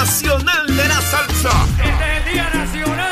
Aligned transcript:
Nacional 0.00 0.66
de 0.66 0.88
la 0.88 0.98
Salsa. 1.02 1.50
Este 1.76 1.90
es 1.90 2.26
el 2.26 2.32
Día 2.32 2.50
Nacional. 2.54 3.09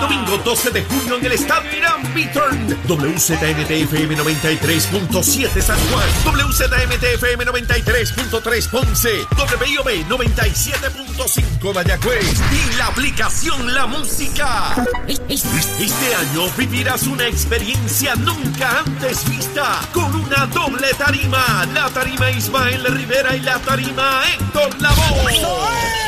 Domingo 0.00 0.38
12 0.38 0.70
de 0.70 0.84
junio 0.84 1.16
en 1.16 1.26
el 1.26 1.32
Estadio 1.32 1.76
Irán 1.76 2.14
Beaturn. 2.14 2.78
WZMTFM 2.88 4.16
93.7 4.16 5.60
San 5.60 5.78
Juan. 5.88 6.08
WZMTFM 6.24 7.44
93.3 7.44 8.70
Ponce. 8.70 9.26
WIOB 9.36 10.08
97.5 10.08 11.74
Mayagüez. 11.74 12.40
Y 12.52 12.76
la 12.76 12.86
aplicación 12.88 13.74
La 13.74 13.86
Música. 13.86 14.74
Este 15.06 16.14
año 16.14 16.48
vivirás 16.56 17.06
una 17.06 17.26
experiencia 17.26 18.14
nunca 18.16 18.80
antes 18.80 19.28
vista. 19.28 19.80
Con 19.92 20.14
una 20.14 20.46
doble 20.46 20.88
tarima. 20.98 21.66
La 21.72 21.88
tarima 21.90 22.30
Ismael 22.30 22.84
Rivera 22.84 23.36
y 23.36 23.40
la 23.40 23.58
tarima 23.60 24.22
Héctor 24.32 24.80
Lavoe. 24.80 26.05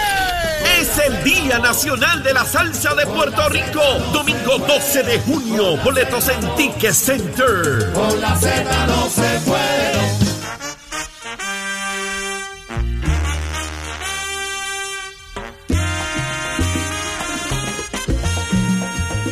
Es 0.78 0.96
el 0.98 1.24
Día 1.24 1.59
Nacional 1.59 2.23
de 2.23 2.32
la 2.32 2.45
Salsa 2.45 2.95
de 2.95 3.05
Puerto 3.05 3.48
Rico. 3.48 3.80
Domingo 4.12 4.59
12 4.59 5.02
de 5.02 5.19
junio. 5.19 5.77
Boletos 5.78 6.28
en 6.28 6.55
Ticket 6.55 6.92
Center. 6.92 7.92
Con 7.92 8.20
la 8.20 8.36
Z 8.36 8.86
no 8.86 9.10
se 9.10 9.41
puede. 9.45 9.88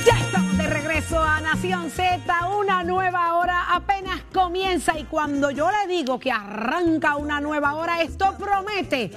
Ya 0.04 0.18
estamos 0.18 0.58
de 0.58 0.66
regreso 0.66 1.22
a 1.22 1.40
Nación 1.42 1.90
Z, 1.92 2.35
apenas 3.76 4.22
comienza 4.32 4.98
y 4.98 5.04
cuando 5.04 5.50
yo 5.50 5.70
le 5.70 5.86
digo 5.86 6.18
que 6.18 6.32
arranca 6.32 7.16
una 7.16 7.40
nueva 7.40 7.74
hora, 7.74 8.00
esto 8.00 8.34
promete, 8.38 9.10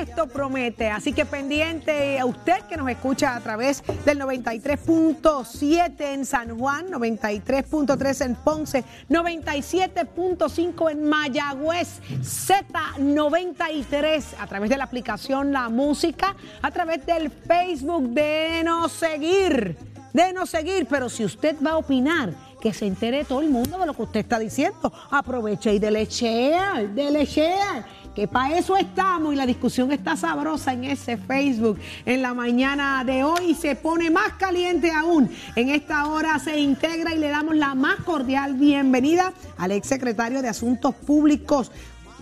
esto 0.00 0.28
promete. 0.28 0.90
Así 0.90 1.14
que 1.14 1.24
pendiente 1.24 2.20
a 2.20 2.26
usted 2.26 2.60
que 2.68 2.76
nos 2.76 2.90
escucha 2.90 3.34
a 3.34 3.40
través 3.40 3.82
del 4.04 4.20
93.7 4.20 6.00
en 6.00 6.26
San 6.26 6.58
Juan, 6.58 6.88
93.3 6.88 8.26
en 8.26 8.34
Ponce, 8.36 8.84
97.5 9.08 10.90
en 10.90 11.08
Mayagüez, 11.08 12.02
Z93 12.20 14.24
a 14.38 14.46
través 14.46 14.68
de 14.68 14.76
la 14.76 14.84
aplicación 14.84 15.52
La 15.52 15.70
Música, 15.70 16.36
a 16.60 16.70
través 16.70 17.06
del 17.06 17.30
Facebook 17.30 18.10
de 18.10 18.60
No 18.64 18.88
Seguir 18.88 19.92
de 20.12 20.32
no 20.32 20.46
seguir, 20.46 20.86
pero 20.88 21.08
si 21.08 21.24
usted 21.24 21.56
va 21.64 21.70
a 21.70 21.76
opinar, 21.78 22.34
que 22.62 22.72
se 22.72 22.86
entere 22.86 23.24
todo 23.24 23.40
el 23.40 23.50
mundo 23.50 23.76
de 23.76 23.86
lo 23.86 23.92
que 23.92 24.02
usted 24.02 24.20
está 24.20 24.38
diciendo. 24.38 24.92
Aproveche 25.10 25.74
y 25.74 25.80
dele 25.80 26.06
share, 26.06 26.88
dele 26.94 27.26
share. 27.26 27.84
Que 28.14 28.28
para 28.28 28.56
eso 28.56 28.76
estamos 28.76 29.32
y 29.32 29.36
la 29.36 29.46
discusión 29.46 29.90
está 29.90 30.16
sabrosa 30.16 30.72
en 30.72 30.84
ese 30.84 31.16
Facebook. 31.16 31.80
En 32.06 32.22
la 32.22 32.34
mañana 32.34 33.02
de 33.04 33.24
hoy 33.24 33.54
se 33.54 33.74
pone 33.74 34.10
más 34.10 34.34
caliente 34.34 34.92
aún. 34.92 35.28
En 35.56 35.70
esta 35.70 36.06
hora 36.06 36.38
se 36.38 36.56
integra 36.60 37.12
y 37.12 37.18
le 37.18 37.30
damos 37.30 37.56
la 37.56 37.74
más 37.74 37.96
cordial 38.04 38.54
bienvenida 38.54 39.32
al 39.58 39.72
ex 39.72 39.88
secretario 39.88 40.40
de 40.40 40.48
Asuntos 40.48 40.94
Públicos. 40.94 41.72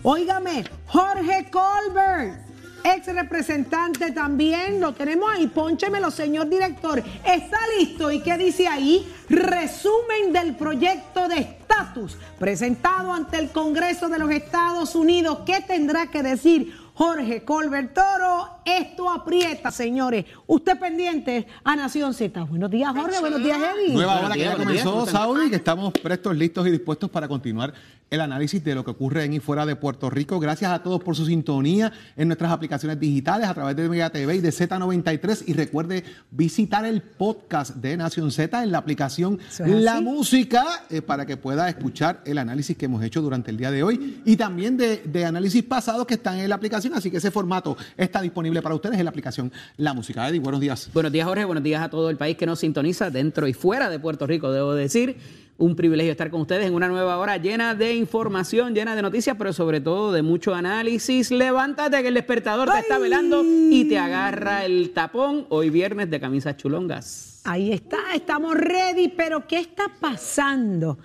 Óigame, 0.03 0.65
Jorge 0.87 1.51
Colbert 1.51 2.50
ex 2.85 3.07
representante 3.07 4.13
también, 4.13 4.81
lo 4.81 4.93
tenemos 4.93 5.31
ahí, 5.33 5.47
pónchemelo, 5.47 6.11
señor 6.11 6.49
director. 6.49 7.03
¿Está 7.25 7.59
listo? 7.79 8.11
¿Y 8.11 8.21
qué 8.21 8.37
dice 8.39 8.69
ahí? 8.69 9.13
Resumen 9.29 10.33
del 10.33 10.55
proyecto 10.57 11.29
de 11.29 11.39
estatus 11.39 12.17
presentado 12.39 13.13
ante 13.13 13.39
el 13.39 13.51
Congreso 13.51 14.09
de 14.09 14.19
los 14.19 14.31
Estados 14.31 14.95
Unidos. 14.95 15.41
¿Qué 15.47 15.61
tendrá 15.61 16.09
que 16.09 16.23
decir 16.23 16.75
Jorge 17.01 17.47
Colbert 17.47 17.95
Toro? 17.95 18.61
Esto 18.63 19.09
aprieta, 19.11 19.71
señores. 19.71 20.27
Usted 20.47 20.79
pendiente 20.79 21.47
a 21.65 21.75
Nación 21.75 22.13
Z. 22.13 22.45
Buenos 22.45 22.71
días, 22.71 22.93
Jorge. 22.95 23.21
Buenos 23.21 23.43
días, 23.43 23.59
Eddie. 23.59 23.95
Nueva 23.95 24.21
hora 24.21 24.35
que 24.35 24.41
ya 24.41 24.55
comenzó, 24.55 25.07
Saudi, 25.07 25.49
que 25.49 25.57
estamos 25.57 25.95
prestos, 25.95 26.37
listos 26.37 26.67
y 26.67 26.71
dispuestos 26.71 27.09
para 27.09 27.27
continuar 27.27 27.73
el 28.11 28.21
análisis 28.21 28.63
de 28.63 28.75
lo 28.75 28.85
que 28.85 28.91
ocurre 28.91 29.25
en 29.25 29.33
y 29.33 29.41
fuera 29.41 29.65
de 29.65 29.77
Puerto 29.77 30.11
Rico. 30.11 30.39
Gracias 30.41 30.71
a 30.71 30.83
todos 30.83 31.03
por 31.03 31.17
su 31.17 31.25
sintonía 31.25 31.93
en 32.17 32.29
nuestras 32.29 32.51
aplicaciones 32.51 32.99
digitales 32.99 33.49
a 33.49 33.55
través 33.55 33.77
de 33.77 33.89
Mega 33.89 34.11
TV 34.11 34.37
y 34.37 34.41
de 34.41 34.51
Z93. 34.51 35.45
Y 35.47 35.55
recuerde 35.55 36.05
visitar 36.31 36.85
el 36.85 37.03
podcast 37.03 37.77
de 37.77 37.97
Nación 37.97 38.31
Z 38.31 38.63
en 38.63 38.73
la 38.73 38.79
aplicación 38.79 39.39
es 39.51 39.61
La. 39.61 40.01
Música 40.01 40.65
eh, 40.91 41.03
para 41.03 41.25
que 41.25 41.37
pueda 41.37 41.69
escuchar 41.69 42.21
el 42.25 42.39
análisis 42.39 42.77
que 42.77 42.87
hemos 42.87 43.03
hecho 43.05 43.23
durante 43.23 43.51
el 43.51 43.57
día 43.57 43.71
de 43.71 43.83
hoy 43.83 44.23
y 44.25 44.37
también 44.37 44.77
de, 44.77 44.99
de 44.99 45.25
análisis 45.25 45.63
pasados 45.63 46.07
que 46.07 46.15
están 46.15 46.39
en 46.39 46.49
la 46.49 46.57
aplicación. 46.57 46.90
Así 46.95 47.11
que 47.11 47.19
ese 47.19 47.31
formato 47.31 47.77
está 47.97 48.21
disponible 48.21 48.63
para 48.63 48.75
ustedes 48.75 48.99
en 48.99 49.05
la 49.05 49.11
aplicación 49.11 49.53
La 49.77 49.95
Música. 49.95 50.29
Eddie, 50.29 50.41
buenos 50.41 50.61
días. 50.61 50.91
Buenos 50.93 51.13
días, 51.13 51.27
Jorge. 51.27 51.45
Buenos 51.45 51.65
días 51.65 51.83
a 51.83 51.89
todo 51.89 52.11
el 52.11 52.17
país 52.17 52.37
que 52.37 52.47
nos 52.47 52.59
sintoniza 52.61 53.11
dentro 53.11 53.47
y 53.47 53.53
fuera 53.53 53.89
de 53.91 53.99
Puerto 53.99 54.27
Rico, 54.27 54.51
debo 54.53 54.75
decir. 54.75 55.17
Un 55.59 55.77
privilegio 55.77 56.11
estar 56.11 56.31
con 56.31 56.41
ustedes 56.41 56.67
en 56.67 56.73
una 56.73 56.89
nueva 56.89 57.19
hora 57.19 57.37
llena 57.37 57.75
de 57.75 57.95
información, 57.95 58.75
llena 58.75 58.97
de 58.97 59.03
noticias, 59.03 59.37
pero 59.37 59.53
sobre 59.53 59.83
todo 59.83 60.11
de 60.11 60.23
mucho 60.23 60.55
análisis. 60.55 61.31
Levántate 61.31 62.01
que 62.01 62.09
el 62.09 62.15
despertador 62.15 62.71
te 62.73 62.79
está 62.79 62.99
velando 62.99 63.43
y 63.45 63.87
te 63.87 63.99
agarra 63.99 64.65
el 64.65 64.93
tapón. 64.95 65.45
Hoy 65.51 65.69
viernes 65.69 66.09
de 66.09 66.19
camisas 66.19 66.57
chulongas. 66.57 67.43
Ahí 67.45 67.73
está, 67.73 67.99
estamos 68.15 68.55
ready, 68.55 69.09
pero 69.09 69.47
¿qué 69.47 69.59
está 69.59 69.91
pasando 70.01 70.99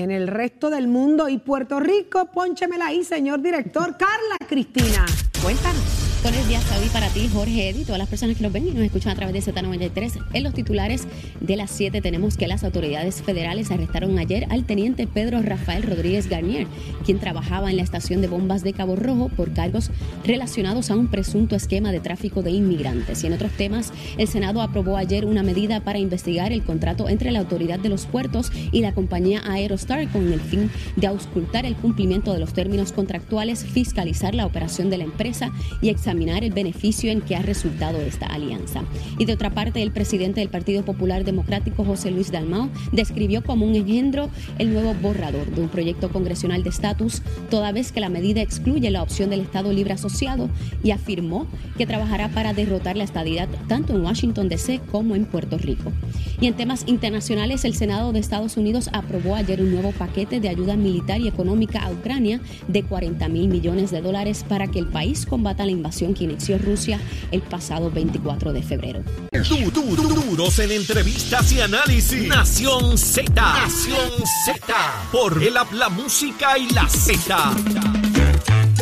en 0.00 0.10
el 0.10 0.26
resto 0.26 0.70
del 0.70 0.88
mundo 0.88 1.28
y 1.28 1.38
Puerto 1.38 1.80
Rico? 1.80 2.26
Pónchemela 2.32 2.86
ahí, 2.86 3.04
señor 3.04 3.40
director. 3.40 3.96
Carla 3.96 4.36
Cristina, 4.48 5.06
cuéntanos. 5.42 5.99
Buenos 6.22 6.46
días, 6.48 6.62
Saudi, 6.64 6.90
para 6.90 7.08
ti, 7.08 7.30
Jorge 7.32 7.70
Eddy, 7.70 7.84
todas 7.84 7.98
las 7.98 8.08
personas 8.08 8.36
que 8.36 8.42
nos 8.42 8.52
ven 8.52 8.68
y 8.68 8.72
nos 8.72 8.84
escuchan 8.84 9.12
a 9.12 9.14
través 9.14 9.32
de 9.32 9.52
Z93. 9.54 10.22
En 10.34 10.44
los 10.44 10.52
titulares 10.52 11.06
de 11.40 11.56
las 11.56 11.70
7 11.70 12.02
tenemos 12.02 12.36
que 12.36 12.46
las 12.46 12.62
autoridades 12.62 13.22
federales 13.22 13.70
arrestaron 13.70 14.18
ayer 14.18 14.46
al 14.50 14.64
teniente 14.64 15.06
Pedro 15.06 15.40
Rafael 15.40 15.82
Rodríguez 15.82 16.28
Garnier, 16.28 16.66
quien 17.06 17.20
trabajaba 17.20 17.70
en 17.70 17.78
la 17.78 17.82
estación 17.82 18.20
de 18.20 18.28
bombas 18.28 18.62
de 18.62 18.74
Cabo 18.74 18.96
Rojo 18.96 19.30
por 19.30 19.54
cargos 19.54 19.90
relacionados 20.22 20.90
a 20.90 20.96
un 20.96 21.08
presunto 21.08 21.56
esquema 21.56 21.90
de 21.90 22.00
tráfico 22.00 22.42
de 22.42 22.50
inmigrantes. 22.50 23.24
Y 23.24 23.26
en 23.26 23.32
otros 23.32 23.52
temas, 23.52 23.90
el 24.18 24.28
Senado 24.28 24.60
aprobó 24.60 24.98
ayer 24.98 25.24
una 25.24 25.42
medida 25.42 25.80
para 25.80 26.00
investigar 26.00 26.52
el 26.52 26.64
contrato 26.64 27.08
entre 27.08 27.30
la 27.30 27.38
Autoridad 27.38 27.78
de 27.78 27.88
los 27.88 28.04
Puertos 28.04 28.52
y 28.72 28.82
la 28.82 28.92
compañía 28.92 29.40
Aerostar 29.50 30.06
con 30.10 30.30
el 30.30 30.40
fin 30.42 30.70
de 30.96 31.06
auscultar 31.06 31.64
el 31.64 31.76
cumplimiento 31.76 32.34
de 32.34 32.40
los 32.40 32.52
términos 32.52 32.92
contractuales, 32.92 33.64
fiscalizar 33.64 34.34
la 34.34 34.44
operación 34.44 34.90
de 34.90 34.98
la 34.98 35.04
empresa 35.04 35.50
y 35.80 35.88
examinar 35.88 36.09
el 36.10 36.52
beneficio 36.52 37.10
en 37.10 37.20
que 37.20 37.36
ha 37.36 37.42
resultado 37.42 38.00
esta 38.00 38.26
alianza. 38.26 38.82
Y 39.18 39.26
de 39.26 39.32
otra 39.32 39.50
parte, 39.50 39.80
el 39.80 39.92
presidente 39.92 40.40
del 40.40 40.48
Partido 40.48 40.84
Popular 40.84 41.24
Democrático, 41.24 41.84
José 41.84 42.10
Luis 42.10 42.32
Dalmau, 42.32 42.68
describió 42.92 43.42
como 43.44 43.64
un 43.64 43.76
engendro 43.76 44.28
el 44.58 44.72
nuevo 44.72 44.92
borrador 44.94 45.46
de 45.46 45.60
un 45.60 45.68
proyecto 45.68 46.10
congresional 46.10 46.64
de 46.64 46.70
estatus, 46.70 47.22
toda 47.48 47.70
vez 47.70 47.92
que 47.92 48.00
la 48.00 48.08
medida 48.08 48.42
excluye 48.42 48.90
la 48.90 49.02
opción 49.02 49.30
del 49.30 49.40
Estado 49.40 49.72
Libre 49.72 49.94
Asociado 49.94 50.50
y 50.82 50.90
afirmó 50.90 51.46
que 51.78 51.86
trabajará 51.86 52.28
para 52.28 52.54
derrotar 52.54 52.96
la 52.96 53.04
estadidad 53.04 53.48
tanto 53.68 53.94
en 53.94 54.04
Washington 54.04 54.48
DC 54.48 54.80
como 54.90 55.14
en 55.14 55.26
Puerto 55.26 55.58
Rico. 55.58 55.92
Y 56.40 56.48
en 56.48 56.54
temas 56.54 56.84
internacionales, 56.86 57.64
el 57.64 57.74
Senado 57.74 58.12
de 58.12 58.18
Estados 58.18 58.56
Unidos 58.56 58.90
aprobó 58.92 59.36
ayer 59.36 59.60
un 59.60 59.70
nuevo 59.70 59.92
paquete 59.92 60.40
de 60.40 60.48
ayuda 60.48 60.74
militar 60.76 61.20
y 61.20 61.28
económica 61.28 61.80
a 61.80 61.92
Ucrania 61.92 62.40
de 62.66 62.82
40 62.82 63.28
mil 63.28 63.48
millones 63.48 63.90
de 63.90 64.00
dólares 64.00 64.44
para 64.48 64.66
que 64.66 64.80
el 64.80 64.86
país 64.86 65.24
combata 65.24 65.64
la 65.64 65.70
invasión 65.70 65.99
que 66.14 66.24
inició 66.24 66.56
Rusia 66.58 66.98
el 67.30 67.42
pasado 67.42 67.90
24 67.90 68.52
de 68.52 68.62
febrero. 68.62 69.02
Du- 69.30 69.70
du- 69.70 69.94
du- 69.96 70.08
duros 70.08 70.58
en 70.58 70.70
entrevistas 70.72 71.52
y 71.52 71.60
análisis. 71.60 72.26
Nación 72.28 72.96
Z. 72.96 73.30
Nación 73.34 74.10
Z. 74.46 74.74
Por 75.12 75.42
el 75.42 75.54
la 75.72 75.88
música 75.90 76.56
y 76.58 76.70
la 76.70 76.88
Z. 76.88 77.50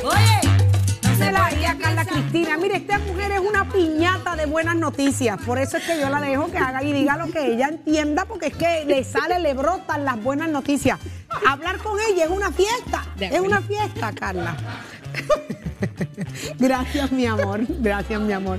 Oye, 0.05 0.41
no 1.03 1.17
se 1.17 1.33
la 1.33 1.47
haría 1.47 1.77
Carla 1.79 2.05
Cristina. 2.05 2.57
Mire, 2.57 2.77
esta 2.77 2.99
mujer 3.01 3.33
es 3.33 3.41
una 3.41 3.69
piñata 3.69 4.37
de 4.37 4.47
buenas 4.47 4.77
noticias. 4.77 5.39
Por 5.45 5.59
eso 5.59 5.77
es 5.79 5.85
que 5.85 5.99
yo 6.01 6.09
la 6.09 6.21
dejo 6.21 6.51
que 6.51 6.59
haga 6.59 6.83
y 6.85 6.93
diga 6.93 7.17
lo 7.17 7.27
que 7.31 7.53
ella 7.53 7.69
entienda, 7.69 8.25
porque 8.27 8.47
es 8.47 8.57
que 8.57 8.85
le 8.87 9.03
sale, 9.05 9.41
le 9.41 9.55
brotan 9.55 10.05
las 10.05 10.23
buenas 10.23 10.49
noticias. 10.49 10.99
Hablar 11.47 11.79
con 11.79 11.99
ella 12.09 12.25
es 12.25 12.31
una 12.31 12.53
fiesta. 12.53 13.05
Es 13.19 13.41
una 13.41 13.61
fiesta, 13.61 14.13
Carla. 14.13 14.57
Gracias, 16.59 17.13
mi 17.13 17.27
amor. 17.27 17.61
Gracias, 17.81 18.21
mi 18.21 18.33
amor. 18.33 18.59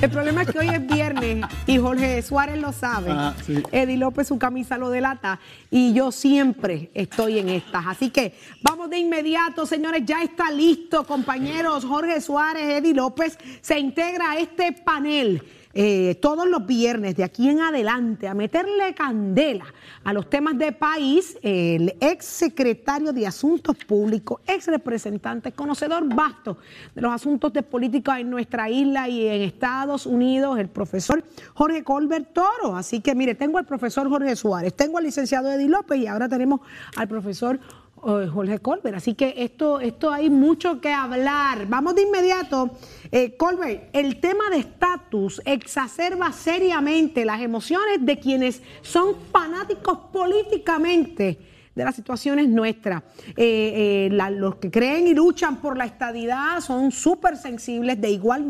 El 0.00 0.10
problema 0.10 0.42
es 0.42 0.50
que 0.50 0.58
hoy 0.58 0.68
es 0.68 0.86
viernes 0.86 1.44
y 1.66 1.78
Jorge 1.78 2.22
Suárez 2.22 2.60
lo 2.60 2.72
sabe. 2.72 3.10
Ah, 3.10 3.34
sí. 3.44 3.62
Eddie 3.72 3.96
López, 3.96 4.28
su 4.28 4.38
camisa 4.38 4.78
lo 4.78 4.90
delata. 4.90 5.40
Y 5.70 5.92
yo 5.92 6.12
siempre 6.12 6.90
estoy 6.94 7.38
en 7.38 7.48
estas. 7.48 7.86
Así 7.86 8.10
que 8.10 8.34
vamos 8.62 8.90
de 8.90 8.98
inmediato, 8.98 9.66
señores. 9.66 10.02
Ya 10.04 10.22
está 10.22 10.50
listo, 10.50 11.04
compañeros. 11.04 11.84
Jorge 11.84 12.20
Suárez, 12.20 12.64
Eddie 12.78 12.94
López 12.94 13.38
se 13.60 13.78
integra 13.78 14.32
a 14.32 14.38
este 14.38 14.72
panel. 14.72 15.42
Eh, 15.78 16.14
todos 16.22 16.48
los 16.48 16.64
viernes 16.64 17.16
de 17.16 17.22
aquí 17.22 17.50
en 17.50 17.60
adelante 17.60 18.26
a 18.28 18.32
meterle 18.32 18.94
candela 18.94 19.66
a 20.04 20.14
los 20.14 20.30
temas 20.30 20.56
de 20.56 20.72
país, 20.72 21.36
el 21.42 21.94
ex 22.00 22.24
secretario 22.24 23.12
de 23.12 23.26
Asuntos 23.26 23.76
Públicos, 23.84 24.40
ex 24.46 24.68
representante, 24.68 25.52
conocedor 25.52 26.02
vasto 26.14 26.56
de 26.94 27.02
los 27.02 27.12
asuntos 27.12 27.52
de 27.52 27.62
política 27.62 28.18
en 28.18 28.30
nuestra 28.30 28.70
isla 28.70 29.06
y 29.06 29.26
en 29.26 29.42
Estados 29.42 30.06
Unidos, 30.06 30.58
el 30.58 30.70
profesor 30.70 31.22
Jorge 31.52 31.84
Colbert 31.84 32.32
Toro. 32.32 32.74
Así 32.74 33.00
que 33.00 33.14
mire, 33.14 33.34
tengo 33.34 33.58
al 33.58 33.66
profesor 33.66 34.08
Jorge 34.08 34.34
Suárez, 34.34 34.72
tengo 34.72 34.96
al 34.96 35.04
licenciado 35.04 35.52
Eddie 35.52 35.68
López 35.68 35.98
y 35.98 36.06
ahora 36.06 36.26
tenemos 36.26 36.60
al 36.96 37.06
profesor 37.06 37.60
Jorge 38.06 38.58
Colbert. 38.60 38.96
Así 38.96 39.14
que 39.14 39.34
esto, 39.38 39.80
esto 39.80 40.10
hay 40.12 40.30
mucho 40.30 40.80
que 40.80 40.92
hablar. 40.92 41.66
Vamos 41.66 41.94
de 41.94 42.02
inmediato. 42.02 42.70
Eh, 43.10 43.36
Colbert, 43.36 43.90
el 43.92 44.20
tema 44.20 44.48
de 44.50 44.58
estatus 44.58 45.42
exacerba 45.44 46.32
seriamente 46.32 47.24
las 47.24 47.40
emociones 47.40 47.98
de 48.00 48.18
quienes 48.18 48.62
son 48.82 49.16
fanáticos 49.32 49.98
políticamente 50.12 51.38
de 51.74 51.84
las 51.84 51.94
situaciones 51.94 52.48
nuestras. 52.48 53.02
Eh, 53.36 54.08
los 54.10 54.56
que 54.56 54.70
creen 54.70 55.08
y 55.08 55.14
luchan 55.14 55.56
por 55.56 55.76
la 55.76 55.84
estadidad 55.84 56.60
son 56.60 56.90
súper 56.92 57.36
sensibles, 57.36 58.00
de 58.00 58.10
igual 58.10 58.46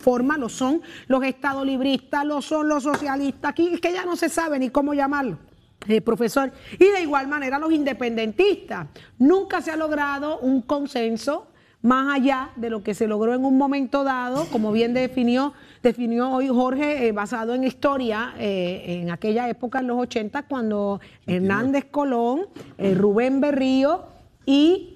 forma 0.00 0.36
lo 0.36 0.48
son 0.48 0.82
los 1.06 1.24
estadolibristas, 1.24 2.26
lo 2.26 2.42
son 2.42 2.68
los 2.68 2.82
socialistas, 2.82 3.52
aquí 3.52 3.70
es 3.74 3.80
que 3.80 3.92
ya 3.92 4.04
no 4.04 4.16
se 4.16 4.28
sabe 4.28 4.58
ni 4.58 4.68
cómo 4.68 4.92
llamarlo. 4.92 5.38
Eh, 5.86 6.00
profesor. 6.00 6.52
Y 6.72 6.84
de 6.84 7.02
igual 7.02 7.28
manera 7.28 7.58
los 7.58 7.72
independentistas. 7.72 8.86
Nunca 9.18 9.60
se 9.60 9.70
ha 9.70 9.76
logrado 9.76 10.38
un 10.38 10.62
consenso 10.62 11.48
más 11.82 12.14
allá 12.14 12.50
de 12.56 12.70
lo 12.70 12.82
que 12.82 12.94
se 12.94 13.06
logró 13.06 13.34
en 13.34 13.44
un 13.44 13.58
momento 13.58 14.04
dado, 14.04 14.46
como 14.46 14.72
bien 14.72 14.94
definió, 14.94 15.52
definió 15.82 16.30
hoy 16.30 16.48
Jorge, 16.48 17.06
eh, 17.06 17.12
basado 17.12 17.52
en 17.54 17.64
historia, 17.64 18.32
eh, 18.38 19.00
en 19.02 19.10
aquella 19.10 19.50
época, 19.50 19.80
en 19.80 19.88
los 19.88 19.98
80, 19.98 20.44
cuando 20.44 21.00
Hernández 21.26 21.84
Colón, 21.90 22.46
Rubén 22.78 23.42
Berrío 23.42 24.04
y 24.46 24.94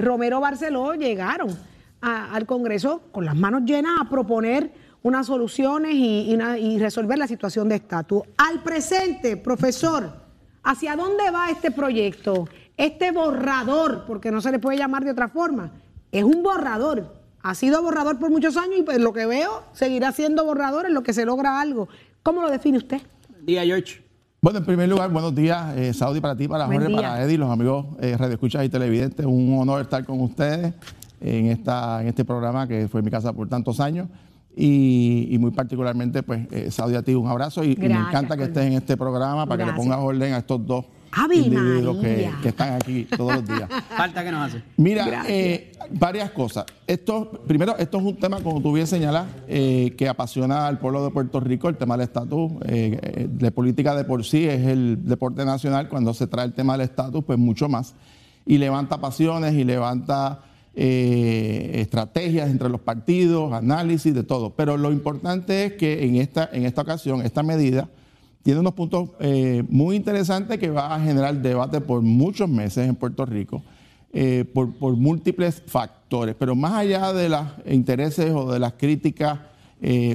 Romero 0.00 0.40
Barceló, 0.40 0.94
llegaron 0.94 1.50
al 2.00 2.46
Congreso 2.46 3.02
con 3.12 3.26
las 3.26 3.36
manos 3.36 3.62
llenas 3.66 3.92
a 4.00 4.08
proponer 4.08 4.72
unas 5.06 5.28
soluciones 5.28 5.94
y, 5.94 6.78
resolver 6.78 7.16
la 7.16 7.28
situación 7.28 7.68
de 7.68 7.76
estatus. 7.76 8.22
Al 8.36 8.60
presente, 8.64 9.36
profesor, 9.36 10.10
¿hacia 10.64 10.96
dónde 10.96 11.30
va 11.30 11.48
este 11.48 11.70
proyecto? 11.70 12.48
Este 12.76 13.12
borrador, 13.12 14.04
porque 14.04 14.32
no 14.32 14.40
se 14.40 14.50
le 14.50 14.58
puede 14.58 14.78
llamar 14.78 15.04
de 15.04 15.12
otra 15.12 15.28
forma, 15.28 15.70
es 16.10 16.24
un 16.24 16.42
borrador. 16.42 17.14
Ha 17.40 17.54
sido 17.54 17.80
borrador 17.82 18.18
por 18.18 18.30
muchos 18.30 18.56
años 18.56 18.80
y 18.80 18.82
pues 18.82 18.98
lo 18.98 19.12
que 19.12 19.26
veo 19.26 19.62
seguirá 19.72 20.10
siendo 20.10 20.44
borrador 20.44 20.86
en 20.86 20.94
lo 20.94 21.04
que 21.04 21.12
se 21.12 21.24
logra 21.24 21.60
algo. 21.60 21.88
¿Cómo 22.24 22.42
lo 22.42 22.50
define 22.50 22.78
usted? 22.78 23.00
Día, 23.42 23.62
George. 23.62 24.02
Bueno, 24.42 24.58
en 24.58 24.64
primer 24.64 24.88
lugar, 24.88 25.10
buenos 25.10 25.32
días, 25.32 25.76
eh, 25.76 25.94
Saudi, 25.94 26.20
para 26.20 26.36
ti, 26.36 26.48
para 26.48 26.66
Jorge, 26.66 26.90
para 26.90 27.22
Eddie, 27.22 27.38
los 27.38 27.50
amigos 27.50 27.86
eh, 28.00 28.16
radioescuchas 28.18 28.64
y 28.64 28.68
televidentes. 28.68 29.24
Un 29.24 29.56
honor 29.56 29.82
estar 29.82 30.04
con 30.04 30.20
ustedes 30.20 30.74
en, 31.20 31.46
esta, 31.46 32.02
en 32.02 32.08
este 32.08 32.24
programa 32.24 32.66
que 32.66 32.88
fue 32.88 33.02
mi 33.02 33.10
casa 33.10 33.32
por 33.32 33.48
tantos 33.48 33.78
años. 33.78 34.08
Y, 34.58 35.36
muy 35.38 35.50
particularmente, 35.50 36.22
pues, 36.22 36.46
eh, 36.50 36.70
Saudi, 36.70 36.94
a 36.94 37.02
ti 37.02 37.14
un 37.14 37.28
abrazo 37.28 37.62
y, 37.62 37.76
me 37.76 37.88
encanta 37.88 38.38
que 38.38 38.44
estés 38.44 38.64
en 38.64 38.72
este 38.72 38.96
programa 38.96 39.44
para 39.44 39.62
que 39.62 39.70
le 39.70 39.76
pongas 39.76 39.98
orden 39.98 40.32
a 40.32 40.38
estos 40.38 40.66
dos 40.66 40.86
individuos 41.30 41.98
que, 41.98 42.30
están 42.48 42.72
aquí 42.72 43.04
todos 43.04 43.34
los 43.34 43.46
días. 43.46 43.68
Falta 43.96 44.24
que 44.24 44.32
nos 44.32 44.48
hace. 44.48 44.62
Mira, 44.78 45.24
eh, 45.28 45.72
varias 45.90 46.30
cosas. 46.30 46.64
Esto, 46.86 47.30
primero, 47.46 47.76
esto 47.76 47.98
es 47.98 48.04
un 48.04 48.16
tema, 48.16 48.40
como 48.40 48.62
tú 48.62 48.72
bien 48.72 48.86
señalas, 48.86 49.26
eh, 49.46 49.94
que 49.98 50.08
apasiona 50.08 50.66
al 50.66 50.78
pueblo 50.78 51.04
de 51.04 51.10
Puerto 51.10 51.38
Rico, 51.38 51.68
el 51.68 51.76
tema 51.76 51.98
del 51.98 52.04
estatus. 52.04 52.52
de 52.60 53.52
política 53.54 53.94
de 53.94 54.04
por 54.04 54.24
sí 54.24 54.46
es 54.46 54.66
el 54.66 55.04
deporte 55.04 55.44
nacional. 55.44 55.90
Cuando 55.90 56.14
se 56.14 56.26
trae 56.28 56.46
el 56.46 56.54
tema 56.54 56.78
del 56.78 56.88
estatus, 56.88 57.22
pues 57.22 57.38
mucho 57.38 57.68
más. 57.68 57.94
Y 58.46 58.56
levanta 58.56 59.02
pasiones 59.02 59.52
y 59.52 59.64
levanta 59.64 60.40
eh, 60.78 61.70
estrategias 61.80 62.50
entre 62.50 62.68
los 62.68 62.82
partidos, 62.82 63.50
análisis 63.54 64.12
de 64.12 64.22
todo. 64.22 64.50
Pero 64.50 64.76
lo 64.76 64.92
importante 64.92 65.64
es 65.64 65.72
que 65.72 66.04
en 66.04 66.16
esta, 66.16 66.50
en 66.52 66.66
esta 66.66 66.82
ocasión, 66.82 67.22
esta 67.22 67.42
medida 67.42 67.88
tiene 68.42 68.60
unos 68.60 68.74
puntos 68.74 69.08
eh, 69.18 69.64
muy 69.70 69.96
interesantes 69.96 70.58
que 70.58 70.68
va 70.68 70.94
a 70.94 71.00
generar 71.00 71.34
debate 71.36 71.80
por 71.80 72.02
muchos 72.02 72.50
meses 72.50 72.86
en 72.86 72.94
Puerto 72.94 73.24
Rico, 73.24 73.62
eh, 74.12 74.44
por, 74.52 74.68
múltiples 74.98 75.62
factores. 75.66 76.36
Pero 76.38 76.54
más 76.54 76.74
allá 76.74 77.10
de 77.14 77.30
los 77.30 77.46
intereses 77.64 78.30
o 78.34 78.52
de 78.52 78.58
las 78.58 78.74
críticas 78.74 79.38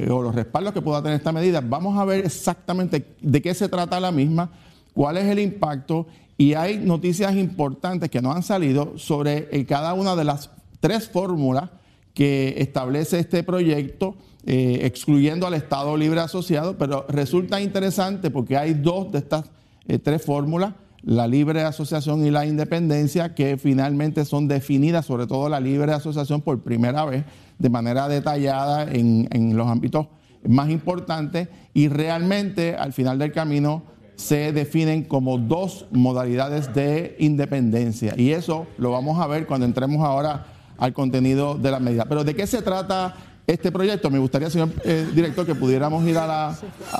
o 0.10 0.22
los 0.22 0.36
respaldos 0.36 0.74
que 0.74 0.82
pueda 0.82 1.02
tener 1.02 1.18
esta 1.18 1.32
medida, 1.32 1.60
vamos 1.62 1.98
a 1.98 2.06
ver 2.06 2.24
exactamente 2.24 3.16
de 3.20 3.42
qué 3.42 3.56
se 3.56 3.68
trata 3.68 4.00
la 4.00 4.12
misma, 4.12 4.52
cuál 4.94 5.18
es 5.18 5.26
el 5.26 5.40
impacto 5.40 6.06
y 6.42 6.56
hay 6.56 6.80
noticias 6.80 7.36
importantes 7.36 8.10
que 8.10 8.20
no 8.20 8.32
han 8.32 8.42
salido 8.42 8.98
sobre 8.98 9.48
eh, 9.52 9.64
cada 9.68 9.94
una 9.94 10.16
de 10.16 10.24
las 10.24 10.50
tres 10.80 11.08
fórmulas 11.08 11.70
que 12.16 12.56
establece 12.58 13.20
este 13.20 13.44
proyecto, 13.44 14.16
eh, 14.48 14.80
excluyendo 14.82 15.46
al 15.46 15.54
Estado 15.54 15.96
Libre 15.96 16.20
Asociado, 16.20 16.80
pero 16.80 17.06
resulta 17.10 17.62
interesante 17.62 18.32
porque 18.32 18.58
hay 18.58 18.74
dos 18.74 19.12
de 19.12 19.20
estas 19.20 19.52
eh, 19.88 20.00
tres 20.00 20.26
fórmulas, 20.26 20.74
la 21.04 21.28
libre 21.28 21.62
asociación 21.62 22.26
y 22.26 22.32
la 22.32 22.48
independencia, 22.48 23.36
que 23.36 23.58
finalmente 23.60 24.26
son 24.26 24.48
definidas, 24.48 25.06
sobre 25.06 25.28
todo 25.28 25.48
la 25.48 25.60
libre 25.60 25.94
asociación 25.94 26.42
por 26.42 26.64
primera 26.64 27.06
vez, 27.06 27.24
de 27.60 27.70
manera 27.70 28.08
detallada 28.08 28.92
en, 28.92 29.28
en 29.30 29.56
los 29.56 29.68
ámbitos 29.68 30.08
más 30.50 30.72
importantes 30.72 31.50
y 31.76 31.88
realmente 31.88 32.74
al 32.76 32.94
final 32.94 33.20
del 33.20 33.32
camino 33.32 33.84
se 34.22 34.54
definen 34.54 35.04
como 35.04 35.40
dos 35.40 35.88
modalidades 35.92 36.74
de 36.76 37.16
independencia. 37.18 38.14
Y 38.16 38.32
eso 38.32 38.68
lo 38.78 38.92
vamos 38.92 39.20
a 39.20 39.26
ver 39.26 39.48
cuando 39.48 39.66
entremos 39.66 40.06
ahora 40.06 40.46
al 40.78 40.94
contenido 40.94 41.56
de 41.56 41.72
la 41.72 41.80
medida. 41.80 42.06
Pero 42.06 42.24
¿de 42.24 42.36
qué 42.36 42.46
se 42.46 42.62
trata 42.62 43.16
este 43.48 43.72
proyecto? 43.72 44.12
Me 44.12 44.20
gustaría, 44.20 44.52
señor 44.52 44.70
eh, 44.86 45.10
director, 45.14 45.46
que 45.46 45.56
pudiéramos 45.56 46.08
ir 46.08 46.20
a 46.20 46.56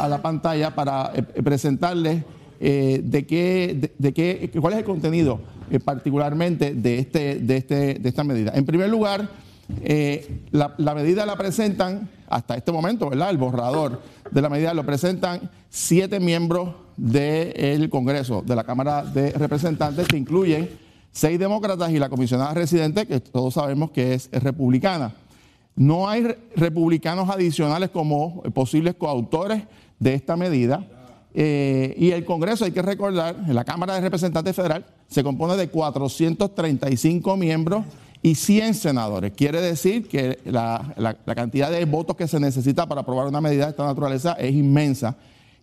la, 0.08 0.22
pantalla 0.22 0.74
para 0.74 1.12
eh, 1.14 1.22
presentarles 1.22 2.24
eh, 2.60 3.02
de, 3.04 3.26
qué, 3.28 3.94
de, 3.98 4.14
qué, 4.14 4.50
cuál 4.60 4.74
es 4.74 4.80
el 4.80 4.86
contenido 4.86 5.40
particularmente 5.86 6.74
de, 6.74 7.00
este, 7.00 7.36
de, 7.36 7.58
este, 7.58 7.94
de 8.00 8.10
esta 8.10 8.24
medida. 8.24 8.52
En 8.56 8.66
primer 8.66 8.90
lugar, 8.90 9.30
la 10.52 10.96
medida 10.96 11.26
la 11.26 11.38
presentan 11.38 12.10
hasta 12.28 12.56
este 12.56 12.72
momento, 12.72 13.10
¿verdad? 13.10 13.30
El 13.30 13.38
borrador 13.38 14.02
de 14.30 14.42
la 14.42 14.50
medida 14.50 14.74
lo 14.74 14.86
presentan 14.86 15.50
siete 15.70 16.20
miembros 16.20 16.72
del 17.02 17.90
Congreso, 17.90 18.44
de 18.46 18.56
la 18.56 18.64
Cámara 18.64 19.04
de 19.04 19.32
Representantes, 19.32 20.08
que 20.08 20.18
incluyen 20.18 20.70
seis 21.12 21.40
demócratas 21.40 21.90
y 21.90 21.98
la 21.98 22.10
comisionada 22.10 22.54
residente, 22.54 23.08
que 23.08 23.20
todos 23.20 23.56
sabemos 23.56 23.90
que 23.90 24.14
es, 24.14 24.30
republicana. 24.32 25.12
No 25.76 26.08
hay 26.08 26.28
republicanos 26.56 27.28
adicionales 27.28 27.90
como 27.90 28.44
posibles 28.54 28.94
coautores 28.94 29.64
de 29.98 30.14
esta 30.14 30.36
medida. 30.36 30.86
Eh, 31.34 31.96
y 31.98 32.12
el 32.12 32.24
Congreso, 32.24 32.66
hay 32.66 32.72
que 32.72 32.84
recordar, 32.84 33.36
la 33.48 33.64
Cámara 33.64 33.96
de 33.96 34.02
Representantes 34.02 34.56
Federal 34.56 34.86
se 35.08 35.24
compone 35.24 35.58
de 35.58 35.70
435 35.70 37.36
miembros 37.36 37.84
y 38.22 38.36
100 38.36 38.76
senadores. 38.76 39.34
Quiere 39.36 39.60
decir 39.60 40.08
que 40.08 40.38
la, 40.46 40.94
la 40.98 41.36
cantidad 41.36 41.72
de 41.72 41.84
votos 41.86 42.16
que 42.16 42.28
se 42.28 42.40
necesita 42.40 42.88
para 42.88 43.02
aprobar 43.02 43.26
una 43.26 43.42
medida 43.42 43.66
de 43.66 43.72
esta 43.72 43.86
naturaleza 43.86 44.34
es 44.34 44.54
inmensa 44.54 45.18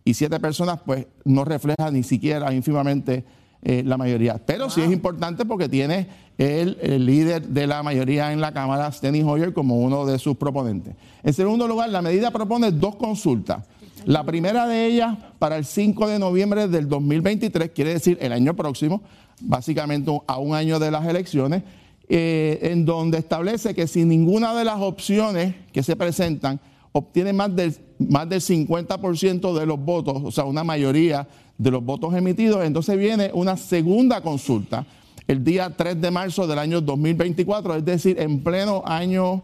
y 0.08 0.14
siete 0.14 0.40
personas 0.40 0.80
pues 0.86 1.06
no 1.26 1.44
refleja 1.44 1.90
ni 1.90 2.02
siquiera 2.02 2.50
ínfimamente 2.54 3.24
eh, 3.60 3.82
la 3.84 3.98
mayoría. 3.98 4.38
Pero 4.38 4.70
sí 4.70 4.80
es 4.80 4.90
importante 4.90 5.44
porque 5.44 5.68
tiene 5.68 6.08
el, 6.38 7.04
líder 7.04 7.46
de 7.46 7.66
la 7.66 7.82
mayoría 7.82 8.32
en 8.32 8.40
la 8.40 8.52
Cámara, 8.52 8.90
Steny 8.90 9.22
Hoyer, 9.22 9.52
como 9.52 9.80
uno 9.80 10.06
de 10.06 10.18
sus 10.18 10.38
proponentes. 10.38 10.94
En 11.22 11.34
segundo 11.34 11.68
lugar, 11.68 11.90
la 11.90 12.00
medida 12.00 12.30
propone 12.30 12.70
dos 12.72 12.96
consultas. 12.96 13.66
La 14.06 14.24
primera 14.24 14.66
de 14.66 14.86
ellas 14.86 15.18
para 15.38 15.58
el 15.58 15.66
5 15.66 16.08
de 16.08 16.18
noviembre 16.18 16.68
del 16.68 16.88
2023, 16.88 17.70
quiere 17.72 17.92
decir 17.92 18.16
el 18.22 18.32
año 18.32 18.56
próximo, 18.56 19.02
básicamente 19.42 20.10
a 20.26 20.38
un 20.38 20.54
año 20.54 20.78
de 20.78 20.90
las 20.90 21.06
elecciones, 21.06 21.64
eh, 22.08 22.60
en 22.62 22.86
donde 22.86 23.18
establece 23.18 23.74
que 23.74 23.86
si 23.86 24.06
ninguna 24.06 24.54
de 24.54 24.64
las 24.64 24.80
opciones 24.80 25.54
que 25.70 25.82
se 25.82 25.96
presentan 25.96 26.60
obtiene 26.92 27.32
más 27.32 27.54
del, 27.54 27.74
más 27.98 28.28
del 28.28 28.40
50% 28.40 29.58
de 29.58 29.66
los 29.66 29.78
votos, 29.78 30.22
o 30.24 30.30
sea, 30.30 30.44
una 30.44 30.64
mayoría 30.64 31.28
de 31.56 31.70
los 31.70 31.84
votos 31.84 32.14
emitidos, 32.14 32.64
entonces 32.64 32.96
viene 32.96 33.30
una 33.34 33.56
segunda 33.56 34.20
consulta 34.20 34.86
el 35.26 35.44
día 35.44 35.74
3 35.76 36.00
de 36.00 36.10
marzo 36.10 36.46
del 36.46 36.58
año 36.58 36.80
2024, 36.80 37.76
es 37.76 37.84
decir, 37.84 38.18
en 38.18 38.42
pleno 38.42 38.82
año 38.86 39.42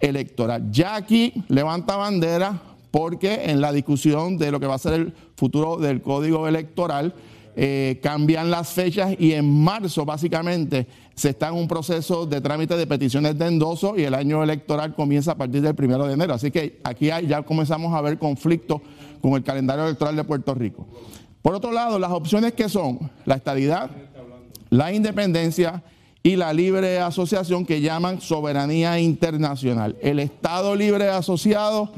electoral. 0.00 0.70
Ya 0.70 0.96
aquí 0.96 1.32
levanta 1.48 1.96
bandera 1.96 2.60
porque 2.90 3.50
en 3.50 3.60
la 3.60 3.72
discusión 3.72 4.38
de 4.38 4.50
lo 4.50 4.58
que 4.58 4.66
va 4.66 4.76
a 4.76 4.78
ser 4.78 4.94
el 4.94 5.12
futuro 5.36 5.76
del 5.76 6.00
código 6.00 6.48
electoral, 6.48 7.14
eh, 7.54 8.00
cambian 8.02 8.50
las 8.50 8.70
fechas 8.70 9.14
y 9.18 9.32
en 9.32 9.50
marzo 9.50 10.04
básicamente 10.04 10.86
se 11.16 11.30
está 11.30 11.48
en 11.48 11.54
un 11.54 11.66
proceso 11.66 12.26
de 12.26 12.42
trámite 12.42 12.76
de 12.76 12.86
peticiones 12.86 13.38
de 13.38 13.46
endoso 13.46 13.96
y 13.96 14.04
el 14.04 14.12
año 14.14 14.42
electoral 14.42 14.94
comienza 14.94 15.32
a 15.32 15.34
partir 15.34 15.62
del 15.62 15.74
primero 15.74 16.06
de 16.06 16.12
enero. 16.12 16.34
Así 16.34 16.50
que 16.50 16.78
aquí 16.84 17.06
ya 17.06 17.42
comenzamos 17.42 17.94
a 17.94 18.02
ver 18.02 18.18
conflictos 18.18 18.82
con 19.22 19.32
el 19.32 19.42
calendario 19.42 19.86
electoral 19.86 20.14
de 20.14 20.24
Puerto 20.24 20.54
Rico. 20.54 20.86
Por 21.40 21.54
otro 21.54 21.72
lado, 21.72 21.98
las 21.98 22.10
opciones 22.10 22.52
que 22.52 22.68
son 22.68 23.10
la 23.24 23.36
estabilidad, 23.36 23.90
la 24.68 24.92
independencia 24.92 25.82
y 26.22 26.36
la 26.36 26.52
libre 26.52 26.98
asociación 26.98 27.64
que 27.64 27.80
llaman 27.80 28.20
soberanía 28.20 28.98
internacional. 29.00 29.96
El 30.02 30.18
Estado 30.18 30.76
libre 30.76 31.08
asociado 31.08 31.92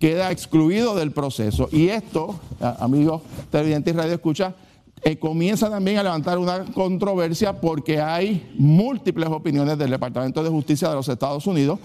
queda 0.00 0.32
excluido 0.32 0.96
del 0.96 1.12
proceso 1.12 1.68
y 1.70 1.88
esto, 1.88 2.40
amigos 2.80 3.22
televidentes 3.50 3.94
y 3.94 3.96
radio 3.96 4.14
escucha, 4.14 4.54
eh, 5.02 5.18
comienza 5.18 5.70
también 5.70 5.98
a 5.98 6.02
levantar 6.02 6.38
una 6.38 6.64
controversia 6.64 7.60
porque 7.60 8.00
hay 8.00 8.50
múltiples 8.58 9.28
opiniones 9.28 9.78
del 9.78 9.90
Departamento 9.90 10.42
de 10.42 10.50
Justicia 10.50 10.88
de 10.88 10.94
los 10.94 11.08
Estados 11.08 11.46
Unidos 11.46 11.78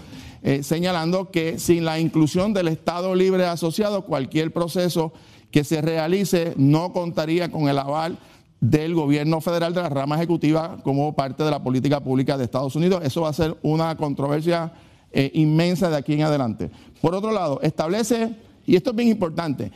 eh, 0.43 0.63
señalando 0.63 1.29
que 1.29 1.59
sin 1.59 1.85
la 1.85 1.99
inclusión 1.99 2.51
del 2.51 2.67
Estado 2.67 3.13
libre 3.13 3.45
asociado, 3.45 4.05
cualquier 4.05 4.51
proceso 4.51 5.13
que 5.51 5.63
se 5.63 5.81
realice 5.81 6.53
no 6.57 6.93
contaría 6.93 7.51
con 7.51 7.69
el 7.69 7.77
aval 7.77 8.17
del 8.59 8.95
gobierno 8.95 9.39
federal 9.39 9.73
de 9.75 9.83
la 9.83 9.89
rama 9.89 10.15
ejecutiva 10.15 10.79
como 10.83 11.13
parte 11.15 11.43
de 11.43 11.51
la 11.51 11.61
política 11.61 11.99
pública 11.99 12.37
de 12.37 12.45
Estados 12.45 12.75
Unidos. 12.75 13.01
Eso 13.03 13.21
va 13.21 13.29
a 13.29 13.33
ser 13.33 13.55
una 13.61 13.95
controversia 13.97 14.73
eh, 15.11 15.29
inmensa 15.35 15.91
de 15.91 15.97
aquí 15.97 16.13
en 16.13 16.23
adelante. 16.23 16.71
Por 17.01 17.13
otro 17.13 17.31
lado, 17.31 17.59
establece, 17.61 18.35
y 18.65 18.75
esto 18.75 18.91
es 18.91 18.95
bien 18.95 19.09
importante, 19.09 19.71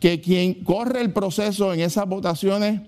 que 0.00 0.20
quien 0.20 0.62
corre 0.64 1.00
el 1.00 1.12
proceso 1.12 1.72
en 1.72 1.80
esas 1.80 2.06
votaciones 2.06 2.82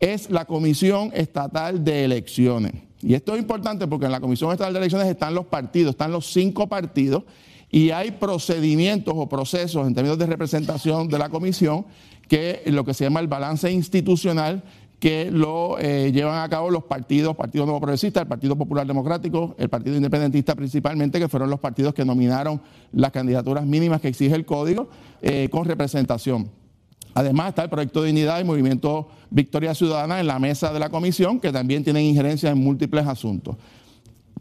es 0.00 0.30
la 0.30 0.44
Comisión 0.44 1.10
Estatal 1.14 1.84
de 1.84 2.04
Elecciones. 2.04 2.72
Y 3.00 3.14
esto 3.14 3.34
es 3.34 3.40
importante 3.40 3.86
porque 3.86 4.06
en 4.06 4.12
la 4.12 4.20
Comisión 4.20 4.50
Estatal 4.52 4.72
de 4.72 4.80
Elecciones 4.80 5.08
están 5.08 5.34
los 5.34 5.46
partidos, 5.46 5.90
están 5.90 6.12
los 6.12 6.26
cinco 6.32 6.68
partidos, 6.68 7.24
y 7.70 7.90
hay 7.90 8.12
procedimientos 8.12 9.14
o 9.16 9.28
procesos 9.28 9.86
en 9.86 9.94
términos 9.94 10.18
de 10.18 10.26
representación 10.26 11.08
de 11.08 11.18
la 11.18 11.28
comisión 11.28 11.84
que 12.26 12.62
lo 12.66 12.84
que 12.84 12.94
se 12.94 13.04
llama 13.04 13.20
el 13.20 13.26
balance 13.26 13.70
institucional 13.70 14.62
que 14.98 15.30
lo 15.30 15.78
eh, 15.78 16.10
llevan 16.12 16.42
a 16.42 16.48
cabo 16.48 16.70
los 16.70 16.84
partidos, 16.84 17.36
Partido 17.36 17.64
Nuevo 17.64 17.80
Progresista, 17.80 18.20
el 18.20 18.26
Partido 18.26 18.56
Popular 18.56 18.86
Democrático, 18.86 19.54
el 19.58 19.68
Partido 19.68 19.96
Independentista 19.96 20.54
principalmente, 20.56 21.20
que 21.20 21.28
fueron 21.28 21.50
los 21.50 21.60
partidos 21.60 21.94
que 21.94 22.04
nominaron 22.04 22.60
las 22.92 23.12
candidaturas 23.12 23.64
mínimas 23.64 24.00
que 24.00 24.08
exige 24.08 24.34
el 24.34 24.44
código 24.44 24.88
eh, 25.22 25.48
con 25.50 25.64
representación. 25.64 26.50
Además 27.14 27.50
está 27.50 27.62
el 27.64 27.70
Proyecto 27.70 28.02
de 28.02 28.08
Dignidad 28.08 28.40
y 28.40 28.44
Movimiento 28.44 29.08
Victoria 29.30 29.74
Ciudadana 29.74 30.20
en 30.20 30.26
la 30.26 30.38
mesa 30.38 30.72
de 30.72 30.80
la 30.80 30.88
comisión, 30.88 31.40
que 31.40 31.52
también 31.52 31.84
tienen 31.84 32.04
injerencia 32.04 32.50
en 32.50 32.58
múltiples 32.58 33.06
asuntos. 33.06 33.56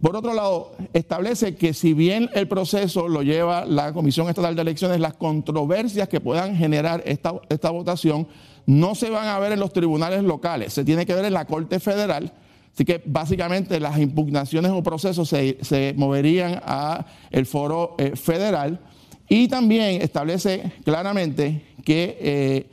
Por 0.02 0.16
otro 0.16 0.34
lado, 0.34 0.74
establece 0.94 1.56
que 1.56 1.74
si 1.74 1.94
bien 1.94 2.30
el 2.36 2.48
proceso 2.48 3.08
lo 3.08 3.24
lleva 3.24 3.66
la 3.66 3.94
Comisión 3.94 4.30
Estatal 4.30 4.56
de 4.56 4.62
Elecciones, 4.62 5.00
las 5.00 5.16
controversias 5.16 6.08
que 6.08 6.20
puedan 6.20 6.56
generar 6.56 7.02
esta, 7.06 7.34
esta 7.50 7.72
votación 7.72 8.28
no 8.68 8.96
se 8.96 9.10
van 9.10 9.28
a 9.28 9.40
ver 9.40 9.54
en 9.54 9.60
los 9.60 9.74
tribunales 9.74 10.22
locales, 10.24 10.74
se 10.74 10.84
tiene 10.84 11.06
que 11.06 11.16
ver 11.16 11.26
en 11.26 11.34
la 11.34 11.46
Corte 11.46 11.80
Federal. 11.80 12.32
Así 12.74 12.86
que 12.86 13.02
básicamente 13.04 13.80
las 13.80 13.98
impugnaciones 13.98 14.72
o 14.72 14.84
procesos 14.84 15.28
se, 15.30 15.94
moverían 15.98 16.62
a 16.64 17.08
el 17.32 17.48
foro 17.48 17.96
eh, 17.98 18.16
federal 18.16 18.80
y 19.28 19.48
también 19.48 20.00
establece 20.02 20.72
claramente 20.84 21.66
que 21.84 22.18
eh, 22.22 22.70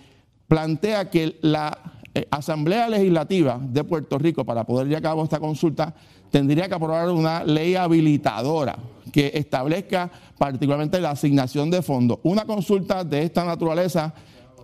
plantea 0.46 1.08
que 1.08 1.38
la 1.40 1.78
eh, 2.12 2.26
Asamblea 2.30 2.88
Legislativa 2.88 3.58
de 3.62 3.82
Puerto 3.82 4.18
Rico, 4.18 4.44
para 4.44 4.64
poder 4.64 4.88
llevar 4.88 4.98
a 4.98 5.08
cabo 5.08 5.24
esta 5.24 5.40
consulta, 5.40 5.94
tendría 6.30 6.68
que 6.68 6.74
aprobar 6.74 7.08
una 7.08 7.44
ley 7.44 7.76
habilitadora 7.76 8.76
que 9.12 9.30
establezca 9.32 10.10
particularmente 10.36 11.00
la 11.00 11.12
asignación 11.12 11.70
de 11.70 11.80
fondos. 11.80 12.18
Una 12.24 12.44
consulta 12.44 13.04
de 13.04 13.22
esta 13.22 13.44
naturaleza 13.44 14.12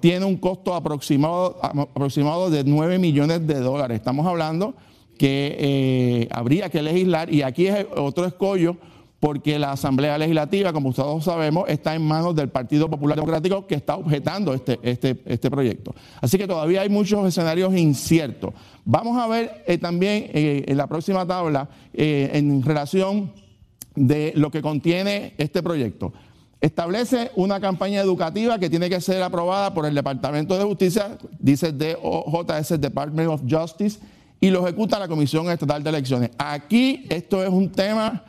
tiene 0.00 0.24
un 0.24 0.36
costo 0.36 0.74
aproximado, 0.74 1.58
aproximado 1.62 2.50
de 2.50 2.64
9 2.64 2.98
millones 2.98 3.46
de 3.46 3.60
dólares. 3.60 3.96
Estamos 3.96 4.26
hablando 4.26 4.74
que 5.18 5.56
eh, 5.58 6.28
habría 6.30 6.70
que 6.70 6.82
legislar 6.82 7.32
y 7.32 7.42
aquí 7.42 7.66
es 7.66 7.86
otro 7.96 8.24
escollo 8.24 8.76
porque 9.20 9.58
la 9.58 9.72
Asamblea 9.72 10.16
Legislativa, 10.16 10.72
como 10.72 10.94
todos 10.94 11.24
sabemos, 11.24 11.68
está 11.68 11.94
en 11.94 12.00
manos 12.00 12.34
del 12.34 12.48
Partido 12.48 12.88
Popular 12.88 13.16
Democrático 13.16 13.66
que 13.66 13.74
está 13.74 13.96
objetando 13.96 14.54
este, 14.54 14.78
este, 14.82 15.20
este 15.26 15.50
proyecto. 15.50 15.94
Así 16.22 16.38
que 16.38 16.46
todavía 16.46 16.80
hay 16.80 16.88
muchos 16.88 17.28
escenarios 17.28 17.76
inciertos. 17.76 18.54
Vamos 18.86 19.18
a 19.18 19.28
ver 19.28 19.62
eh, 19.66 19.76
también 19.76 20.30
eh, 20.32 20.64
en 20.66 20.76
la 20.78 20.86
próxima 20.86 21.26
tabla 21.26 21.68
en 21.92 22.62
relación 22.62 23.30
de 23.94 24.32
lo 24.36 24.50
que 24.50 24.62
contiene 24.62 25.34
este 25.36 25.62
proyecto. 25.62 26.14
Establece 26.60 27.30
una 27.36 27.58
campaña 27.58 28.00
educativa 28.00 28.58
que 28.58 28.68
tiene 28.68 28.90
que 28.90 29.00
ser 29.00 29.22
aprobada 29.22 29.72
por 29.72 29.86
el 29.86 29.94
Departamento 29.94 30.58
de 30.58 30.64
Justicia, 30.64 31.16
dice 31.38 31.72
DOJS, 31.72 32.78
Department 32.78 33.30
of 33.30 33.42
Justice, 33.48 33.98
y 34.40 34.50
lo 34.50 34.66
ejecuta 34.66 34.98
la 34.98 35.08
Comisión 35.08 35.50
Estatal 35.50 35.82
de 35.82 35.88
Elecciones. 35.88 36.30
Aquí 36.36 37.06
esto 37.08 37.42
es 37.42 37.48
un 37.48 37.70
tema 37.70 38.24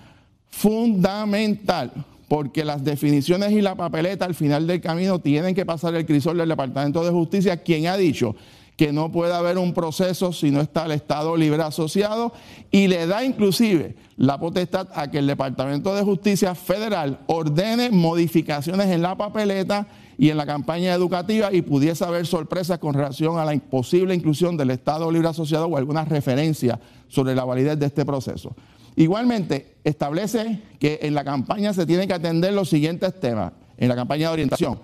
fundamental, 0.49 1.91
porque 2.29 2.63
las 2.63 2.83
definiciones 2.83 3.51
y 3.51 3.61
la 3.61 3.75
papeleta 3.75 4.23
al 4.23 4.35
final 4.35 4.65
del 4.65 4.79
camino 4.79 5.19
tienen 5.19 5.53
que 5.53 5.65
pasar 5.65 5.93
el 5.95 6.05
crisol 6.05 6.37
del 6.37 6.47
Departamento 6.47 7.03
de 7.03 7.11
Justicia, 7.11 7.57
quien 7.57 7.87
ha 7.87 7.97
dicho 7.97 8.35
que 8.75 8.91
no 8.91 9.11
puede 9.11 9.33
haber 9.33 9.57
un 9.57 9.73
proceso 9.73 10.33
si 10.33 10.49
no 10.49 10.61
está 10.61 10.85
el 10.85 10.91
Estado 10.91 11.35
libre 11.37 11.61
asociado 11.61 12.33
y 12.71 12.87
le 12.87 13.05
da 13.05 13.23
inclusive 13.23 13.95
la 14.17 14.39
potestad 14.39 14.87
a 14.95 15.11
que 15.11 15.19
el 15.19 15.27
Departamento 15.27 15.93
de 15.93 16.03
Justicia 16.03 16.55
Federal 16.55 17.19
ordene 17.27 17.91
modificaciones 17.91 18.87
en 18.87 19.01
la 19.01 19.15
papeleta 19.15 19.87
y 20.17 20.29
en 20.29 20.37
la 20.37 20.45
campaña 20.45 20.93
educativa 20.93 21.51
y 21.51 21.61
pudiese 21.61 22.05
haber 22.05 22.27
sorpresas 22.27 22.79
con 22.79 22.93
relación 22.93 23.39
a 23.39 23.45
la 23.45 23.53
imposible 23.53 24.13
inclusión 24.13 24.57
del 24.57 24.71
Estado 24.71 25.11
libre 25.11 25.29
asociado 25.29 25.67
o 25.67 25.77
alguna 25.77 26.05
referencia 26.05 26.79
sobre 27.07 27.35
la 27.35 27.43
validez 27.43 27.77
de 27.79 27.87
este 27.87 28.05
proceso. 28.05 28.55
Igualmente, 28.95 29.77
establece 29.83 30.61
que 30.79 30.99
en 31.01 31.13
la 31.13 31.23
campaña 31.23 31.73
se 31.73 31.85
tienen 31.85 32.07
que 32.07 32.13
atender 32.13 32.53
los 32.53 32.69
siguientes 32.69 33.19
temas, 33.19 33.53
en 33.77 33.89
la 33.89 33.95
campaña 33.95 34.27
de 34.27 34.33
orientación, 34.33 34.79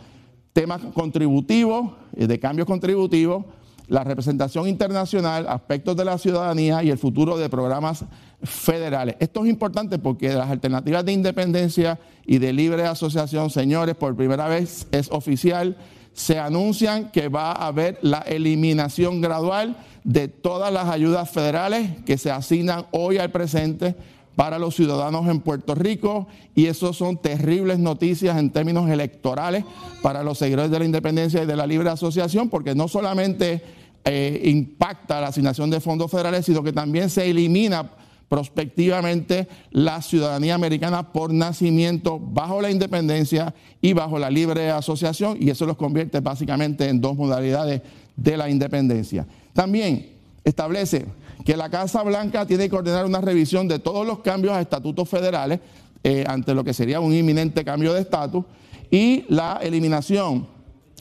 temas 0.53 0.81
contributivos, 0.93 1.91
eh, 2.15 2.25
de 2.25 2.39
cambios 2.39 2.65
contributivos, 2.65 3.45
la 3.87 4.03
representación 4.03 4.67
internacional, 4.67 5.47
aspectos 5.47 5.95
de 5.95 6.05
la 6.05 6.17
ciudadanía 6.17 6.83
y 6.83 6.89
el 6.89 6.97
futuro 6.97 7.37
de 7.37 7.49
programas 7.49 8.05
federales. 8.43 9.15
Esto 9.19 9.43
es 9.43 9.49
importante 9.49 9.97
porque 9.97 10.33
las 10.33 10.49
alternativas 10.49 11.05
de 11.05 11.13
independencia 11.13 11.99
y 12.25 12.37
de 12.37 12.53
libre 12.53 12.85
asociación, 12.85 13.49
señores, 13.49 13.95
por 13.95 14.15
primera 14.15 14.47
vez 14.47 14.87
es 14.91 15.09
oficial, 15.11 15.77
se 16.13 16.39
anuncian 16.39 17.11
que 17.11 17.29
va 17.29 17.51
a 17.51 17.67
haber 17.67 17.99
la 18.01 18.19
eliminación 18.19 19.21
gradual 19.21 19.77
de 20.03 20.27
todas 20.27 20.73
las 20.73 20.89
ayudas 20.89 21.29
federales 21.29 21.91
que 22.05 22.17
se 22.17 22.31
asignan 22.31 22.85
hoy 22.91 23.17
al 23.17 23.31
presente 23.31 23.95
para 24.37 24.59
los 24.59 24.75
ciudadanos 24.75 25.27
en 25.27 25.39
Puerto 25.39 25.73
Rico 25.73 26.27
y 26.53 26.67
eso 26.67 26.93
son 26.93 27.17
terribles 27.17 27.79
noticias 27.79 28.37
en 28.37 28.51
términos 28.51 28.87
electorales 28.87 29.65
para 30.03 30.21
los 30.21 30.37
seguidores 30.37 30.69
de 30.69 30.77
la 30.77 30.85
independencia 30.85 31.41
y 31.41 31.47
de 31.47 31.55
la 31.55 31.65
libre 31.65 31.89
asociación 31.89 32.47
porque 32.47 32.75
no 32.75 32.87
solamente 32.87 33.63
eh, 34.05 34.41
impacta 34.45 35.19
la 35.19 35.29
asignación 35.29 35.71
de 35.71 35.79
fondos 35.79 36.11
federales, 36.11 36.45
sino 36.45 36.61
que 36.61 36.71
también 36.71 37.09
se 37.09 37.27
elimina 37.27 37.89
prospectivamente 38.29 39.47
la 39.71 40.03
ciudadanía 40.03 40.53
americana 40.53 41.11
por 41.11 41.33
nacimiento 41.33 42.19
bajo 42.19 42.61
la 42.61 42.69
independencia 42.69 43.55
y 43.81 43.93
bajo 43.93 44.19
la 44.19 44.29
libre 44.29 44.69
asociación, 44.69 45.37
y 45.39 45.49
eso 45.49 45.65
los 45.65 45.77
convierte 45.77 46.19
básicamente 46.19 46.87
en 46.87 47.01
dos 47.01 47.15
modalidades 47.15 47.81
de 48.15 48.37
la 48.37 48.51
independencia. 48.51 49.25
También 49.53 50.11
establece 50.43 51.07
que 51.47 51.55
la 51.55 51.69
Casa 51.69 52.03
Blanca 52.03 52.45
tiene 52.45 52.69
que 52.69 52.75
ordenar 52.75 53.05
una 53.05 53.21
revisión 53.21 53.69
de 53.69 53.79
todos 53.79 54.05
los 54.05 54.19
cambios 54.19 54.53
a 54.53 54.59
estatutos 54.59 55.07
federales 55.07 55.61
eh, 56.03 56.25
ante 56.27 56.53
lo 56.53 56.61
que 56.61 56.73
sería 56.73 56.99
un 56.99 57.13
inminente 57.13 57.63
cambio 57.63 57.93
de 57.93 58.01
estatus 58.01 58.43
y 58.91 59.23
la 59.29 59.57
eliminación 59.61 60.45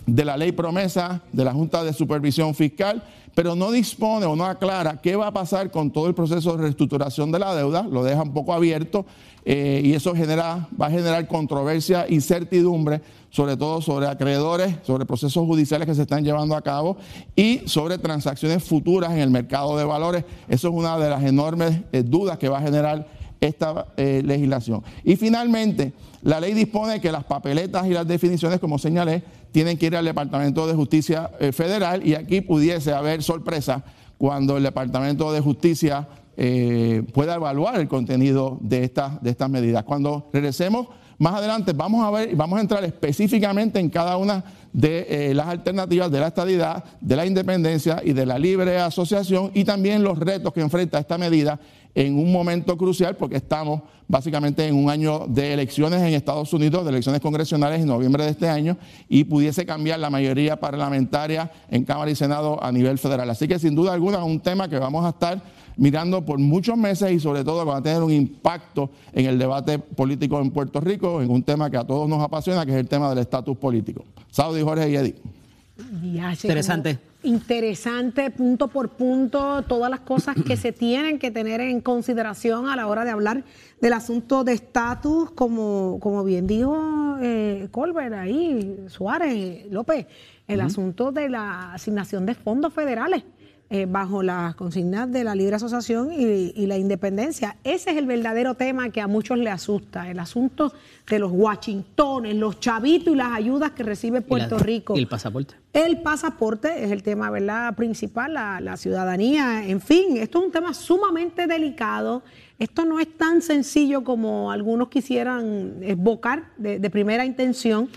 de 0.06 0.24
la 0.24 0.36
ley 0.36 0.52
promesa 0.52 1.22
de 1.32 1.44
la 1.44 1.52
Junta 1.52 1.82
de 1.84 1.92
Supervisión 1.92 2.54
Fiscal, 2.54 3.02
pero 3.34 3.54
no 3.54 3.70
dispone 3.70 4.24
o 4.24 4.34
no 4.34 4.46
aclara 4.46 5.00
qué 5.02 5.16
va 5.16 5.26
a 5.26 5.32
pasar 5.32 5.70
con 5.70 5.90
todo 5.90 6.06
el 6.06 6.14
proceso 6.14 6.56
de 6.56 6.62
reestructuración 6.62 7.30
de 7.32 7.38
la 7.38 7.54
deuda, 7.54 7.82
lo 7.82 8.02
deja 8.02 8.22
un 8.22 8.32
poco 8.32 8.54
abierto 8.54 9.04
eh, 9.44 9.82
y 9.84 9.92
eso 9.92 10.14
genera, 10.14 10.68
va 10.80 10.86
a 10.86 10.90
generar 10.90 11.28
controversia, 11.28 12.06
incertidumbre, 12.08 13.02
sobre 13.30 13.56
todo 13.56 13.82
sobre 13.82 14.06
acreedores, 14.06 14.76
sobre 14.82 15.04
procesos 15.04 15.44
judiciales 15.44 15.86
que 15.86 15.94
se 15.94 16.02
están 16.02 16.24
llevando 16.24 16.56
a 16.56 16.62
cabo 16.62 16.96
y 17.34 17.60
sobre 17.66 17.98
transacciones 17.98 18.64
futuras 18.64 19.12
en 19.12 19.18
el 19.18 19.30
mercado 19.30 19.76
de 19.76 19.84
valores. 19.84 20.24
Eso 20.48 20.68
es 20.68 20.74
una 20.74 20.98
de 20.98 21.10
las 21.10 21.22
enormes 21.22 21.80
eh, 21.92 22.02
dudas 22.02 22.38
que 22.38 22.48
va 22.48 22.58
a 22.58 22.62
generar 22.62 23.06
esta 23.40 23.86
eh, 23.96 24.22
legislación. 24.24 24.82
Y 25.04 25.16
finalmente, 25.16 25.92
la 26.22 26.40
ley 26.40 26.54
dispone 26.54 27.00
que 27.00 27.12
las 27.12 27.24
papeletas 27.24 27.86
y 27.86 27.90
las 27.90 28.06
definiciones, 28.06 28.60
como 28.60 28.78
señalé, 28.78 29.22
tienen 29.52 29.78
que 29.78 29.86
ir 29.86 29.96
al 29.96 30.04
Departamento 30.04 30.66
de 30.66 30.74
Justicia 30.74 31.30
eh, 31.38 31.52
Federal 31.52 32.06
y 32.06 32.14
aquí 32.14 32.40
pudiese 32.40 32.92
haber 32.92 33.22
sorpresa 33.22 33.84
cuando 34.18 34.56
el 34.56 34.62
Departamento 34.62 35.32
de 35.32 35.40
Justicia 35.40 36.08
eh, 36.36 37.02
pueda 37.14 37.36
evaluar 37.36 37.80
el 37.80 37.88
contenido 37.88 38.58
de 38.60 38.84
estas, 38.84 39.22
de 39.22 39.30
estas 39.30 39.48
medidas. 39.48 39.84
Cuando 39.84 40.28
regresemos 40.32 40.88
más 41.18 41.34
adelante 41.34 41.72
vamos 41.72 42.04
a 42.04 42.10
ver, 42.10 42.36
vamos 42.36 42.58
a 42.58 42.60
entrar 42.60 42.84
específicamente 42.84 43.80
en 43.80 43.88
cada 43.88 44.18
una 44.18 44.44
de 44.70 45.32
las 45.34 45.46
alternativas 45.46 46.10
de 46.10 46.20
la 46.20 46.26
estadidad, 46.26 46.84
de 47.00 47.16
la 47.16 47.24
independencia 47.24 48.02
y 48.04 48.12
de 48.12 48.26
la 48.26 48.38
libre 48.38 48.78
asociación 48.78 49.50
y 49.54 49.64
también 49.64 50.02
los 50.02 50.18
retos 50.18 50.52
que 50.52 50.60
enfrenta 50.60 50.98
esta 50.98 51.16
medida 51.16 51.58
en 51.96 52.18
un 52.18 52.30
momento 52.30 52.76
crucial 52.76 53.16
porque 53.16 53.36
estamos 53.36 53.80
básicamente 54.06 54.66
en 54.66 54.74
un 54.76 54.90
año 54.90 55.26
de 55.26 55.54
elecciones 55.54 56.02
en 56.02 56.12
Estados 56.12 56.52
Unidos, 56.52 56.84
de 56.84 56.90
elecciones 56.90 57.22
congresionales 57.22 57.80
en 57.80 57.88
noviembre 57.88 58.24
de 58.24 58.30
este 58.30 58.48
año 58.48 58.76
y 59.08 59.24
pudiese 59.24 59.64
cambiar 59.64 59.98
la 59.98 60.10
mayoría 60.10 60.60
parlamentaria 60.60 61.50
en 61.70 61.84
Cámara 61.84 62.10
y 62.10 62.14
Senado 62.14 62.62
a 62.62 62.70
nivel 62.70 62.98
federal. 62.98 63.30
Así 63.30 63.48
que 63.48 63.58
sin 63.58 63.74
duda 63.74 63.94
alguna 63.94 64.18
es 64.18 64.24
un 64.24 64.40
tema 64.40 64.68
que 64.68 64.78
vamos 64.78 65.06
a 65.06 65.08
estar 65.08 65.42
mirando 65.78 66.22
por 66.22 66.38
muchos 66.38 66.76
meses 66.76 67.10
y 67.12 67.18
sobre 67.18 67.42
todo 67.42 67.64
va 67.64 67.78
a 67.78 67.82
tener 67.82 68.02
un 68.02 68.12
impacto 68.12 68.90
en 69.14 69.24
el 69.24 69.38
debate 69.38 69.78
político 69.78 70.38
en 70.40 70.50
Puerto 70.50 70.80
Rico, 70.80 71.22
en 71.22 71.30
un 71.30 71.42
tema 71.42 71.70
que 71.70 71.78
a 71.78 71.84
todos 71.84 72.06
nos 72.06 72.22
apasiona, 72.22 72.66
que 72.66 72.72
es 72.72 72.78
el 72.78 72.88
tema 72.88 73.08
del 73.08 73.18
estatus 73.18 73.56
político. 73.56 74.04
Saudi, 74.30 74.60
Jorge 74.60 74.90
y 74.90 74.96
Eddie. 74.96 75.14
Interesante. 76.42 76.98
Interesante, 77.26 78.30
punto 78.30 78.68
por 78.68 78.90
punto, 78.90 79.62
todas 79.62 79.90
las 79.90 79.98
cosas 79.98 80.36
que 80.46 80.56
se 80.56 80.70
tienen 80.70 81.18
que 81.18 81.32
tener 81.32 81.60
en 81.60 81.80
consideración 81.80 82.68
a 82.68 82.76
la 82.76 82.86
hora 82.86 83.04
de 83.04 83.10
hablar 83.10 83.42
del 83.80 83.94
asunto 83.94 84.44
de 84.44 84.52
estatus, 84.52 85.32
como, 85.32 85.98
como 86.00 86.22
bien 86.22 86.46
dijo 86.46 87.16
eh, 87.20 87.66
Colbert 87.72 88.14
ahí, 88.14 88.78
Suárez, 88.86 89.66
López, 89.72 90.06
el 90.46 90.60
asunto 90.60 91.10
de 91.10 91.28
la 91.28 91.72
asignación 91.72 92.26
de 92.26 92.36
fondos 92.36 92.72
federales. 92.72 93.24
Eh, 93.68 93.84
bajo 93.88 94.22
las 94.22 94.54
consignas 94.54 95.10
de 95.10 95.24
la 95.24 95.34
libre 95.34 95.56
asociación 95.56 96.12
y, 96.12 96.66
la 96.68 96.78
independencia. 96.78 97.56
Ese 97.64 97.90
es 97.90 97.96
el 97.96 98.06
verdadero 98.06 98.54
tema 98.54 98.90
que 98.90 99.00
a 99.00 99.08
muchos 99.08 99.38
le 99.38 99.50
asusta, 99.50 100.08
el 100.08 100.20
asunto 100.20 100.72
de 101.10 101.18
los 101.18 101.32
Washingtones, 101.32 102.36
los 102.36 102.60
chavitos 102.60 103.12
y 103.12 103.16
las 103.16 103.32
ayudas 103.32 103.72
que 103.72 103.82
recibe 103.82 104.20
Puerto 104.20 104.56
Rico. 104.56 104.96
¿Y 104.96 105.00
el 105.00 105.08
pasaporte? 105.08 105.56
El 105.72 106.00
pasaporte 106.00 106.84
es 106.84 106.92
el 106.92 107.02
tema 107.02 107.28
¿verdad? 107.28 107.74
principal, 107.74 108.34
la, 108.34 108.76
ciudadanía, 108.76 109.66
en 109.66 109.80
fin, 109.80 110.16
esto 110.16 110.38
es 110.38 110.44
un 110.44 110.52
tema 110.52 110.72
sumamente 110.72 111.48
delicado. 111.48 112.22
Esto 112.60 112.84
no 112.84 113.00
es 113.00 113.18
tan 113.18 113.42
sencillo 113.42 114.04
como 114.04 114.52
algunos 114.52 114.90
quisieran 114.90 115.78
esbocar 115.82 116.52
de, 116.56 116.88
primera 116.88 117.24
intención. 117.24 117.88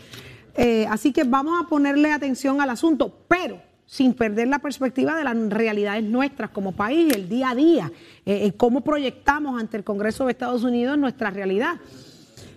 Eh, 0.55 0.87
así 0.89 1.13
que 1.13 1.25
vamos 1.25 1.63
a 1.63 1.69
ponerle 1.69 2.11
atención 2.11 2.59
al 2.59 2.71
asunto, 2.71 3.15
pero 3.27 3.68
sin 3.89 4.13
perder 4.13 4.47
la 4.47 4.59
perspectiva 4.59 5.17
de 5.17 5.23
las 5.23 5.35
realidades 5.49 6.03
nuestras 6.03 6.51
como 6.51 6.73
país, 6.73 7.11
el 7.11 7.27
día 7.27 7.49
a 7.49 7.55
día, 7.55 7.91
eh, 8.23 8.51
cómo 8.55 8.81
proyectamos 8.81 9.59
ante 9.59 9.77
el 9.77 9.83
Congreso 9.83 10.25
de 10.25 10.31
Estados 10.31 10.63
Unidos 10.63 10.95
nuestra 10.97 11.31
realidad. 11.31 11.77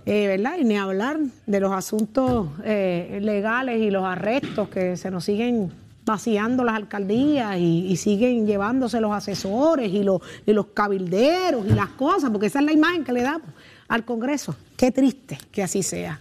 Eh, 0.05 0.27
¿verdad? 0.27 0.57
Y 0.59 0.65
ni 0.65 0.77
hablar 0.77 1.21
de 1.47 1.61
los 1.61 1.73
asuntos 1.73 2.49
eh, 2.65 3.19
legales 3.23 3.81
y 3.81 3.91
los 3.91 4.05
arrestos 4.05 4.69
que 4.69 4.97
se 4.97 5.11
nos 5.11 5.25
siguen 5.25 5.73
vaciando 6.05 6.65
las 6.65 6.75
alcaldías 6.75 7.57
y, 7.59 7.97
siguen 7.97 8.45
llevándose 8.45 9.01
los 9.01 9.13
asesores 9.13 9.91
y 9.93 10.03
los 10.03 10.67
cabilderos 10.75 11.65
y 11.67 11.73
las 11.73 11.91
cosas, 11.91 12.31
porque 12.31 12.49
esa 12.49 12.59
es 12.59 12.67
la 12.67 12.73
imagen 12.73 13.05
que 13.05 13.13
le 13.13 13.23
damos 13.23 13.49
al 13.89 14.05
Congreso. 14.05 14.57
Qué 14.77 14.91
triste 14.91 15.39
que 15.53 15.63
así 15.63 15.85
sea. 15.85 16.21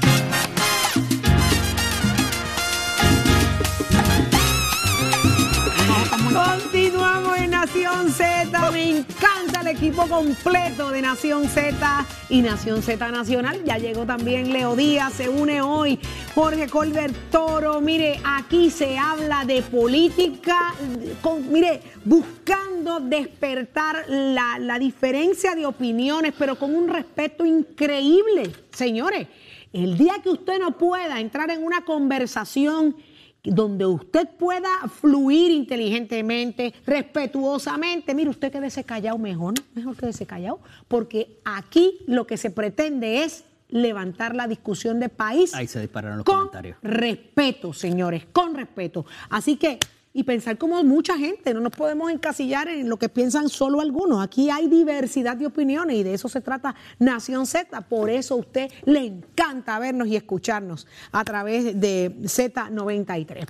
Continuamos 6.33 7.37
en 7.39 7.51
Nación 7.51 8.09
Z. 8.09 8.71
Me 8.71 8.99
encanta 8.99 9.61
el 9.61 9.67
equipo 9.67 10.07
completo 10.07 10.89
de 10.89 11.01
Nación 11.01 11.49
Z 11.49 12.07
y 12.29 12.41
Nación 12.41 12.81
Z 12.81 13.11
Nacional. 13.11 13.61
Ya 13.65 13.77
llegó 13.77 14.05
también 14.05 14.53
Leo 14.53 14.77
Díaz, 14.77 15.11
se 15.11 15.27
une 15.27 15.61
hoy 15.61 15.99
Jorge 16.33 16.69
Colbert 16.69 17.13
Toro. 17.31 17.81
Mire, 17.81 18.21
aquí 18.23 18.69
se 18.69 18.97
habla 18.97 19.43
de 19.43 19.61
política, 19.61 20.73
mire, 21.49 21.81
buscando 22.05 23.01
despertar 23.01 24.05
la 24.07 24.79
diferencia 24.79 25.53
de 25.53 25.65
opiniones, 25.65 26.33
pero 26.37 26.57
con 26.57 26.73
un 26.73 26.87
respeto 26.87 27.45
increíble. 27.45 28.53
Señores, 28.71 29.27
el 29.73 29.97
día 29.97 30.15
que 30.23 30.29
usted 30.29 30.59
no 30.59 30.77
pueda 30.77 31.19
entrar 31.19 31.51
en 31.51 31.61
una 31.61 31.83
conversación 31.83 32.95
donde 33.43 33.85
usted 33.85 34.27
pueda 34.37 34.69
fluir 34.87 35.51
inteligentemente, 35.51 36.73
respetuosamente. 36.85 38.13
Mire, 38.13 38.29
usted 38.29 38.51
quédese 38.51 38.83
callado 38.83 39.17
mejor, 39.17 39.55
mejor 39.73 39.95
quédese 39.97 40.25
callado, 40.25 40.59
porque 40.87 41.39
aquí 41.43 41.99
lo 42.07 42.27
que 42.27 42.37
se 42.37 42.51
pretende 42.51 43.23
es 43.23 43.45
levantar 43.69 44.35
la 44.35 44.47
discusión 44.47 44.99
de 44.99 45.09
país. 45.09 45.53
Ahí 45.53 45.67
se 45.67 45.79
dispararon 45.79 46.17
los 46.17 46.25
con 46.25 46.35
comentarios. 46.35 46.77
Respeto, 46.83 47.73
señores, 47.73 48.25
con 48.31 48.53
respeto. 48.53 49.05
Así 49.29 49.55
que 49.55 49.79
y 50.13 50.23
pensar 50.23 50.57
como 50.57 50.83
mucha 50.83 51.17
gente. 51.17 51.53
No 51.53 51.59
nos 51.61 51.73
podemos 51.73 52.11
encasillar 52.11 52.67
en 52.67 52.89
lo 52.89 52.97
que 52.97 53.09
piensan 53.09 53.49
solo 53.49 53.81
algunos. 53.81 54.23
Aquí 54.23 54.49
hay 54.49 54.67
diversidad 54.67 55.37
de 55.37 55.45
opiniones 55.45 55.97
y 55.97 56.03
de 56.03 56.13
eso 56.13 56.29
se 56.29 56.41
trata 56.41 56.75
Nación 56.99 57.45
Z. 57.45 57.81
Por 57.81 58.09
eso 58.09 58.35
a 58.35 58.37
usted 58.37 58.71
le 58.85 59.05
encanta 59.05 59.79
vernos 59.79 60.07
y 60.07 60.15
escucharnos 60.15 60.87
a 61.11 61.23
través 61.23 61.79
de 61.79 62.15
Z93. 62.21 63.45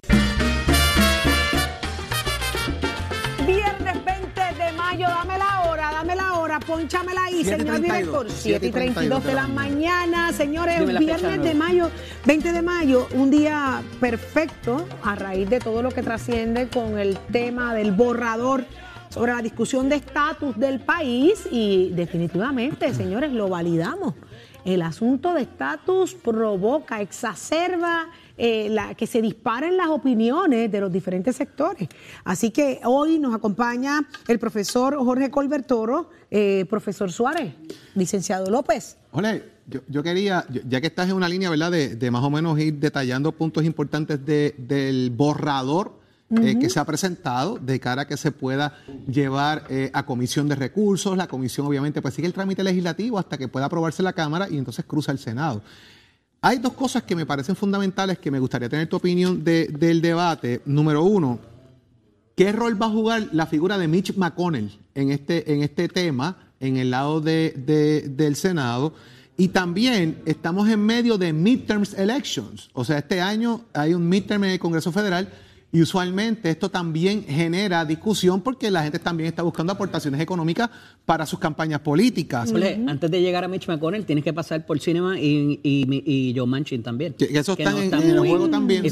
Viernes 3.46 4.06
20 4.06 4.42
de 4.64 4.72
mayo, 4.74 5.08
dame 5.08 5.38
la 5.38 5.46
hora, 5.46 5.50
dame 5.50 5.51
la 6.82 6.88
ponchamela 6.88 7.24
ahí, 7.26 7.44
señor 7.44 7.80
director. 7.82 8.28
7 8.30 8.66
y 8.66 8.72
32 8.72 9.24
de 9.24 9.34
la 9.34 9.48
mañana, 9.48 10.34
señores, 10.34 10.86
viernes 11.00 11.44
de 11.44 11.54
mayo, 11.54 11.92
20 12.26 12.52
de 12.52 12.62
mayo, 12.62 13.08
un 13.14 13.30
día 13.30 13.84
perfecto 14.00 14.88
a 15.04 15.16
raíz 15.16 15.50
de 15.50 15.60
todo 15.60 15.84
lo 15.84 15.92
que 15.92 16.02
trasciende 16.02 16.70
con 16.70 16.98
el 16.98 17.18
tema 17.32 17.74
del 17.76 17.92
borrador 17.92 18.66
sobre 19.10 19.34
la 19.34 19.42
discusión 19.42 19.90
de 19.90 19.98
estatus 19.98 20.58
del 20.58 20.80
país 20.80 21.48
y 21.52 21.92
definitivamente, 21.94 22.94
señores, 22.94 23.32
lo 23.32 23.48
validamos. 23.48 24.16
El 24.66 24.82
asunto 24.82 25.34
de 25.34 25.42
estatus 25.42 26.16
provoca, 26.16 27.02
exacerba 27.02 28.08
eh, 28.44 28.70
la, 28.72 28.96
que 28.96 29.06
se 29.06 29.22
disparen 29.22 29.78
las 29.78 29.90
opiniones 29.90 30.72
de 30.72 30.82
los 30.82 30.92
diferentes 30.92 31.36
sectores. 31.36 31.88
Así 32.24 32.50
que 32.50 32.80
hoy 32.86 33.20
nos 33.20 33.36
acompaña 33.36 34.00
el 34.28 34.40
profesor 34.40 34.98
Jorge 34.98 35.30
Colbertoro, 35.30 36.10
eh, 36.32 36.66
profesor 36.68 37.12
Suárez, 37.12 37.54
licenciado 37.94 38.50
López. 38.50 38.98
Hola, 39.12 39.40
yo, 39.88 40.02
quería, 40.02 40.44
ya 40.68 40.82
que 40.82 40.88
estás 40.88 41.08
en 41.08 41.18
una 41.18 41.30
línea, 41.30 41.52
¿verdad?, 41.52 41.72
de, 41.72 42.10
más 42.10 42.24
o 42.24 42.32
menos 42.32 42.58
ir 42.58 42.80
detallando 42.80 43.32
puntos 43.32 43.64
importantes 43.64 44.26
del 44.26 45.12
borrador 45.12 46.00
eh, 46.32 46.58
que 46.58 46.68
se 46.72 46.80
ha 46.80 46.86
presentado 46.86 47.60
de 47.60 47.80
cara 47.80 48.02
a 48.04 48.08
que 48.08 48.18
se 48.18 48.32
pueda 48.32 48.76
llevar 49.08 49.68
a 49.94 50.04
comisión 50.08 50.48
de 50.48 50.56
recursos. 50.56 51.16
La 51.16 51.28
comisión 51.28 51.68
obviamente 51.68 52.02
pues 52.02 52.16
sigue 52.16 52.26
el 52.26 52.34
trámite 52.34 52.64
legislativo 52.64 53.20
hasta 53.20 53.38
que 53.38 53.48
pueda 53.48 53.68
aprobarse 53.68 54.02
la 54.02 54.14
Cámara 54.14 54.48
y 54.50 54.58
entonces 54.58 54.84
cruza 54.84 55.12
el 55.12 55.20
Senado. 55.20 55.62
Hay 56.44 56.58
dos 56.58 56.74
cosas 56.74 57.04
que 57.04 57.16
me 57.16 57.28
parecen 57.28 57.56
fundamentales 57.56 58.18
que 58.18 58.32
me 58.32 58.40
gustaría 58.40 58.68
tener 58.68 58.90
tu 58.90 58.96
opinión 58.96 59.44
del 59.44 60.02
debate. 60.02 60.64
Número 60.66 61.04
uno, 61.04 61.40
¿qué 62.36 62.52
rol 62.52 62.82
va 62.82 62.88
a 62.88 62.90
jugar 62.90 63.30
la 63.32 63.46
figura 63.46 63.78
de 63.78 63.88
Mitch 63.88 64.16
McConnell 64.18 64.72
en 64.96 65.12
este, 65.12 65.54
en 65.54 65.62
este 65.62 65.88
tema, 65.88 66.52
en 66.60 66.78
el 66.78 66.90
lado 66.90 67.22
del 67.22 68.36
Senado? 68.36 68.96
Y 69.38 69.50
también 69.50 70.20
estamos 70.26 70.68
en 70.68 70.84
medio 70.84 71.20
de 71.20 71.32
midterms 71.32 71.94
elections. 71.94 72.72
O 72.74 72.84
sea, 72.86 72.98
este 72.98 73.22
año 73.22 73.62
hay 73.74 73.94
un 73.94 74.10
midterm 74.10 74.44
en 74.46 74.50
el 74.52 74.60
Congreso 74.60 74.92
Federal 74.92 75.32
Y 75.74 75.82
usualmente 75.82 76.50
esto 76.50 76.70
también 76.70 77.24
genera 77.24 77.86
discusión 77.86 78.42
porque 78.42 78.70
la 78.70 78.84
gente 78.84 79.00
también 79.00 79.30
está 79.30 79.42
buscando 79.42 79.72
aportaciones 79.72 80.20
económicas 80.20 80.70
para 81.06 81.26
sus 81.26 81.40
campañas 81.40 81.80
políticas. 81.80 82.52
Antes 82.88 83.10
de 83.10 83.22
llegar 83.22 83.46
a 83.46 83.48
Mitch 83.48 83.68
McConnell, 83.68 84.06
tienes 84.06 84.24
que 84.24 84.34
pasar 84.34 84.66
por 84.66 84.80
Cinema 84.82 85.18
y, 85.18 85.62
y, 85.64 86.04
y 86.06 86.38
Joe 86.38 86.46
Manchin 86.46 86.84
también. 86.84 87.14
Que, 87.14 87.26
eso 87.26 87.54
están 87.54 87.78
en, 87.78 87.94
el 87.94 88.20
juego 88.20 88.50
también. 88.50 88.84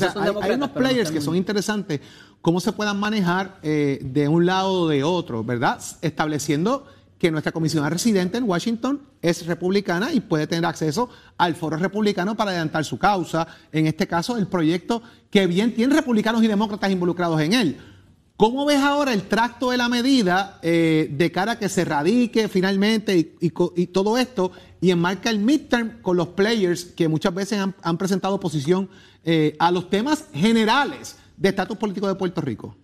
hay, 0.41 0.51
unos 0.51 0.69
players 0.69 1.11
que 1.11 1.19
son 1.19 1.35
interesantes, 1.35 1.99
cómo 2.41 2.61
se 2.61 2.71
puedan 2.71 2.97
manejar 2.97 3.59
eh, 3.61 3.99
de 4.01 4.29
un 4.29 4.45
lado 4.45 4.83
o 4.83 4.87
de 4.87 5.03
otro, 5.03 5.43
¿verdad? 5.43 5.81
Estableciendo 6.01 6.85
que 7.19 7.29
nuestra 7.29 7.51
comisionada 7.51 7.89
residente 7.89 8.37
en 8.37 8.45
Washington 8.45 9.01
es 9.21 9.45
republicana 9.45 10.13
y 10.13 10.21
puede 10.21 10.47
tener 10.47 10.65
acceso 10.65 11.09
al 11.37 11.53
foro 11.53 11.75
republicano 11.75 12.35
para 12.35 12.51
adelantar 12.51 12.85
su 12.85 12.97
causa. 12.97 13.45
En 13.73 13.87
este 13.87 14.07
caso, 14.07 14.37
el 14.37 14.47
proyecto 14.47 15.03
que 15.29 15.45
bien 15.45 15.75
tiene 15.75 15.93
republicanos 15.93 16.41
y 16.41 16.47
demócratas 16.47 16.89
involucrados 16.89 17.41
en 17.41 17.53
él. 17.53 17.77
¿Cómo 18.37 18.65
ves 18.65 18.79
ahora 18.79 19.13
el 19.13 19.23
tracto 19.23 19.71
de 19.71 19.77
la 19.77 19.89
medida 19.89 20.59
eh, 20.61 21.09
de 21.11 21.29
cara 21.29 21.51
a 21.51 21.59
que 21.59 21.67
se 21.67 21.83
radique 21.83 22.47
finalmente 22.47 23.35
y, 23.41 23.49
todo 23.87 24.17
esto 24.17 24.53
y 24.79 24.91
enmarca 24.91 25.29
el 25.29 25.39
midterm 25.39 26.01
con 26.01 26.15
los 26.15 26.29
players 26.29 26.85
que 26.85 27.09
muchas 27.09 27.33
veces 27.33 27.59
han, 27.81 27.97
presentado 27.97 28.35
oposición 28.35 28.89
eh, 29.25 29.57
a 29.59 29.71
los 29.71 29.89
temas 29.89 30.27
generales 30.33 31.17
de 31.35 31.49
estatus 31.49 31.75
político 31.77 32.07
de 32.07 32.15
Puerto 32.15 32.39
Rico? 32.39 32.77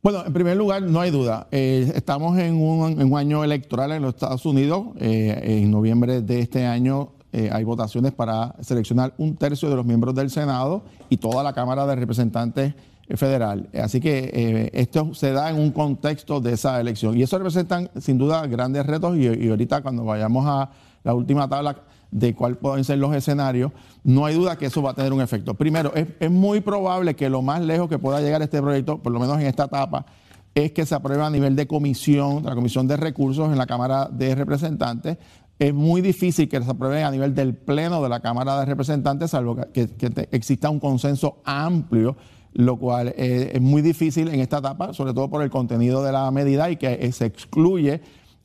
Bueno, 0.00 0.24
en 0.24 0.32
primer 0.32 0.56
lugar, 0.56 0.82
no 0.82 1.00
hay 1.00 1.10
duda. 1.10 1.48
Eh, 1.50 1.90
estamos 1.96 2.38
en 2.38 2.54
un, 2.54 3.18
año 3.18 3.42
electoral 3.42 3.90
en 3.90 4.02
los 4.02 4.14
Estados 4.14 4.46
Unidos. 4.46 4.86
Eh, 5.00 5.60
en 5.60 5.72
noviembre 5.72 6.22
de 6.22 6.38
este 6.38 6.66
año 6.66 7.14
eh, 7.32 7.50
hay 7.52 7.64
votaciones 7.64 8.12
para 8.12 8.54
seleccionar 8.60 9.12
un 9.18 9.34
tercio 9.34 9.68
de 9.68 9.74
los 9.74 9.84
miembros 9.84 10.14
del 10.14 10.30
Senado 10.30 10.82
y 11.10 11.16
toda 11.16 11.42
la 11.42 11.52
Cámara 11.52 11.84
de 11.84 11.96
Representantes 11.96 12.74
Federal. 13.16 13.68
Así 13.74 14.00
que 14.00 14.70
esto 14.72 15.14
se 15.14 15.32
da 15.32 15.50
en 15.50 15.56
un 15.56 15.72
contexto 15.72 16.40
de 16.40 16.52
esa 16.52 16.80
elección. 16.80 17.18
Y 17.18 17.22
eso 17.22 17.36
representan, 17.36 17.90
sin 18.00 18.18
duda, 18.18 18.46
grandes 18.46 18.86
retos. 18.86 19.16
y 19.16 19.48
ahorita, 19.48 19.82
cuando 19.82 20.04
vayamos 20.04 20.46
a 20.46 20.70
la 21.02 21.14
última 21.14 21.48
tabla 21.48 21.74
de 22.10 22.34
cuál 22.34 22.56
pueden 22.56 22.84
ser 22.84 22.98
los 22.98 23.14
escenarios, 23.14 23.72
no 24.04 24.24
hay 24.24 24.34
duda 24.34 24.56
que 24.56 24.66
eso 24.66 24.82
va 24.82 24.92
a 24.92 24.94
tener 24.94 25.12
un 25.12 25.20
efecto. 25.20 25.54
Primero, 25.54 25.92
es, 25.94 26.30
muy 26.30 26.60
probable 26.60 27.14
que 27.14 27.28
lo 27.28 27.42
más 27.42 27.60
lejos 27.60 27.88
que 27.88 27.98
pueda 27.98 28.20
llegar 28.20 28.42
este 28.42 28.60
proyecto, 28.60 28.98
por 28.98 29.12
lo 29.12 29.20
menos 29.20 29.38
en 29.38 29.46
esta 29.46 29.64
etapa, 29.64 30.06
es 30.54 30.72
que 30.72 30.86
se 30.86 30.94
apruebe 30.94 31.22
a 31.22 31.30
nivel 31.30 31.54
de 31.54 31.66
comisión, 31.66 32.42
de 32.42 32.48
la 32.48 32.54
Comisión 32.54 32.88
de 32.88 32.96
Recursos 32.96 33.50
en 33.50 33.58
la 33.58 33.66
Cámara 33.66 34.08
de 34.10 34.34
Representantes. 34.34 35.18
Es 35.58 35.74
muy 35.74 36.00
difícil 36.00 36.48
que 36.48 36.62
se 36.62 36.70
apruebe 36.70 37.02
a 37.02 37.10
nivel 37.10 37.34
del 37.34 37.54
Pleno 37.54 38.02
de 38.02 38.08
la 38.08 38.20
Cámara 38.20 38.58
de 38.60 38.66
Representantes, 38.66 39.30
salvo 39.30 39.56
que, 39.72 39.88
exista 40.30 40.70
un 40.70 40.80
consenso 40.80 41.42
amplio, 41.44 42.16
lo 42.54 42.76
cual 42.78 43.08
eh, 43.16 43.52
es 43.54 43.60
muy 43.60 43.82
difícil 43.82 44.28
en 44.28 44.40
esta 44.40 44.58
etapa, 44.58 44.94
sobre 44.94 45.12
todo 45.12 45.28
por 45.28 45.42
el 45.42 45.50
contenido 45.50 46.02
de 46.02 46.12
la 46.12 46.30
medida 46.30 46.70
y 46.70 46.76
que 46.76 47.12
se 47.12 47.26
excluye 47.26 48.00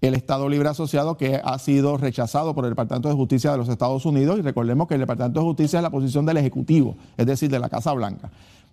el 0.08 0.16
Estado 0.16 0.50
Libre 0.50 0.68
Asociado 0.68 1.16
que 1.18 1.40
ha 1.44 1.58
sido 1.60 1.98
rechazado 1.98 2.54
por 2.54 2.66
el 2.66 2.72
Departamento 2.72 3.08
de 3.08 3.16
Justicia 3.16 3.52
de 3.52 3.58
los 3.58 3.70
Estados 3.70 4.06
Unidos 4.06 4.38
y 4.38 4.42
recordemos 4.42 4.88
que 4.88 4.96
el 4.96 5.00
Departamento 5.00 5.40
de 5.40 5.46
Justicia 5.46 5.80
es 5.80 5.84
la 5.84 5.90
posición 5.90 6.26
del 6.26 6.38
Ejecutivo, 6.38 6.98
es 7.16 7.26
decir, 7.26 7.50
de 7.50 7.60
la 7.60 7.70
Casa 7.70 7.94
Blanca. 7.94 8.30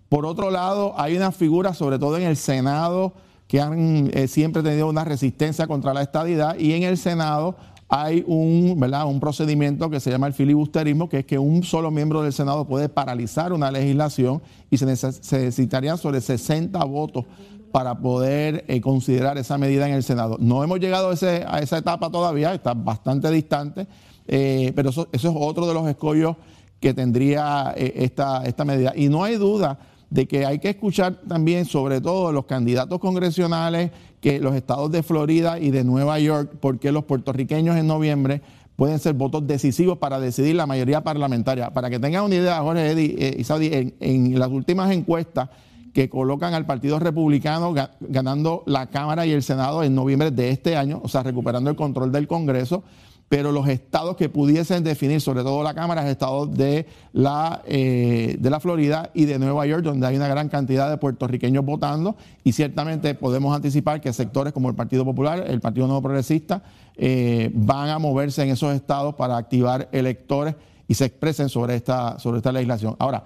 Por 0.09 0.25
otro 0.25 0.51
lado, 0.51 0.93
hay 0.97 1.15
unas 1.15 1.33
figuras, 1.35 1.77
sobre 1.77 1.97
todo 1.97 2.17
en 2.17 2.23
el 2.23 2.35
Senado, 2.35 3.13
que 3.47 3.61
han 3.61 4.11
eh, 4.13 4.27
siempre 4.27 4.61
tenido 4.61 4.89
una 4.89 5.05
resistencia 5.05 5.67
contra 5.67 5.93
la 5.93 6.01
estadidad 6.01 6.57
y 6.57 6.73
en 6.73 6.83
el 6.83 6.97
Senado 6.97 7.55
hay 7.87 8.23
un, 8.25 8.77
¿verdad? 8.77 9.05
un 9.05 9.19
procedimiento 9.19 9.89
que 9.89 9.99
se 9.99 10.11
llama 10.11 10.27
el 10.27 10.33
filibusterismo, 10.33 11.09
que 11.09 11.19
es 11.19 11.25
que 11.25 11.37
un 11.37 11.63
solo 11.63 11.91
miembro 11.91 12.23
del 12.23 12.31
Senado 12.31 12.65
puede 12.65 12.87
paralizar 12.87 13.51
una 13.51 13.69
legislación 13.69 14.41
y 14.69 14.77
se, 14.77 14.85
necesitarían 14.85 15.97
sobre 15.97 16.21
60 16.21 16.81
votos 16.85 17.25
para 17.71 17.95
poder 17.99 18.65
eh, 18.67 18.81
considerar 18.81 19.37
esa 19.37 19.57
medida 19.57 19.87
en 19.87 19.93
el 19.93 20.03
Senado. 20.03 20.37
No 20.39 20.63
hemos 20.63 20.79
llegado 20.79 21.09
a, 21.09 21.13
esa 21.13 21.77
etapa 21.77 22.09
todavía, 22.09 22.53
está 22.53 22.73
bastante 22.73 23.31
distante, 23.31 23.87
eh, 24.27 24.71
pero 24.75 24.89
eso, 24.89 25.07
es 25.11 25.25
otro 25.25 25.67
de 25.67 25.73
los 25.73 25.87
escollos 25.87 26.35
que 26.79 26.93
tendría 26.93 27.73
eh, 27.75 27.93
esta, 27.95 28.65
medida. 28.65 28.93
Y 28.95 29.09
no 29.09 29.23
hay 29.23 29.35
duda 29.35 29.79
de 30.09 30.27
que 30.27 30.45
hay 30.45 30.59
que 30.59 30.69
escuchar 30.69 31.21
también, 31.27 31.65
sobre 31.65 32.01
todo 32.01 32.31
los 32.31 32.45
candidatos 32.45 32.99
congresionales, 32.99 33.91
que 34.19 34.39
los 34.39 34.55
estados 34.55 34.91
de 34.91 35.01
Florida 35.01 35.57
y 35.57 35.71
de 35.71 35.83
Nueva 35.83 36.19
York, 36.19 36.51
porque 36.59 36.91
los 36.91 37.05
puertorriqueños 37.05 37.77
en 37.77 37.87
noviembre 37.87 38.41
pueden 38.75 38.99
ser 38.99 39.13
votos 39.13 39.47
decisivos 39.47 39.97
para 39.97 40.19
decidir 40.19 40.55
la 40.55 40.65
mayoría 40.65 41.01
parlamentaria. 41.01 41.71
Para 41.71 41.89
que 41.89 41.99
tengan 41.99 42.25
una 42.25 42.35
idea, 42.35 42.61
Jorge 42.61 42.91
Eddy, 42.91 43.35
y 43.37 43.43
Saudi, 43.43 43.93
en 43.99 44.39
las 44.39 44.49
últimas 44.49 44.91
encuestas, 44.91 45.49
que 45.93 46.09
colocan 46.09 46.53
al 46.53 46.65
Partido 46.65 46.99
Republicano 46.99 47.73
ganando 47.99 48.63
la 48.65 48.87
Cámara 48.87 49.25
y 49.25 49.31
el 49.31 49.43
Senado 49.43 49.83
en 49.83 49.95
noviembre 49.95 50.31
de 50.31 50.49
este 50.49 50.77
año, 50.77 51.01
o 51.03 51.07
sea, 51.07 51.23
recuperando 51.23 51.69
el 51.69 51.75
control 51.75 52.11
del 52.11 52.27
Congreso, 52.27 52.83
pero 53.31 53.53
los 53.53 53.69
estados 53.69 54.17
que 54.17 54.27
pudiesen 54.27 54.83
definir, 54.83 55.21
sobre 55.21 55.43
todo 55.43 55.63
la 55.63 55.73
Cámara, 55.73 56.03
es 56.03 56.11
estados 56.11 56.53
de 56.53 56.85
la, 57.13 57.61
eh, 57.65 58.35
de 58.37 58.49
la 58.49 58.59
Florida 58.59 59.09
y 59.13 59.23
de 59.23 59.39
Nueva 59.39 59.65
York, 59.65 59.83
donde 59.83 60.05
hay 60.05 60.17
una 60.17 60.27
gran 60.27 60.49
cantidad 60.49 60.89
de 60.89 60.97
puertorriqueños 60.97 61.63
votando, 61.63 62.17
y 62.43 62.51
ciertamente 62.51 63.15
podemos 63.15 63.55
anticipar 63.55 64.01
que 64.01 64.11
sectores 64.11 64.51
como 64.51 64.67
el 64.67 64.75
Partido 64.75 65.05
Popular, 65.05 65.45
el 65.47 65.61
Partido 65.61 65.87
Nuevo 65.87 66.01
Progresista, 66.01 66.61
eh, 66.97 67.49
van 67.53 67.87
a 67.87 67.99
moverse 67.99 68.43
en 68.43 68.49
esos 68.49 68.75
estados 68.75 69.15
para 69.15 69.37
activar 69.37 69.87
electores 69.93 70.55
y 70.89 70.93
se 70.93 71.05
expresen 71.05 71.47
sobre 71.47 71.75
esta, 71.75 72.19
sobre 72.19 72.39
esta 72.39 72.51
legislación. 72.51 72.97
Ahora, 72.99 73.23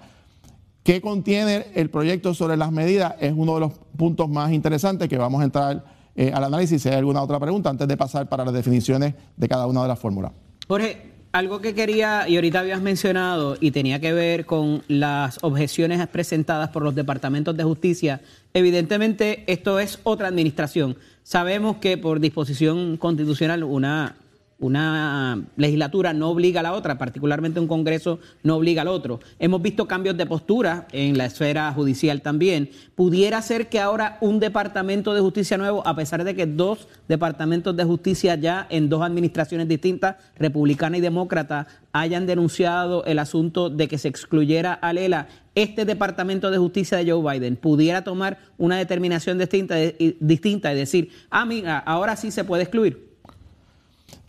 ¿Qué 0.86 1.00
contiene 1.00 1.66
el 1.74 1.90
proyecto 1.90 2.32
sobre 2.32 2.56
las 2.56 2.70
medidas? 2.70 3.16
Es 3.18 3.32
uno 3.36 3.54
de 3.54 3.60
los 3.60 3.72
puntos 3.96 4.28
más 4.28 4.52
interesantes 4.52 5.08
que 5.08 5.18
vamos 5.18 5.40
a 5.40 5.44
entrar 5.44 5.84
eh, 6.14 6.30
al 6.32 6.44
análisis. 6.44 6.80
Si 6.80 6.88
hay 6.88 6.94
alguna 6.94 7.22
otra 7.22 7.40
pregunta, 7.40 7.68
antes 7.68 7.88
de 7.88 7.96
pasar 7.96 8.28
para 8.28 8.44
las 8.44 8.54
definiciones 8.54 9.14
de 9.36 9.48
cada 9.48 9.66
una 9.66 9.82
de 9.82 9.88
las 9.88 9.98
fórmulas. 9.98 10.30
Jorge, 10.68 11.10
algo 11.32 11.60
que 11.60 11.74
quería, 11.74 12.28
y 12.28 12.36
ahorita 12.36 12.60
habías 12.60 12.80
mencionado, 12.80 13.56
y 13.60 13.72
tenía 13.72 14.00
que 14.00 14.12
ver 14.12 14.46
con 14.46 14.84
las 14.86 15.42
objeciones 15.42 16.06
presentadas 16.06 16.68
por 16.68 16.84
los 16.84 16.94
departamentos 16.94 17.56
de 17.56 17.64
justicia. 17.64 18.20
Evidentemente, 18.54 19.42
esto 19.48 19.80
es 19.80 19.98
otra 20.04 20.28
administración. 20.28 20.96
Sabemos 21.24 21.78
que 21.78 21.98
por 21.98 22.20
disposición 22.20 22.96
constitucional, 22.96 23.64
una 23.64 24.14
una 24.58 25.44
legislatura 25.56 26.14
no 26.14 26.30
obliga 26.30 26.60
a 26.60 26.62
la 26.62 26.72
otra, 26.72 26.96
particularmente 26.96 27.60
un 27.60 27.66
Congreso 27.66 28.20
no 28.42 28.56
obliga 28.56 28.82
al 28.82 28.88
otro. 28.88 29.20
Hemos 29.38 29.60
visto 29.60 29.86
cambios 29.86 30.16
de 30.16 30.24
postura 30.24 30.86
en 30.92 31.18
la 31.18 31.26
esfera 31.26 31.70
judicial 31.72 32.22
también. 32.22 32.70
¿Pudiera 32.94 33.42
ser 33.42 33.68
que 33.68 33.80
ahora 33.80 34.16
un 34.22 34.40
departamento 34.40 35.12
de 35.12 35.20
justicia 35.20 35.58
nuevo, 35.58 35.86
a 35.86 35.94
pesar 35.94 36.24
de 36.24 36.34
que 36.34 36.46
dos 36.46 36.88
departamentos 37.06 37.76
de 37.76 37.84
justicia 37.84 38.34
ya 38.36 38.66
en 38.70 38.88
dos 38.88 39.02
administraciones 39.02 39.68
distintas, 39.68 40.16
republicana 40.38 40.96
y 40.96 41.02
demócrata, 41.02 41.66
hayan 41.92 42.26
denunciado 42.26 43.04
el 43.04 43.18
asunto 43.18 43.68
de 43.68 43.88
que 43.88 43.98
se 43.98 44.08
excluyera 44.08 44.72
a 44.72 44.92
Lela, 44.92 45.28
este 45.54 45.84
departamento 45.84 46.50
de 46.50 46.58
justicia 46.58 46.98
de 46.98 47.10
Joe 47.10 47.38
Biden 47.38 47.56
pudiera 47.56 48.04
tomar 48.04 48.38
una 48.58 48.76
determinación 48.76 49.38
distinta, 49.38 49.76
distinta 50.20 50.72
y 50.72 50.76
decir, 50.76 51.10
ah, 51.30 51.46
mira, 51.46 51.78
ahora 51.78 52.16
sí 52.16 52.30
se 52.30 52.44
puede 52.44 52.64
excluir? 52.64 53.05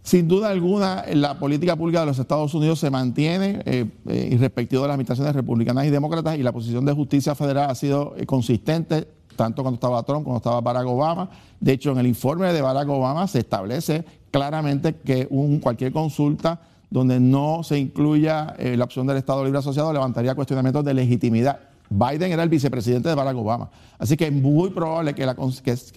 Sin 0.08 0.26
duda 0.30 0.48
alguna, 0.48 1.04
la 1.16 1.38
política 1.38 1.76
pública 1.76 2.00
de 2.00 2.06
los 2.06 2.18
Estados 2.18 2.54
Unidos 2.54 2.80
se 2.80 2.90
mantiene 2.90 3.62
eh, 3.66 3.84
eh, 4.08 4.38
respectivo 4.40 4.84
de 4.84 4.88
las 4.88 4.94
administraciones 4.94 5.36
republicanas 5.36 5.86
y 5.86 5.90
demócratas 5.90 6.38
y 6.38 6.44
la 6.44 6.54
posición 6.54 6.86
de 6.86 6.94
justicia 6.94 7.36
federal 7.36 7.70
ha 7.70 7.76
sido 7.76 8.16
eh, 8.16 8.26
consistente 8.26 9.06
tanto 9.36 9.64
cuando 9.64 9.76
estaba 9.76 10.02
Trump, 10.04 10.24
como 10.24 10.38
estaba 10.38 10.62
Barack 10.62 10.88
Obama. 10.88 11.30
De 11.60 11.74
hecho, 11.74 11.92
en 11.92 11.98
el 11.98 12.08
informe 12.08 12.54
de 12.54 12.62
Barack 12.62 12.88
Obama 12.88 13.28
se 13.28 13.40
establece 13.40 14.06
claramente 14.32 14.96
que 14.96 15.28
un, 15.30 15.60
cualquier 15.60 15.92
consulta 15.92 16.62
donde 16.90 17.20
no 17.20 17.64
se 17.64 17.78
incluya 17.78 18.56
la 18.58 18.86
opción 18.86 19.08
del 19.08 19.18
Estado 19.18 19.44
Libre 19.44 19.60
Asociado 19.60 19.92
levantaría 19.92 20.36
cuestionamientos 20.36 20.86
de 20.86 20.94
legitimidad. 20.94 21.60
Biden 21.90 22.32
era 22.32 22.44
el 22.44 22.50
vicepresidente 22.50 23.10
de 23.10 23.16
Barack 23.16 23.38
Obama. 23.38 23.70
Así 23.98 24.16
que 24.18 24.28
es 24.28 24.34
muy 24.34 24.70
probable 24.70 25.16
que, 25.16 25.24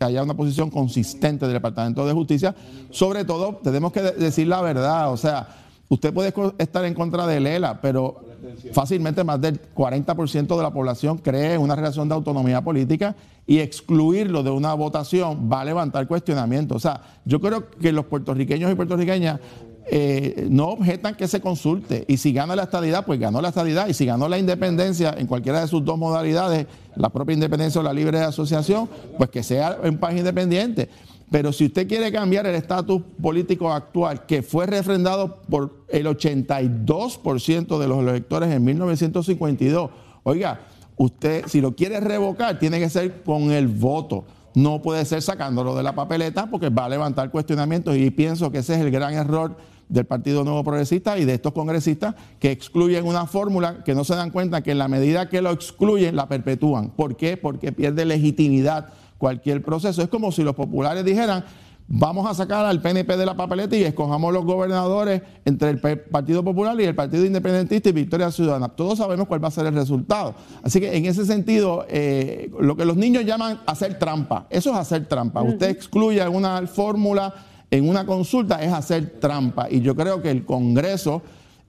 haya 0.00 0.22
una 0.22 0.35
posición 0.35 0.70
consistente 0.70 1.44
del 1.44 1.55
Departamento 1.55 2.07
de 2.07 2.12
Justicia. 2.12 2.55
Sobre 2.90 3.24
todo, 3.24 3.61
tenemos 3.62 3.92
que 3.92 4.03
decir 4.03 4.46
la 4.46 4.62
verdad. 4.62 5.12
O 5.12 5.16
sea, 5.16 5.48
usted 5.88 6.12
puede 6.12 6.33
estar 6.59 6.85
en 6.85 6.94
contra 6.94 7.26
de 7.26 7.40
Lela, 7.40 7.81
pero 7.81 8.24
fácilmente 8.72 9.24
más 9.24 9.40
del 9.40 9.61
40% 9.74 10.57
de 10.57 10.62
la 10.62 10.72
población 10.72 11.18
cree 11.18 11.55
en 11.55 11.61
una 11.61 11.76
relación 11.76 12.09
de 12.09 12.14
autonomía 12.14 12.62
política 12.62 13.14
y 13.46 13.59
excluirlo 13.59 14.42
de 14.42 14.50
una 14.50 14.72
votación 14.74 15.50
va 15.53 15.61
a 15.61 15.64
levantar 15.64 16.07
cuestionamiento. 16.07 16.76
O 16.76 16.79
sea, 16.79 17.00
yo 17.24 17.40
creo 17.40 17.68
que 17.70 17.92
los 17.92 18.07
puertorriqueños 18.07 18.70
y 18.70 18.74
puertorriqueñas 18.74 19.40
eh, 19.87 20.47
no 20.51 20.66
objetan 20.69 21.14
que 21.14 21.27
se 21.27 21.40
consulte. 21.40 22.05
Y 22.09 22.16
si 22.19 22.33
gana 22.33 22.55
la 22.55 22.64
estadidad, 22.64 23.05
pues 23.05 23.19
ganó 23.19 23.40
la 23.40 23.49
estadidad. 23.49 23.88
Y 23.88 23.95
si 23.95 24.07
ganó 24.07 24.29
la 24.29 24.38
independencia 24.38 25.14
en 25.16 25.27
cualquiera 25.27 25.61
de 25.61 25.69
sus 25.69 25.85
dos 25.85 25.99
modalidades, 25.99 26.66
la 26.97 27.09
propia 27.09 27.35
independencia 27.35 27.81
o 27.81 27.85
la 27.85 27.93
libre 27.93 28.21
asociación, 28.21 28.88
pues 29.16 29.31
que 29.31 29.43
sea 29.43 29.79
en 29.83 29.99
paz 29.99 30.14
independiente. 30.16 30.88
Pero 31.31 31.53
si 31.53 31.66
usted 31.66 31.87
quiere 31.87 32.11
cambiar 32.11 32.47
el 32.47 32.57
estatus 32.57 33.03
político 33.23 33.73
actual, 33.73 34.27
que 34.27 34.43
fue 34.43 34.66
refrendado 34.66 35.43
por 35.49 35.85
el 35.88 36.07
82% 36.07 37.79
de 37.79 37.88
los 37.88 37.99
electores 38.01 38.51
en 38.51 38.64
1952, 38.64 39.90
oiga, 40.25 40.61
usted, 40.97 41.47
si 41.47 41.61
lo 41.61 41.77
quiere 41.77 42.01
revocar, 42.01 42.59
tiene 42.59 42.81
que 42.81 42.90
ser 42.90 43.23
con 43.23 43.53
el 43.53 43.69
voto. 43.69 44.25
No 44.55 44.83
puede 44.83 45.05
ser 45.05 45.23
sacándolo 45.23 45.75
de 45.75 45.83
la 45.83 45.95
papeleta 45.95 46.47
porque 46.47 46.71
va 46.71 46.87
a 46.87 46.89
levantar 46.89 47.31
cuestionamientos 47.31 47.97
y 47.97 48.11
pienso 48.11 48.51
que 48.51 48.59
ese 48.59 48.75
es 48.75 48.81
el 48.81 48.91
gran 48.91 49.15
error 49.15 49.57
del 49.89 50.07
Partido 50.07 50.45
Nuevo 50.45 50.65
Progresista 50.65 51.19
y 51.19 51.25
de 51.25 51.35
estos 51.35 51.53
congresistas 51.53 52.15
que 52.39 52.51
excluyen 52.51 53.07
una 53.07 53.27
fórmula 53.27 53.83
que 53.85 53.95
no 53.95 54.05
se 54.05 54.15
dan 54.15 54.31
cuenta 54.31 54.63
que 54.63 54.71
en 54.71 54.79
la 54.79 54.89
medida 54.89 55.29
que 55.29 55.43
lo 55.43 55.51
excluyen 55.51 56.17
la 56.17 56.29
perpetúan. 56.29 56.91
¿Por 56.91 57.17
qué? 57.17 57.37
Porque 57.37 57.73
pierde 57.73 58.05
legitimidad 58.05 58.93
cualquier 59.19 59.63
proceso. 59.63 60.03
Es 60.03 60.09
como 60.09 60.33
si 60.33 60.43
los 60.43 60.55
populares 60.55 61.05
dijeran, 61.05 61.45
vamos 61.92 62.24
a 62.31 62.35
sacar 62.35 62.64
al 62.64 62.81
PNP 62.81 63.16
de 63.16 63.26
la 63.26 63.35
papeleta 63.35 63.76
y 63.76 63.83
escojamos 63.83 64.33
los 64.33 64.44
gobernadores 64.44 65.22
entre 65.44 65.70
el 65.70 65.81
Partido 65.81 66.44
Popular 66.44 66.81
y 66.81 66.85
el 66.85 66.94
Partido 66.94 67.26
Independentista 67.26 67.88
y 67.88 67.92
Victoria 67.92 68.31
Ciudadana. 68.31 68.68
Todos 68.68 68.98
sabemos 68.98 69.26
cuál 69.26 69.42
va 69.42 69.48
a 69.48 69.50
ser 69.50 69.66
el 69.66 69.74
resultado. 69.74 70.37
Así 70.62 70.79
que 70.79 70.96
en 70.96 71.07
ese 71.07 71.26
sentido, 71.26 71.85
eh, 71.88 72.48
lo 72.61 72.76
que 72.76 72.85
los 72.85 72.96
niños 72.96 73.24
llaman 73.24 73.59
hacer 73.66 73.98
trampa, 73.98 74.46
eso 74.50 74.70
es 74.70 74.76
hacer 74.76 75.07
trampa. 75.07 75.42
Usted 75.42 75.68
excluye 75.68 76.22
alguna 76.22 76.64
fórmula 76.68 77.35
en 77.72 77.88
una 77.88 78.07
consulta, 78.07 78.62
es 78.62 78.72
hacer 78.72 79.18
trampa. 79.18 79.68
Y 79.68 79.81
yo 79.81 79.96
creo 79.96 80.22
que 80.22 80.31
el 80.31 80.44
Congreso 80.44 81.22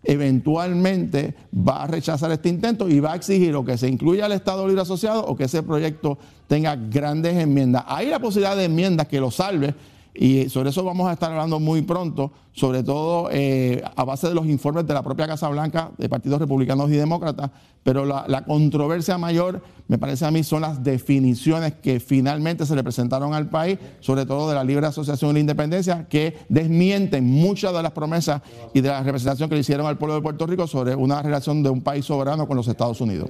eventualmente 0.03 1.33
va 1.51 1.83
a 1.83 1.87
rechazar 1.87 2.31
este 2.31 2.49
intento 2.49 2.87
y 2.87 2.99
va 2.99 3.13
a 3.13 3.15
exigir 3.15 3.55
o 3.55 3.65
que 3.65 3.77
se 3.77 3.87
incluya 3.87 4.25
al 4.25 4.31
Estado 4.33 4.67
Libre 4.67 4.81
Asociado 4.83 5.25
o 5.25 5.35
que 5.35 5.45
ese 5.45 5.63
proyecto 5.63 6.19
tenga 6.47 6.75
grandes 6.75 7.35
enmiendas. 7.37 7.85
Hay 7.87 8.07
la 8.07 8.19
posibilidad 8.19 8.55
de 8.55 8.65
enmiendas 8.65 9.07
que 9.07 9.19
lo 9.19 9.31
salve, 9.31 9.73
y 10.13 10.49
sobre 10.49 10.71
eso 10.71 10.83
vamos 10.83 11.07
a 11.07 11.13
estar 11.13 11.31
hablando 11.31 11.59
muy 11.59 11.81
pronto, 11.83 12.31
sobre 12.51 12.83
todo 12.83 13.29
eh, 13.31 13.81
a 13.95 14.03
base 14.03 14.27
de 14.27 14.35
los 14.35 14.45
informes 14.45 14.85
de 14.85 14.93
la 14.93 15.01
propia 15.01 15.25
Casa 15.25 15.47
Blanca, 15.47 15.91
de 15.97 16.09
partidos 16.09 16.39
republicanos 16.39 16.89
y 16.89 16.95
demócratas, 16.95 17.49
pero 17.83 18.05
la, 18.05 18.43
controversia 18.45 19.17
mayor, 19.17 19.63
me 19.87 19.97
parece 19.97 20.25
a 20.25 20.31
mí, 20.31 20.43
son 20.43 20.61
las 20.61 20.83
definiciones 20.83 21.75
que 21.75 21.99
finalmente 21.99 22.65
se 22.65 22.75
le 22.75 22.83
presentaron 22.83 23.33
al 23.33 23.49
país, 23.49 23.79
sobre 24.01 24.25
todo 24.25 24.49
de 24.49 24.55
la 24.55 24.63
Libre 24.63 24.85
Asociación 24.85 25.31
y 25.31 25.33
la 25.35 25.39
Independencia, 25.39 26.07
que 26.09 26.37
desmienten 26.49 27.25
muchas 27.25 27.73
de 27.73 27.81
las 27.81 27.91
promesas 27.91 28.41
y 28.73 28.81
de 28.81 28.89
la 28.89 29.03
representación 29.03 29.47
que 29.47 29.55
le 29.55 29.61
hicieron 29.61 29.85
al 29.87 29.97
pueblo 29.97 30.15
de 30.15 30.21
Puerto 30.21 30.45
Rico 30.45 30.67
sobre 30.67 30.93
una 30.93 31.21
relación 31.21 31.63
de 31.63 31.69
un 31.69 31.81
país 31.81 32.05
soberano 32.05 32.47
con 32.47 32.57
los 32.57 32.67
Estados 32.67 32.99
Unidos. 32.99 33.29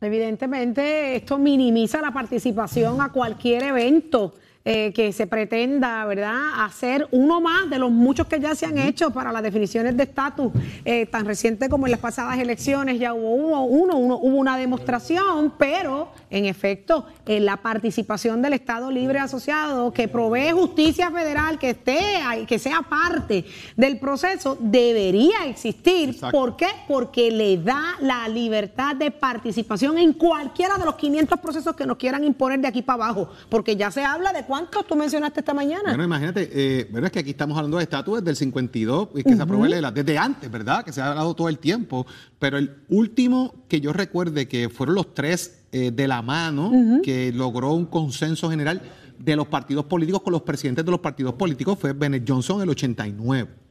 Evidentemente, 0.00 1.14
esto 1.16 1.38
minimiza 1.38 2.00
la 2.00 2.12
participación 2.12 3.00
a 3.00 3.12
cualquier 3.12 3.62
evento 3.62 4.34
eh, 4.64 4.92
que 4.92 5.12
se 5.12 5.26
pretenda, 5.26 6.04
¿verdad?, 6.04 6.64
hacer 6.64 7.08
uno 7.10 7.40
más 7.40 7.68
de 7.68 7.80
los 7.80 7.90
muchos 7.90 8.28
que 8.28 8.38
ya 8.38 8.54
se 8.54 8.64
han 8.64 8.78
hecho 8.78 9.10
para 9.10 9.32
las 9.32 9.42
definiciones 9.42 9.96
de 9.96 10.04
estatus, 10.04 10.52
eh, 10.84 11.06
tan 11.06 11.26
reciente 11.26 11.68
como 11.68 11.88
en 11.88 11.90
las 11.90 12.00
pasadas 12.00 12.38
elecciones, 12.38 13.00
ya 13.00 13.12
hubo 13.12 13.64
uno, 13.64 13.64
uno, 13.96 14.16
hubo 14.18 14.36
una 14.36 14.56
demostración, 14.56 15.52
pero 15.58 16.12
en 16.30 16.44
efecto, 16.44 17.06
en 17.26 17.44
la 17.44 17.56
participación 17.56 18.40
del 18.40 18.52
Estado 18.52 18.90
Libre 18.90 19.18
Asociado, 19.18 19.92
que 19.92 20.06
provee 20.06 20.52
justicia 20.52 21.10
federal, 21.10 21.58
que 21.58 21.70
esté, 21.70 21.98
que 22.46 22.58
sea 22.60 22.82
parte 22.82 23.44
del 23.76 23.98
proceso, 23.98 24.56
debería 24.60 25.44
existir. 25.46 26.20
¿Por 26.30 26.56
qué? 26.56 26.68
Porque 26.86 27.32
le 27.32 27.56
da 27.56 27.96
la 28.00 28.28
libertad 28.28 28.94
de 28.94 29.10
participación 29.10 29.98
en 29.98 30.12
cualquiera 30.12 30.78
de 30.78 30.84
los 30.84 30.94
500 30.94 31.40
procesos 31.40 31.74
que 31.74 31.84
nos 31.84 31.96
quieran 31.96 32.22
imponer 32.22 32.60
de 32.60 32.68
aquí 32.68 32.82
para 32.82 33.04
abajo, 33.04 33.28
porque 33.48 33.74
ya 33.74 33.90
se 33.90 34.04
habla 34.04 34.32
de 34.32 34.44
¿Cuántos 34.52 34.86
tú 34.86 34.94
mencionaste 34.94 35.40
esta 35.40 35.54
mañana? 35.54 35.84
Bueno, 35.84 36.04
imagínate, 36.04 36.50
eh, 36.52 36.86
bueno, 36.90 37.06
es 37.06 37.12
que 37.14 37.20
aquí 37.20 37.30
estamos 37.30 37.56
hablando 37.56 37.78
de 37.78 37.84
estatus 37.84 38.22
del 38.22 38.36
52, 38.36 39.08
y 39.14 39.22
que 39.22 39.34
se 39.34 39.40
aprobó 39.40 39.64
desde 39.64 40.18
antes, 40.18 40.50
¿verdad? 40.50 40.84
Que 40.84 40.92
se 40.92 41.00
ha 41.00 41.08
hablado 41.08 41.32
todo 41.32 41.48
el 41.48 41.58
tiempo, 41.58 42.06
pero 42.38 42.58
el 42.58 42.70
último 42.90 43.64
que 43.66 43.80
yo 43.80 43.94
recuerde 43.94 44.48
que 44.48 44.68
fueron 44.68 44.96
los 44.96 45.14
tres 45.14 45.64
eh, 45.72 45.90
de 45.90 46.06
la 46.06 46.20
mano 46.20 46.70
que 47.02 47.32
logró 47.32 47.72
un 47.72 47.86
consenso 47.86 48.50
general 48.50 48.82
de 49.18 49.36
los 49.36 49.46
partidos 49.46 49.86
políticos 49.86 50.20
con 50.20 50.34
los 50.34 50.42
presidentes 50.42 50.84
de 50.84 50.90
los 50.90 51.00
partidos 51.00 51.32
políticos 51.32 51.78
fue 51.78 51.94
Bennett 51.94 52.28
Johnson 52.28 52.56
en 52.56 52.64
el 52.64 52.68
89. 52.68 53.61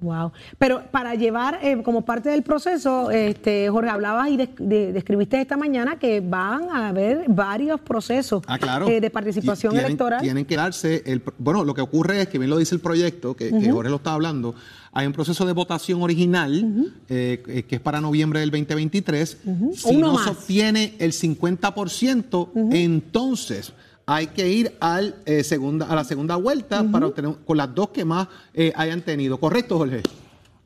Wow. 0.00 0.32
Pero 0.58 0.82
para 0.90 1.14
llevar 1.14 1.58
eh, 1.62 1.82
como 1.82 2.02
parte 2.02 2.30
del 2.30 2.42
proceso, 2.42 3.10
este, 3.10 3.68
Jorge, 3.68 3.90
hablabas 3.90 4.30
y 4.30 4.36
describiste 4.36 5.40
esta 5.40 5.56
mañana 5.56 5.98
que 5.98 6.20
van 6.20 6.70
a 6.70 6.88
haber 6.88 7.26
varios 7.28 7.80
procesos 7.80 8.42
ah, 8.46 8.58
eh, 8.88 9.00
de 9.00 9.10
participación 9.10 9.76
electoral. 9.76 10.22
Tienen 10.22 10.46
que 10.46 10.56
darse, 10.56 11.02
el, 11.06 11.22
bueno, 11.38 11.64
lo 11.64 11.74
que 11.74 11.82
ocurre 11.82 12.22
es 12.22 12.28
que 12.28 12.38
bien 12.38 12.50
lo 12.50 12.58
dice 12.58 12.74
el 12.74 12.80
proyecto, 12.80 13.34
que, 13.34 13.50
Jorge 13.70 13.90
lo 13.90 13.96
está 13.96 14.14
hablando, 14.14 14.54
hay 14.92 15.06
un 15.06 15.12
proceso 15.12 15.46
de 15.46 15.52
votación 15.52 16.02
original 16.02 16.92
eh, 17.08 17.64
que 17.68 17.76
es 17.76 17.80
para 17.80 18.00
noviembre 18.00 18.40
del 18.40 18.50
2023. 18.50 19.38
Si 19.74 19.96
no 19.96 20.18
se 20.18 20.30
obtiene 20.30 20.94
el 20.98 21.12
50%, 21.12 22.72
entonces 22.72 23.72
hay 24.10 24.26
que 24.26 24.48
ir 24.48 24.76
al, 24.80 25.14
eh, 25.24 25.44
segunda, 25.44 25.86
a 25.86 25.94
la 25.94 26.02
segunda 26.02 26.34
vuelta 26.34 26.84
para 26.90 27.06
obtener 27.06 27.36
con 27.46 27.56
las 27.56 27.72
dos 27.72 27.90
que 27.90 28.04
más 28.04 28.26
eh, 28.52 28.72
hayan 28.74 29.02
tenido. 29.02 29.38
¿Correcto, 29.38 29.78
Jorge? 29.78 30.02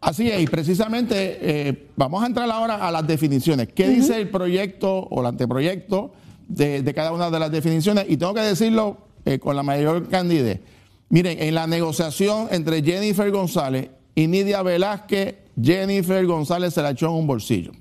Así 0.00 0.30
es, 0.30 0.40
y 0.40 0.46
precisamente 0.46 1.38
eh, 1.42 1.88
vamos 1.94 2.22
a 2.22 2.26
entrar 2.26 2.50
ahora 2.50 2.76
a 2.76 2.90
las 2.90 3.06
definiciones. 3.06 3.68
¿Qué 3.74 3.86
dice 3.86 4.18
el 4.18 4.30
proyecto 4.30 4.94
o 4.94 5.20
el 5.20 5.26
anteproyecto 5.26 6.12
de, 6.48 6.90
cada 6.94 7.12
una 7.12 7.30
de 7.30 7.38
las 7.38 7.52
definiciones? 7.52 8.06
Y 8.08 8.16
tengo 8.16 8.32
que 8.32 8.40
decirlo 8.40 8.96
con 9.40 9.54
la 9.54 9.62
mayor 9.62 10.08
candidez. 10.08 10.60
Miren, 11.10 11.42
en 11.42 11.54
la 11.54 11.66
negociación 11.66 12.48
entre 12.50 12.82
Jennifer 12.82 13.30
González 13.30 13.90
y 14.14 14.26
Nidia 14.26 14.62
Velázquez, 14.62 15.34
Jennifer 15.62 16.24
González 16.24 16.72
se 16.72 16.80
la 16.80 16.90
echó 16.92 17.08
en 17.08 17.12
un 17.12 17.26
bolsillo. 17.26 17.72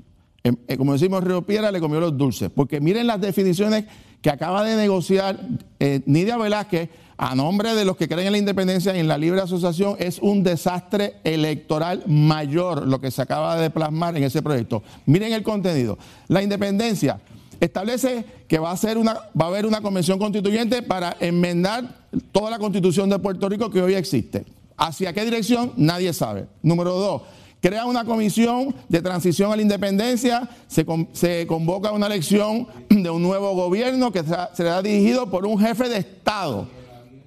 Como 0.78 0.94
decimos, 0.94 1.24
Río 1.24 1.42
Piedra 1.44 1.72
le 1.72 1.80
comió 1.80 2.00
los 2.00 2.18
dulces, 2.18 2.50
porque 2.54 2.82
miren 2.82 3.08
las 3.08 3.22
definiciones 3.22 3.86
que 4.22 4.30
acaba 4.30 4.64
de 4.64 4.76
negociar 4.76 5.40
eh, 5.80 6.02
Nidia 6.06 6.38
Velázquez 6.38 6.90
a 7.18 7.36
nombre 7.36 7.76
de 7.76 7.86
los 7.86 7.96
que 7.96 8.08
creen 8.08 8.28
en 8.28 8.32
la 8.34 8.38
independencia 8.38 8.96
y 8.96 9.00
en 9.00 9.08
la 9.08 9.18
libre 9.18 9.40
asociación, 9.40 9.96
es 10.00 10.20
un 10.20 10.44
desastre 10.44 11.16
electoral 11.24 12.04
mayor 12.08 12.88
lo 12.88 13.00
que 13.00 13.12
se 13.12 13.22
acaba 13.22 13.56
de 13.58 13.70
plasmar 13.70 14.18
en 14.18 14.24
ese 14.24 14.42
proyecto. 14.42 14.84
Miren 15.06 15.32
el 15.32 15.44
contenido. 15.44 15.98
La 16.28 16.42
independencia 16.42 17.22
establece 17.60 18.26
que 18.48 18.60
va 18.60 18.72
a, 18.72 18.78
ser 18.78 18.98
una, 18.98 19.14
va 19.40 19.46
a 19.46 19.48
haber 19.48 19.66
una 19.66 19.82
convención 19.82 20.20
constituyente 20.20 20.82
para 20.82 21.16
enmendar 21.20 22.08
toda 22.32 22.50
la 22.50 22.60
constitución 22.60 23.10
de 23.10 23.20
Puerto 23.20 23.48
Rico 23.48 23.70
que 23.70 23.82
hoy 23.82 23.94
existe. 23.94 24.46
¿Hacia 24.76 25.14
qué 25.14 25.24
dirección? 25.24 25.72
Nadie 25.78 26.12
sabe. 26.14 26.48
Número 26.62 26.94
dos 26.94 27.22
crea 27.64 27.86
una 27.86 28.04
comisión 28.04 28.76
de 28.90 29.02
transición 29.02 29.54
a 29.54 29.56
la 29.56 29.62
independencia, 29.62 30.50
se, 30.68 31.48
convoca 31.48 31.94
una 31.94 32.08
elección 32.08 32.68
de 32.90 33.10
un 33.10 33.22
nuevo 33.22 33.56
gobierno 33.56 34.12
que 34.12 34.22
será, 34.54 34.82
dirigido 34.82 35.30
por 35.30 35.46
un 35.46 35.58
jefe 35.58 35.88
de 35.88 36.00
Estado. 36.00 36.68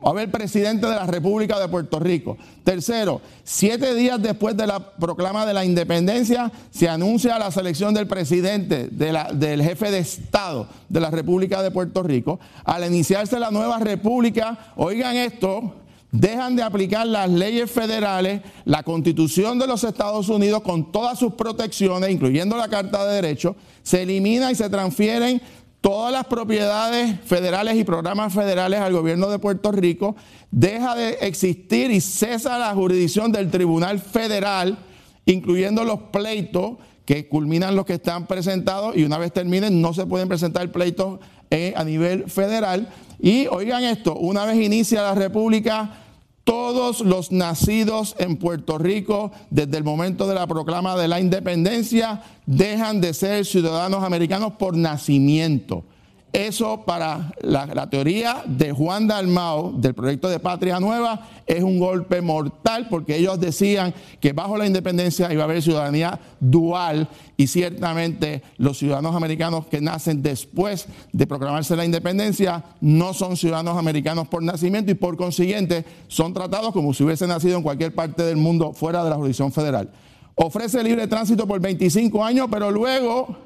Va 0.04 0.08
a 0.08 0.10
haber 0.10 0.30
presidente 0.30 0.86
de 0.86 0.94
la 0.94 1.06
República 1.06 1.58
de 1.58 1.68
Puerto 1.68 1.98
Rico. 1.98 2.36
Tercero, 2.64 3.22
siete 3.44 3.94
días 3.94 4.20
después 4.20 4.54
de 4.58 4.66
la 4.66 4.78
proclama 4.78 5.46
de 5.46 5.54
la 5.54 5.64
independencia, 5.64 6.52
se 6.70 6.86
anuncia 6.86 7.38
la 7.38 7.50
selección 7.50 7.94
del 7.94 8.06
presidente, 8.06 8.88
del 8.88 9.62
jefe 9.62 9.90
de 9.90 10.00
Estado 10.00 10.68
de 10.90 11.00
la 11.00 11.10
República 11.10 11.62
de 11.62 11.70
Puerto 11.70 12.02
Rico. 12.02 12.38
Al 12.62 12.84
iniciarse 12.84 13.40
la 13.40 13.50
nueva 13.50 13.78
república, 13.78 14.74
oigan 14.76 15.16
esto, 15.16 15.85
dejan 16.12 16.56
de 16.56 16.62
aplicar 16.62 17.06
las 17.06 17.30
leyes 17.30 17.70
federales, 17.70 18.42
la 18.64 18.82
constitución 18.82 19.58
de 19.58 19.66
los 19.66 19.84
Estados 19.84 20.28
Unidos 20.28 20.62
con 20.62 20.92
todas 20.92 21.18
sus 21.18 21.34
protecciones, 21.34 22.10
incluyendo 22.10 22.56
la 22.56 22.68
Carta 22.68 23.04
de 23.06 23.14
Derechos, 23.14 23.56
se 23.82 24.02
elimina 24.02 24.50
y 24.50 24.54
se 24.54 24.70
transfieren 24.70 25.40
todas 25.80 26.12
las 26.12 26.24
propiedades 26.24 27.20
federales 27.26 27.76
y 27.76 27.84
programas 27.84 28.32
federales 28.32 28.80
al 28.80 28.92
gobierno 28.92 29.28
de 29.28 29.38
Puerto 29.38 29.70
Rico, 29.70 30.16
deja 30.50 30.94
de 30.94 31.10
existir 31.20 31.90
y 31.90 32.00
cesa 32.00 32.58
la 32.58 32.74
jurisdicción 32.74 33.30
del 33.30 33.50
Tribunal 33.50 34.00
Federal, 34.00 34.78
incluyendo 35.26 35.84
los 35.84 36.00
pleitos 36.12 36.78
que 37.04 37.28
culminan 37.28 37.76
los 37.76 37.86
que 37.86 37.94
están 37.94 38.26
presentados 38.26 38.96
y 38.96 39.04
una 39.04 39.16
vez 39.16 39.32
terminen 39.32 39.80
no 39.80 39.94
se 39.94 40.06
pueden 40.06 40.26
presentar 40.26 40.72
pleitos 40.72 41.20
eh, 41.50 41.72
a 41.76 41.84
nivel 41.84 42.28
federal. 42.28 42.88
Y 43.18 43.46
oigan 43.46 43.84
esto, 43.84 44.14
una 44.14 44.44
vez 44.44 44.56
inicia 44.56 45.02
la 45.02 45.14
República, 45.14 46.02
todos 46.44 47.00
los 47.00 47.32
nacidos 47.32 48.14
en 48.18 48.36
Puerto 48.36 48.78
Rico 48.78 49.32
desde 49.50 49.78
el 49.78 49.84
momento 49.84 50.28
de 50.28 50.34
la 50.36 50.46
proclama 50.46 50.96
de 50.96 51.08
la 51.08 51.18
independencia 51.18 52.22
dejan 52.46 53.00
de 53.00 53.14
ser 53.14 53.44
ciudadanos 53.44 54.04
americanos 54.04 54.52
por 54.52 54.76
nacimiento. 54.76 55.84
Eso 56.32 56.84
para 56.84 57.32
la, 57.40 57.88
teoría 57.88 58.42
de 58.46 58.70
Juan 58.70 59.06
Dalmao 59.06 59.72
del 59.72 59.94
proyecto 59.94 60.28
de 60.28 60.38
Patria 60.38 60.78
Nueva 60.78 61.28
es 61.46 61.62
un 61.62 61.78
golpe 61.78 62.20
mortal 62.20 62.88
porque 62.90 63.16
ellos 63.16 63.40
decían 63.40 63.94
que 64.20 64.34
bajo 64.34 64.58
la 64.58 64.66
independencia 64.66 65.32
iba 65.32 65.42
a 65.42 65.44
haber 65.44 65.62
ciudadanía 65.62 66.20
dual 66.38 67.08
y 67.38 67.46
ciertamente 67.46 68.42
los 68.58 68.76
ciudadanos 68.76 69.16
americanos 69.16 69.66
que 69.66 69.80
nacen 69.80 70.22
después 70.22 70.86
de 71.10 71.26
proclamarse 71.26 71.74
la 71.74 71.86
independencia 71.86 72.64
no 72.82 73.14
son 73.14 73.38
ciudadanos 73.38 73.78
americanos 73.78 74.28
por 74.28 74.42
nacimiento 74.42 74.90
y 74.90 74.94
por 74.94 75.16
consiguiente 75.16 75.86
son 76.08 76.34
tratados 76.34 76.72
como 76.72 76.92
si 76.92 77.02
hubiesen 77.02 77.28
nacido 77.28 77.56
en 77.56 77.62
cualquier 77.62 77.94
parte 77.94 78.24
del 78.24 78.36
mundo 78.36 78.74
fuera 78.74 79.02
de 79.04 79.10
la 79.10 79.16
jurisdicción 79.16 79.52
federal. 79.52 79.90
Ofrece 80.34 80.82
libre 80.82 81.06
tránsito 81.06 81.46
por 81.46 81.60
25 81.60 82.22
años, 82.22 82.48
pero 82.50 82.70
luego 82.70 83.45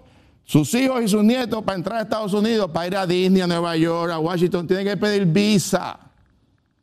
sus 0.51 0.75
hijos 0.75 1.01
y 1.05 1.07
sus 1.07 1.23
nietos 1.23 1.63
para 1.63 1.79
entrar 1.79 1.99
a 1.99 2.03
Estados 2.03 2.35
Unidos, 2.35 2.69
para 2.73 2.87
ir 2.89 2.97
a 2.97 3.07
Disney, 3.07 3.41
a 3.41 3.47
Nueva 3.47 3.77
York, 3.77 4.11
a 4.11 4.19
Washington, 4.19 4.67
tienen 4.67 4.85
que 4.85 4.97
pedir 4.97 5.25
visa, 5.25 5.97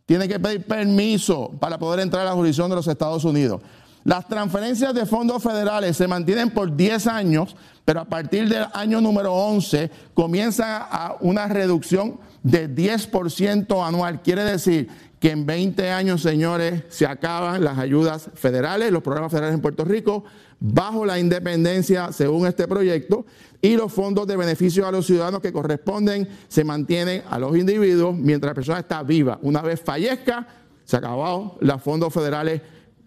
tienen 0.05 0.29
que 0.29 0.39
pedir 0.39 0.63
permiso 0.63 1.51
para 1.59 1.77
poder 1.77 1.99
entrar 1.99 2.21
a 2.21 2.29
la 2.29 2.31
jurisdicción 2.31 2.69
de 2.69 2.77
los 2.77 2.87
Estados 2.87 3.25
Unidos. 3.25 3.59
Las 4.05 4.25
transferencias 4.25 4.93
de 4.93 5.05
fondos 5.05 5.43
federales 5.43 5.97
se 5.97 6.07
mantienen 6.07 6.51
por 6.51 6.77
10 6.77 7.07
años, 7.07 7.57
pero 7.83 7.99
a 7.99 8.05
partir 8.05 8.47
del 8.47 8.67
año 8.71 9.01
número 9.01 9.33
11 9.33 9.91
comienza 10.13 10.77
a 10.77 11.17
una 11.19 11.49
reducción 11.49 12.21
de 12.43 12.73
10% 12.73 13.85
anual. 13.85 14.21
Quiere 14.21 14.45
decir 14.45 14.87
que 15.19 15.31
en 15.31 15.45
20 15.45 15.91
años, 15.91 16.21
señores, 16.21 16.83
se 16.87 17.05
acaban 17.05 17.65
las 17.65 17.77
ayudas 17.77 18.29
federales, 18.33 18.93
los 18.93 19.03
programas 19.03 19.31
federales 19.31 19.55
en 19.55 19.61
Puerto 19.61 19.83
Rico, 19.83 20.23
bajo 20.59 21.05
la 21.05 21.19
independencia, 21.19 22.11
según 22.11 22.47
este 22.47 22.67
proyecto, 22.67 23.25
y 23.61 23.75
los 23.75 23.91
fondos 23.91 24.27
de 24.27 24.37
beneficio 24.37 24.87
a 24.87 24.91
los 24.91 25.05
ciudadanos 25.05 25.41
que 25.41 25.51
corresponden 25.51 26.27
se 26.47 26.63
mantienen 26.63 27.23
a 27.29 27.39
los 27.39 27.57
individuos 27.57 28.15
mientras 28.15 28.51
la 28.51 28.55
persona 28.55 28.79
está 28.79 29.03
viva. 29.03 29.39
Una 29.41 29.61
vez 29.61 29.81
fallezca, 29.81 30.47
se 30.83 30.97
acabaron 30.97 31.53
los 31.59 31.81
fondos 31.81 32.13
federales 32.13 32.61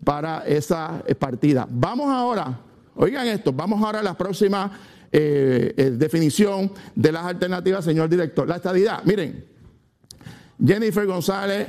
para 0.04 0.46
esa 0.46 1.02
eh, 1.06 1.14
partida. 1.14 1.66
Vamos 1.70 2.08
ahora, 2.10 2.60
oigan 2.96 3.26
esto, 3.26 3.52
vamos 3.52 3.82
ahora 3.82 4.00
a 4.00 4.02
la 4.02 4.16
próxima 4.16 4.70
eh, 5.12 5.74
eh, 5.76 5.90
definición 5.90 6.72
de 6.94 7.12
las 7.12 7.24
alternativas, 7.24 7.84
señor 7.84 8.08
director. 8.08 8.48
La 8.48 8.56
estadidad, 8.56 9.02
miren, 9.04 9.44
Jennifer 10.64 11.06
González 11.06 11.68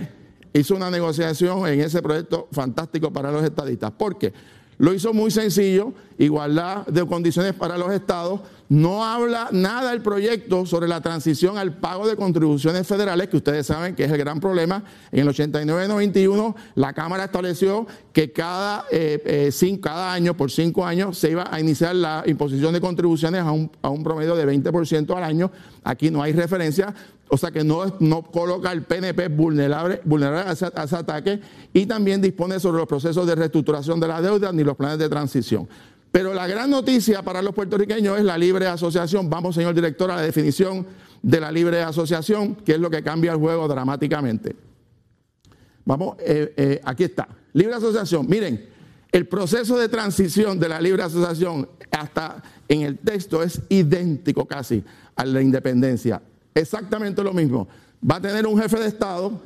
hizo 0.54 0.76
una 0.76 0.90
negociación 0.90 1.68
en 1.68 1.82
ese 1.82 2.02
proyecto 2.02 2.48
fantástico 2.52 3.12
para 3.12 3.32
los 3.32 3.44
estadistas. 3.44 3.92
¿Por 3.92 4.18
qué? 4.18 4.34
Lo 4.82 4.96
hizo 4.96 5.14
muy 5.14 5.30
sencillo, 5.30 5.94
igualdad 6.18 6.88
de 6.88 7.06
condiciones 7.06 7.54
para 7.54 7.78
los 7.78 7.94
estados. 7.94 8.40
No 8.68 9.06
habla 9.06 9.48
nada 9.52 9.94
el 9.94 10.02
proyecto 10.02 10.66
sobre 10.66 10.88
la 10.88 11.02
transición 11.02 11.60
al 11.60 11.78
pago 11.78 12.08
de 12.08 12.16
contribuciones 12.16 12.88
federales, 12.88 13.30
que 13.30 13.38
ustedes 13.38 13.68
saben 13.68 13.94
que 13.94 14.06
es 14.06 14.12
el 14.12 14.18
gran 14.18 14.40
problema. 14.40 14.84
En 15.12 15.20
el 15.20 15.28
89-91 15.28 16.56
la 16.74 16.94
Cámara 16.94 17.26
estableció 17.26 17.86
que 18.12 18.32
cada, 18.32 18.86
eh, 18.90 19.52
eh, 19.54 19.80
cada 19.80 20.14
año, 20.14 20.36
por 20.36 20.50
cinco 20.50 20.84
años, 20.84 21.16
se 21.16 21.30
iba 21.30 21.48
a 21.52 21.60
iniciar 21.60 21.94
la 21.96 22.24
imposición 22.26 22.74
de 22.74 22.82
contribuciones 22.82 23.42
a 23.42 23.52
un, 23.52 23.70
a 23.84 23.90
un 23.92 24.04
promedio 24.04 24.36
de 24.36 24.48
20% 24.48 25.16
al 25.16 25.24
año. 25.24 25.52
Aquí 25.84 26.10
no 26.10 26.24
hay 26.24 26.34
referencia, 26.34 26.92
o 27.34 27.38
sea 27.38 27.50
que 27.50 27.64
no, 27.64 27.96
no 28.02 28.24
coloca 28.24 28.74
el 28.74 28.84
PNP 28.84 29.30
vulnerable, 29.30 30.02
vulnerable 30.04 30.50
a, 30.50 30.52
ese, 30.52 30.96
ataque 30.98 31.40
y 31.72 31.86
también 31.86 32.22
dispone 32.22 32.60
sobre 32.60 32.80
los 32.80 32.88
procesos 32.88 33.26
de 33.26 33.36
reestructuración 33.36 34.02
de 34.02 34.08
la 34.10 34.22
deuda 34.22 34.52
ni 34.52 34.66
los 34.66 34.76
planes 34.76 35.00
de 35.00 35.08
transición. 35.08 35.66
Pero 36.12 36.34
la 36.34 36.46
gran 36.46 36.70
noticia 36.70 37.22
para 37.22 37.42
los 37.42 37.56
puertorriqueños 37.56 38.20
es 38.20 38.26
la 38.26 38.38
libre 38.38 38.68
asociación. 38.68 39.30
Vamos, 39.30 39.56
señor 39.56 39.74
director, 39.74 40.12
a 40.12 40.18
la 40.18 40.24
definición 40.24 40.86
de 41.22 41.40
la 41.40 41.54
libre 41.54 41.82
asociación, 41.82 42.56
que 42.56 42.74
es 42.74 42.80
lo 42.82 42.90
que 42.90 43.02
cambia 43.02 43.32
el 43.32 43.38
juego 43.38 43.66
dramáticamente. 43.66 44.54
Vamos, 45.86 46.18
eh, 46.20 46.54
eh, 46.58 46.82
aquí 46.84 47.06
está. 47.06 47.30
Libre 47.54 47.76
asociación. 47.76 48.28
Miren, 48.28 48.68
el 49.10 49.26
proceso 49.26 49.78
de 49.78 49.88
transición 49.88 50.60
de 50.60 50.68
la 50.68 50.82
libre 50.82 51.04
asociación 51.04 51.70
hasta 51.92 52.44
en 52.68 52.82
el 52.82 52.98
texto 52.98 53.42
es 53.42 53.62
idéntico 53.70 54.46
casi 54.46 54.84
a 55.16 55.24
la 55.24 55.42
independencia. 55.42 56.22
Exactamente 56.54 57.24
lo 57.24 57.34
mismo. 57.34 57.68
Va 58.10 58.16
a 58.16 58.22
tener 58.22 58.48
un 58.48 58.60
jefe 58.60 58.80
de 58.80 58.88
Estado 58.88 59.40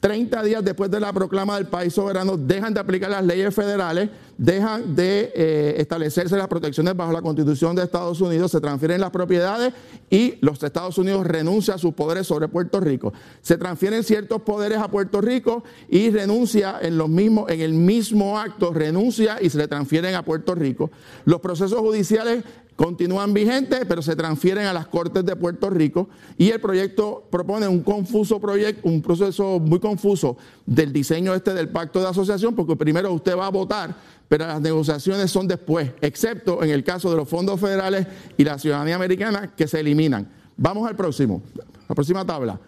30 0.00 0.42
días 0.42 0.64
después 0.64 0.90
de 0.90 1.00
la 1.00 1.12
proclama 1.12 1.56
del 1.56 1.66
país 1.66 1.92
soberano, 1.92 2.36
dejan 2.36 2.74
de 2.74 2.80
aplicar 2.80 3.10
las 3.10 3.24
leyes 3.24 3.54
federales, 3.54 4.10
dejan 4.38 4.94
de 4.94 5.32
eh, 5.34 5.74
establecerse 5.78 6.36
las 6.36 6.48
protecciones 6.48 6.96
bajo 6.96 7.12
la 7.12 7.22
Constitución 7.22 7.76
de 7.76 7.82
Estados 7.82 8.20
Unidos, 8.20 8.50
se 8.50 8.60
transfieren 8.60 9.00
las 9.00 9.10
propiedades 9.10 9.72
y 10.10 10.34
los 10.40 10.62
Estados 10.62 10.98
Unidos 10.98 11.26
renuncia 11.26 11.74
a 11.74 11.78
sus 11.78 11.94
poderes 11.94 12.26
sobre 12.26 12.48
Puerto 12.48 12.80
Rico. 12.80 13.12
Se 13.40 13.56
transfieren 13.56 14.04
ciertos 14.04 14.42
poderes 14.42 14.78
a 14.78 14.88
Puerto 14.88 15.20
Rico 15.20 15.64
y 15.88 16.10
renuncia 16.10 16.78
en, 16.80 16.98
los 16.98 17.08
mismos, 17.08 17.50
en 17.50 17.60
el 17.60 17.74
mismo 17.74 18.38
acto, 18.38 18.72
renuncia 18.72 19.38
y 19.40 19.50
se 19.50 19.58
le 19.58 19.68
transfieren 19.68 20.14
a 20.14 20.24
Puerto 20.24 20.54
Rico. 20.54 20.90
Los 21.24 21.40
procesos 21.40 21.80
judiciales 21.80 22.44
continúan 22.76 23.34
vigentes, 23.34 23.80
pero 23.86 24.02
se 24.02 24.16
transfieren 24.16 24.66
a 24.66 24.72
las 24.72 24.86
Cortes 24.86 25.24
de 25.24 25.36
Puerto 25.36 25.70
Rico 25.70 26.08
y 26.38 26.50
el 26.50 26.60
proyecto 26.60 27.24
propone 27.30 27.68
un 27.68 27.82
confuso 27.82 28.40
proyecto, 28.40 28.88
un 28.88 29.02
proceso 29.02 29.60
muy 29.60 29.78
confuso 29.78 30.36
del 30.66 30.92
diseño 30.92 31.34
este 31.34 31.54
del 31.54 31.68
pacto 31.68 32.00
de 32.00 32.08
asociación, 32.08 32.54
porque 32.54 32.76
primero 32.76 33.12
usted 33.12 33.36
va 33.36 33.46
a 33.46 33.50
votar, 33.50 33.94
pero 34.32 34.46
las 34.46 34.62
negociaciones 34.62 35.30
son 35.30 35.46
después, 35.46 35.90
excepto 36.00 36.64
en 36.64 36.70
el 36.70 36.82
caso 36.82 37.10
de 37.10 37.18
los 37.18 37.28
fondos 37.28 37.60
federales 37.60 38.06
y 38.38 38.44
la 38.44 38.58
ciudadanía 38.58 38.94
americana 38.94 39.52
que 39.54 39.68
se 39.68 39.80
eliminan. 39.80 40.26
Vamos 40.56 40.88
al 40.88 40.96
próximo, 40.96 41.42
la 41.86 41.94
próxima 41.94 42.24
tabla. 42.24 42.58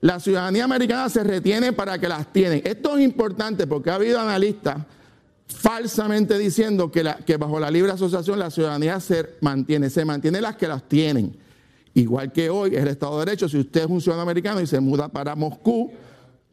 La 0.00 0.20
ciudadanía 0.20 0.62
americana 0.62 1.08
se 1.08 1.24
retiene 1.24 1.72
para 1.72 1.98
que 1.98 2.06
las 2.06 2.32
tienen. 2.32 2.62
Esto 2.64 2.96
es 2.96 3.04
importante 3.04 3.66
porque 3.66 3.90
ha 3.90 3.96
habido 3.96 4.20
analistas 4.20 4.76
falsamente 5.48 6.38
diciendo 6.38 6.88
que, 6.92 7.36
bajo 7.36 7.58
la 7.58 7.68
libre 7.68 7.90
asociación 7.90 8.38
la 8.38 8.52
ciudadanía 8.52 9.00
se 9.00 9.28
mantiene, 9.40 9.90
se 9.90 10.04
mantiene 10.04 10.40
las 10.40 10.54
que 10.54 10.68
las 10.68 10.88
tienen. 10.88 11.36
Igual 11.94 12.30
que 12.30 12.48
hoy 12.48 12.76
el 12.76 12.86
Estado 12.86 13.18
de 13.18 13.24
Derecho, 13.24 13.48
si 13.48 13.58
usted 13.58 13.80
es 13.80 13.90
un 13.90 14.00
ciudadano 14.00 14.22
americano 14.22 14.60
y 14.60 14.68
se 14.68 14.78
muda 14.78 15.08
para 15.08 15.34
Moscú, 15.34 15.90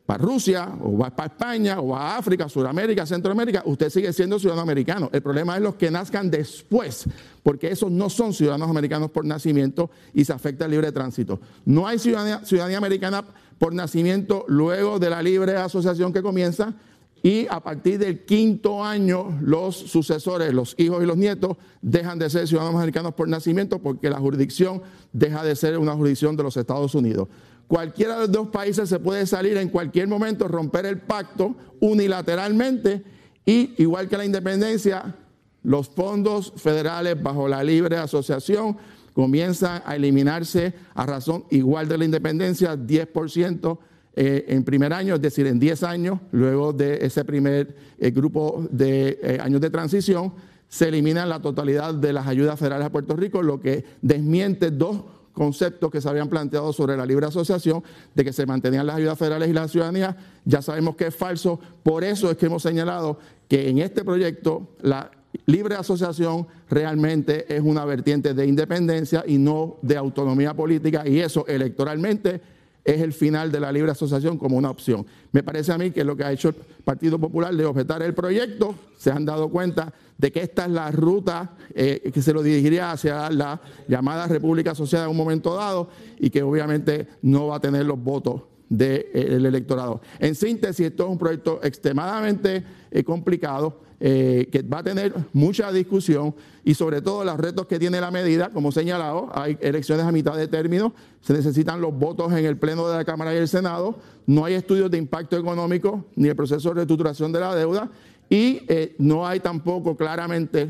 para 0.06 0.24
Rusia, 0.24 0.70
o 0.82 0.98
va 0.98 1.10
para 1.10 1.28
España, 1.28 1.80
o 1.80 1.90
va 1.90 2.14
a 2.14 2.18
África, 2.18 2.48
Sudamérica, 2.48 3.06
Centroamérica, 3.06 3.64
usted 3.66 3.90
sigue 3.90 4.14
siendo 4.14 4.38
ciudadano 4.38 4.62
americano. 4.62 5.10
El 5.12 5.22
problema 5.22 5.56
es 5.56 5.64
los 5.64 5.76
que 5.76 5.90
nazcan 5.90 6.30
después, 6.30 7.06
porque 7.42 7.70
esos 7.70 7.90
no 7.90 8.10
son 8.10 8.34
ciudadanos 8.34 8.70
americanos 8.70 9.10
por 9.10 9.26
nacimiento 9.26 9.90
y 10.14 10.24
se 10.24 10.34
afecta 10.34 10.66
el 10.66 10.72
libre 10.72 10.92
tránsito. 10.92 11.40
No 11.66 11.88
hay 11.88 11.98
ciudadanía, 11.98 12.46
ciudadanía 12.46 12.78
americana 12.78 13.26
por 13.58 13.74
nacimiento 13.74 14.46
luego 14.48 15.00
de 15.00 15.10
la 15.10 15.24
libre 15.24 15.56
asociación 15.58 16.14
que 16.14 16.22
comienza, 16.22 16.76
y 17.24 17.48
a 17.50 17.60
partir 17.60 17.98
del 17.98 18.24
quinto 18.24 18.84
año 18.84 19.40
los 19.42 19.76
sucesores, 19.76 20.54
los 20.54 20.76
hijos 20.78 21.02
y 21.02 21.08
los 21.08 21.18
nietos, 21.18 21.58
dejan 21.82 22.20
de 22.20 22.30
ser 22.30 22.48
ciudadanos 22.48 22.76
americanos 22.76 23.16
por 23.16 23.28
nacimiento 23.28 23.80
porque 23.80 24.12
la 24.12 24.20
jurisdicción 24.20 24.84
deja 25.12 25.44
de 25.44 25.56
ser 25.56 25.80
una 25.80 25.96
jurisdicción 25.96 26.38
de 26.38 26.44
los 26.44 26.56
Estados 26.56 26.94
Unidos. 26.94 27.28
Cualquiera 27.68 28.16
de 28.16 28.22
los 28.22 28.32
dos 28.32 28.48
países 28.50 28.88
se 28.88 29.00
puede 29.00 29.26
salir 29.26 29.58
en 29.58 29.70
cualquier 29.70 30.08
momento, 30.08 30.48
romper 30.48 30.86
el 30.86 31.00
pacto 31.00 31.56
unilateralmente 31.80 33.04
y, 33.46 33.74
igual 33.82 34.08
que 34.08 34.18
la 34.18 34.26
independencia, 34.26 35.16
los 35.64 35.90
fondos 35.90 36.54
federales 36.58 37.22
bajo 37.22 37.48
la 37.48 37.64
libre 37.64 37.98
asociación 37.98 38.78
comienzan 39.14 39.82
a 39.86 39.96
eliminarse 39.96 40.74
a 40.94 41.06
razón 41.06 41.46
igual 41.50 41.88
de 41.88 41.98
la 41.98 42.06
independencia, 42.06 42.76
10% 42.76 43.78
eh, 44.18 44.46
en 44.48 44.64
primer 44.64 44.94
año, 44.94 45.16
es 45.16 45.22
decir, 45.22 45.48
en 45.48 45.60
10 45.60 45.84
años, 45.84 46.20
luego 46.32 46.72
de 46.72 47.06
ese 47.06 47.26
primer 47.26 47.76
eh, 47.98 48.12
grupo 48.12 48.66
de 48.72 49.20
eh, 49.22 49.38
años 49.42 49.60
de 49.60 49.70
transición, 49.70 50.34
se 50.68 50.88
elimina 50.88 51.26
la 51.26 51.42
totalidad 51.42 51.94
de 51.94 52.14
las 52.14 52.28
ayudas 52.28 52.60
federales 52.60 52.88
a 52.88 52.92
Puerto 52.92 53.16
Rico, 53.16 53.42
lo 53.42 53.60
que 53.60 53.86
desmiente 54.02 54.72
dos 54.72 55.04
conceptos 55.36 55.92
que 55.92 56.02
se 56.02 56.10
habían 56.10 56.30
planteado 56.30 56.74
sobre 56.74 56.98
la 56.98 57.06
libre 57.06 57.28
asociación, 57.28 57.84
de 58.16 58.26
que 58.26 58.34
se 58.34 58.48
mantenían 58.48 58.88
las 58.88 58.96
ayudas 58.96 59.20
federales 59.20 59.50
y 59.50 59.54
la 59.54 59.68
ciudadanía, 59.68 60.18
ya 60.46 60.64
sabemos 60.64 60.96
que 60.96 61.08
es 61.08 61.16
falso, 61.16 61.60
por 61.84 62.04
eso 62.04 62.32
es 62.32 62.38
que 62.38 62.48
hemos 62.48 62.64
señalado 62.64 63.20
que 63.48 63.70
en 63.70 63.78
este 63.78 64.04
proyecto 64.04 64.70
la 64.82 65.12
libre 65.46 65.76
asociación 65.76 66.48
realmente 66.70 67.54
es 67.54 67.62
una 67.62 67.86
vertiente 67.86 68.34
de 68.34 68.48
independencia 68.48 69.24
y 69.28 69.38
no 69.38 69.78
de 69.82 69.98
autonomía 69.98 70.54
política, 70.54 71.08
y 71.08 71.20
eso 71.20 71.46
electoralmente 71.48 72.42
es 72.86 73.02
el 73.02 73.14
final 73.14 73.52
de 73.52 73.60
la 73.60 73.72
libre 73.72 73.92
asociación 73.92 74.38
como 74.38 74.56
una 74.56 74.70
opción. 74.70 75.06
Me 75.32 75.44
parece 75.44 75.74
a 75.74 75.78
mí 75.78 75.90
que 75.92 76.04
lo 76.04 76.16
que 76.16 76.24
ha 76.24 76.32
hecho 76.32 76.50
el 76.50 76.56
Partido 76.84 77.20
Popular 77.20 77.54
de 77.54 77.66
objetar 77.66 78.04
el 78.04 78.14
proyecto, 78.14 78.76
se 78.96 79.12
han 79.12 79.26
dado 79.26 79.50
cuenta 79.50 79.92
de 80.18 80.32
que 80.32 80.42
esta 80.42 80.66
es 80.66 80.72
la 80.72 80.92
ruta 80.92 81.56
eh, 81.74 82.12
que 82.14 82.22
se 82.22 82.32
lo 82.32 82.44
dirigiría 82.44 82.92
hacia 82.92 83.30
la 83.32 83.60
llamada 83.88 84.28
República 84.28 84.72
Asociada 84.72 85.06
en 85.06 85.12
un 85.12 85.18
momento 85.18 85.56
dado 85.56 85.90
y 86.20 86.30
que 86.30 86.44
obviamente 86.44 87.08
no 87.24 87.48
va 87.48 87.58
a 87.58 87.60
tener 87.60 87.86
los 87.86 88.02
votos 88.02 88.44
del 88.70 89.46
electorado. 89.46 90.02
En 90.20 90.36
síntesis, 90.36 90.88
esto 90.88 91.04
es 91.04 91.10
un 91.10 91.18
proyecto 91.18 91.60
extremadamente 91.64 92.64
eh, 92.92 93.04
complicado 93.04 93.82
eh, 94.00 94.50
que 94.52 94.62
va 94.62 94.80
a 94.80 94.84
tener 94.84 95.14
mucha 95.32 95.72
discusión 95.72 96.36
y 96.66 96.74
sobre 96.74 97.02
todo 97.02 97.24
los 97.24 97.38
retos 97.38 97.66
que 97.66 97.80
tiene 97.80 98.02
la 98.02 98.12
medida, 98.12 98.50
como 98.50 98.72
señalado, 98.72 99.30
hay 99.34 99.58
elecciones 99.62 100.06
a 100.06 100.12
mitad 100.12 100.36
de 100.36 100.50
término, 100.50 100.94
se 101.22 101.32
necesitan 101.32 101.80
los 101.80 101.98
votos 101.98 102.34
en 102.34 102.44
el 102.44 102.58
Pleno 102.58 102.90
de 102.90 102.98
la 102.98 103.06
Cámara 103.06 103.34
y 103.34 103.38
el 103.38 103.48
Senado, 103.48 103.98
no 104.26 104.44
hay 104.44 104.56
estudios 104.56 104.92
de 104.92 104.98
impacto 104.98 105.38
económico 105.38 106.06
ni 106.16 106.28
el 106.28 106.36
proceso 106.36 106.70
de 106.70 106.76
reestructuración 106.76 107.32
de 107.32 107.40
la 107.40 107.56
deuda 107.56 107.90
y 108.30 108.64
eh, 108.68 108.96
no 108.98 109.28
hay 109.28 109.40
tampoco 109.40 109.96
claramente 109.96 110.68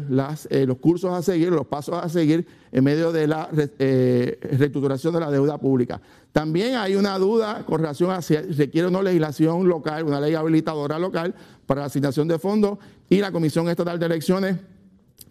eh, 0.49 0.65
los 0.65 0.77
cursos 0.77 1.11
a 1.13 1.21
seguir, 1.21 1.49
los 1.49 1.67
pasos 1.67 1.95
a 1.95 2.09
seguir 2.09 2.45
en 2.71 2.83
medio 2.83 3.11
de 3.11 3.27
la 3.27 3.49
reestructuración 3.51 5.13
de 5.13 5.19
la 5.21 5.31
deuda 5.31 5.57
pública. 5.57 6.01
También 6.33 6.75
hay 6.75 6.95
una 6.95 7.17
duda 7.17 7.65
con 7.65 7.79
relación 7.79 8.11
a 8.11 8.21
si 8.21 8.35
requiere 8.35 8.89
una 8.89 9.01
legislación 9.01 9.67
local, 9.67 10.03
una 10.03 10.19
ley 10.19 10.35
habilitadora 10.35 10.99
local 10.99 11.33
para 11.65 11.81
la 11.81 11.87
asignación 11.87 12.27
de 12.27 12.39
fondos 12.39 12.77
y 13.09 13.19
la 13.19 13.31
Comisión 13.31 13.69
Estatal 13.69 13.97
de 13.97 14.05
Elecciones 14.05 14.57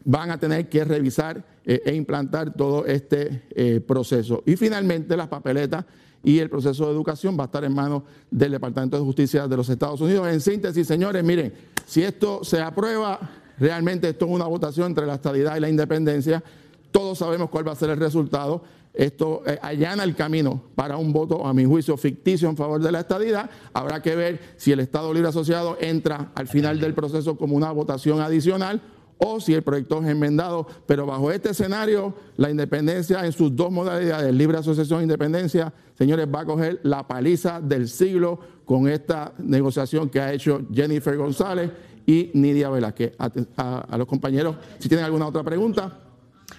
van 0.04 0.30
a 0.30 0.38
tener 0.38 0.68
que 0.68 0.84
revisar 0.84 1.44
eh, 1.64 1.82
e 1.84 1.94
implantar 1.94 2.54
todo 2.54 2.86
este 2.86 3.42
eh, 3.50 3.80
proceso. 3.80 4.42
Y 4.46 4.56
finalmente 4.56 5.16
las 5.16 5.28
papeletas 5.28 5.84
y 6.24 6.38
el 6.38 6.48
proceso 6.48 6.86
de 6.86 6.92
educación 6.92 7.36
va 7.38 7.44
a 7.44 7.46
estar 7.46 7.62
en 7.64 7.74
manos 7.74 8.02
del 8.30 8.52
Departamento 8.52 8.96
de 8.96 9.04
Justicia 9.04 9.46
de 9.46 9.56
los 9.56 9.68
Estados 9.68 10.00
Unidos. 10.00 10.26
En 10.28 10.40
síntesis, 10.40 10.86
señores, 10.86 11.22
miren, 11.22 11.52
si 11.86 12.02
esto 12.02 12.42
se 12.42 12.60
aprueba, 12.60 13.20
realmente 13.58 14.08
esto 14.08 14.24
es 14.24 14.32
una 14.32 14.46
votación 14.46 14.88
entre 14.88 15.06
la 15.06 15.14
estadidad 15.14 15.56
y 15.56 15.60
la 15.60 15.68
independencia. 15.68 16.42
Todos 16.90 17.18
sabemos 17.18 17.50
cuál 17.50 17.68
va 17.68 17.72
a 17.72 17.76
ser 17.76 17.90
el 17.90 17.98
resultado. 17.98 18.62
Esto 18.94 19.42
eh, 19.44 19.58
allana 19.60 20.04
el 20.04 20.14
camino 20.14 20.62
para 20.74 20.96
un 20.96 21.12
voto, 21.12 21.44
a 21.44 21.52
mi 21.52 21.64
juicio, 21.64 21.96
ficticio 21.96 22.48
en 22.48 22.56
favor 22.56 22.80
de 22.80 22.92
la 22.92 23.00
estadidad. 23.00 23.50
Habrá 23.72 24.00
que 24.00 24.14
ver 24.14 24.40
si 24.56 24.72
el 24.72 24.80
Estado 24.80 25.12
Libre 25.12 25.28
Asociado 25.28 25.76
entra 25.80 26.30
al 26.34 26.46
final 26.46 26.80
del 26.80 26.94
proceso 26.94 27.36
como 27.36 27.56
una 27.56 27.70
votación 27.72 28.20
adicional 28.20 28.80
o 29.18 29.40
si 29.40 29.54
el 29.54 29.62
proyecto 29.62 30.02
es 30.02 30.08
enmendado. 30.08 30.66
Pero 30.86 31.06
bajo 31.06 31.30
este 31.30 31.50
escenario, 31.50 32.14
la 32.36 32.50
independencia 32.50 33.24
en 33.24 33.32
sus 33.32 33.54
dos 33.54 33.70
modalidades, 33.70 34.34
libre 34.34 34.58
asociación 34.58 35.00
e 35.00 35.02
independencia, 35.04 35.72
señores, 35.96 36.26
va 36.32 36.40
a 36.40 36.44
coger 36.44 36.80
la 36.82 37.06
paliza 37.06 37.60
del 37.60 37.88
siglo 37.88 38.40
con 38.64 38.88
esta 38.88 39.32
negociación 39.38 40.08
que 40.08 40.20
ha 40.20 40.32
hecho 40.32 40.62
Jennifer 40.72 41.16
González 41.16 41.70
y 42.06 42.30
Nidia 42.34 42.70
Velázquez. 42.70 43.12
A, 43.56 43.96
los 43.96 44.06
compañeros, 44.06 44.56
si 44.78 44.88
tienen 44.88 45.04
alguna 45.04 45.26
otra 45.26 45.42
pregunta. 45.42 46.00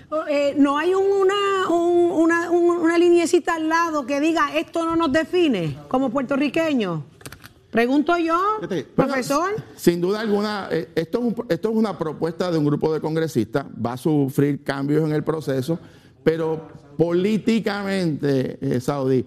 Oh, 0.09 0.23
eh, 0.27 0.53
no 0.57 0.77
hay 0.77 0.93
una, 0.93 2.97
liniecita 2.97 3.55
al 3.55 3.67
lado 3.67 4.05
que 4.05 4.19
diga 4.19 4.55
esto 4.55 4.85
no 4.85 4.95
nos 4.95 5.11
define 5.11 5.77
como 5.87 6.09
puertorriqueños. 6.09 7.01
Pregunto 7.75 8.17
yo, 8.17 8.39
profesor. 8.95 9.49
sin 9.75 9.99
duda 9.99 10.21
alguna, 10.21 10.69
eh, 10.71 10.87
esto 10.95 11.21
es, 11.27 11.33
esto 11.49 11.71
es 11.71 11.75
una 11.75 11.97
propuesta 11.97 12.49
de 12.49 12.57
un 12.57 12.63
grupo 12.63 12.93
de 12.93 13.01
congresistas, 13.01 13.65
va 13.65 13.91
a 13.91 13.97
sufrir 13.97 14.63
cambios 14.63 15.03
en 15.03 15.11
el 15.11 15.25
proceso, 15.25 15.77
pero 16.23 16.69
políticamente, 16.97 18.57
eh, 18.61 18.79
Saudí, 18.79 19.25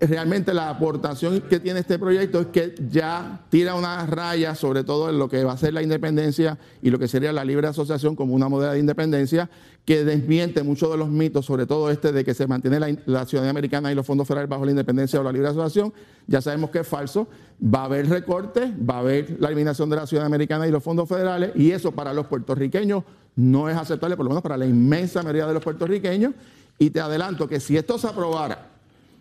realmente 0.00 0.54
la 0.54 0.70
aportación 0.70 1.40
que 1.42 1.58
tiene 1.60 1.80
este 1.80 1.98
proyecto 1.98 2.40
es 2.40 2.46
que 2.48 2.74
ya 2.90 3.40
tira 3.50 3.74
una 3.74 4.06
raya 4.06 4.54
sobre 4.54 4.84
todo 4.84 5.10
en 5.10 5.18
lo 5.18 5.28
que 5.28 5.42
va 5.44 5.52
a 5.52 5.56
ser 5.56 5.74
la 5.74 5.82
independencia 5.82 6.58
y 6.82 6.90
lo 6.90 6.98
que 6.98 7.08
sería 7.08 7.32
la 7.32 7.44
libre 7.44 7.66
asociación 7.66 8.14
como 8.14 8.34
una 8.34 8.48
modelo 8.48 8.72
de 8.72 8.78
independencia 8.78 9.50
que 9.84 10.04
desmiente 10.04 10.62
muchos 10.62 10.90
de 10.90 10.98
los 10.98 11.08
mitos, 11.08 11.46
sobre 11.46 11.64
todo 11.64 11.90
este 11.90 12.12
de 12.12 12.22
que 12.22 12.34
se 12.34 12.46
mantiene 12.46 12.78
la, 13.06 13.24
ciudadanía 13.24 13.50
americana 13.50 13.90
y 13.90 13.94
los 13.94 14.04
fondos 14.04 14.28
federales 14.28 14.50
bajo 14.50 14.66
la 14.66 14.72
independencia 14.72 15.18
o 15.18 15.22
la 15.22 15.32
libre 15.32 15.48
asociación. 15.48 15.94
Ya 16.26 16.42
sabemos 16.42 16.68
que 16.68 16.80
es 16.80 16.86
falso. 16.86 17.26
Va 17.62 17.80
a 17.80 17.84
haber 17.86 18.06
recortes, 18.06 18.70
va 18.70 18.96
a 18.96 18.98
haber 18.98 19.38
la 19.40 19.48
eliminación 19.48 19.88
de 19.88 19.96
la 19.96 20.06
ciudadanía 20.06 20.34
americana 20.34 20.68
y 20.68 20.70
los 20.70 20.82
fondos 20.82 21.08
federales 21.08 21.52
y 21.54 21.70
eso 21.70 21.92
para 21.92 22.12
los 22.12 22.26
puertorriqueños 22.26 23.02
no 23.34 23.70
es 23.70 23.78
aceptable, 23.78 24.14
por 24.14 24.26
lo 24.26 24.30
menos 24.30 24.42
para 24.42 24.58
la 24.58 24.66
inmensa 24.66 25.22
mayoría 25.22 25.46
de 25.46 25.54
los 25.54 25.64
puertorriqueños. 25.64 26.34
Y 26.78 26.90
te 26.90 27.00
adelanto 27.00 27.48
que 27.48 27.58
si 27.58 27.78
esto 27.78 27.96
se 27.96 28.08
aprobara, 28.08 28.77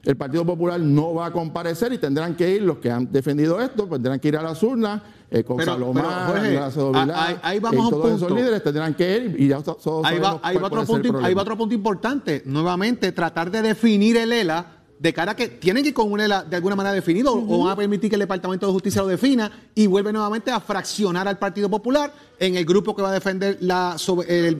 el 0.07 0.15
Partido 0.15 0.45
Popular 0.45 0.79
no 0.79 1.13
va 1.13 1.25
a 1.25 1.31
comparecer 1.31 1.91
y 1.91 1.97
tendrán 1.97 2.33
que 2.33 2.49
ir 2.49 2.61
los 2.61 2.77
que 2.77 2.89
han 2.89 3.11
defendido 3.11 3.59
esto, 3.59 3.89
pues 3.89 4.01
tendrán 4.01 4.21
que 4.21 4.29
ir 4.29 4.37
a 4.37 4.41
las 4.41 4.63
urnas 4.63 5.01
eh, 5.29 5.43
con 5.43 5.57
pero, 5.57 5.73
Salomar, 5.73 7.35
ahí, 7.43 7.59
vamos 7.59 7.89
todos 7.89 8.15
esos 8.15 8.31
líderes 8.31 8.63
tendrán 8.63 8.93
que 8.93 9.17
ir 9.17 9.35
y 9.37 9.49
ya 9.49 9.61
todos 9.61 10.05
ahí 10.05 10.17
va, 10.17 10.39
ahí 10.41 10.55
va 10.55 10.67
otro 10.67 10.85
punto, 10.85 11.19
ahí 11.21 11.33
va 11.33 11.41
otro 11.41 11.57
punto 11.57 11.75
importante, 11.75 12.41
nuevamente 12.45 13.11
tratar 13.11 13.51
de 13.51 13.61
definir 13.61 14.15
el 14.15 14.31
ELA 14.31 14.76
de 14.99 15.13
cara 15.13 15.33
a 15.33 15.35
que 15.35 15.47
tienen 15.47 15.83
que 15.83 15.89
ir 15.89 15.95
con 15.95 16.11
un 16.11 16.19
ELA 16.19 16.43
de 16.43 16.55
alguna 16.55 16.75
manera 16.75 16.93
definido 16.93 17.33
o 17.33 17.63
van 17.63 17.71
a 17.71 17.75
permitir 17.75 18.09
que 18.09 18.15
el 18.15 18.21
Departamento 18.21 18.65
de 18.65 18.73
Justicia 18.73 19.01
lo 19.01 19.07
defina 19.07 19.51
y 19.75 19.87
vuelve 19.87 20.11
nuevamente 20.11 20.51
a 20.51 20.59
fraccionar 20.59 21.27
al 21.27 21.37
Partido 21.37 21.69
Popular 21.69 22.11
en 22.39 22.55
el 22.55 22.65
grupo 22.65 22.95
que 22.95 23.01
va 23.01 23.09
a 23.09 23.13
defender 23.13 23.57
la, 23.61 23.95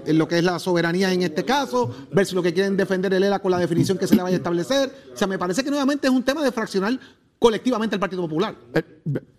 lo 0.08 0.28
que 0.28 0.38
es 0.38 0.44
la 0.44 0.60
soberanía 0.60 1.12
en 1.12 1.24
este 1.24 1.44
caso, 1.46 1.94
versus 2.12 2.36
lo 2.36 2.44
que 2.44 2.54
quieren 2.54 2.78
defender 2.78 3.14
el 3.14 3.24
ELA 3.24 3.40
con 3.40 3.52
la 3.52 3.60
definición 3.60 3.98
que 3.98 4.08
se 4.08 4.16
le 4.16 4.24
vaya 4.24 4.36
a 4.36 4.38
establecer. 4.38 4.92
O 5.14 5.18
sea, 5.18 5.28
me 5.28 5.38
parece 5.38 5.64
que 5.64 5.70
nuevamente 5.70 6.08
es 6.08 6.14
un 6.14 6.24
tema 6.24 6.44
de 6.44 6.52
fraccionar 6.52 7.00
colectivamente 7.40 7.96
el 7.96 8.00
Partido 8.00 8.24
Popular. 8.24 8.56
Eh, 8.74 8.84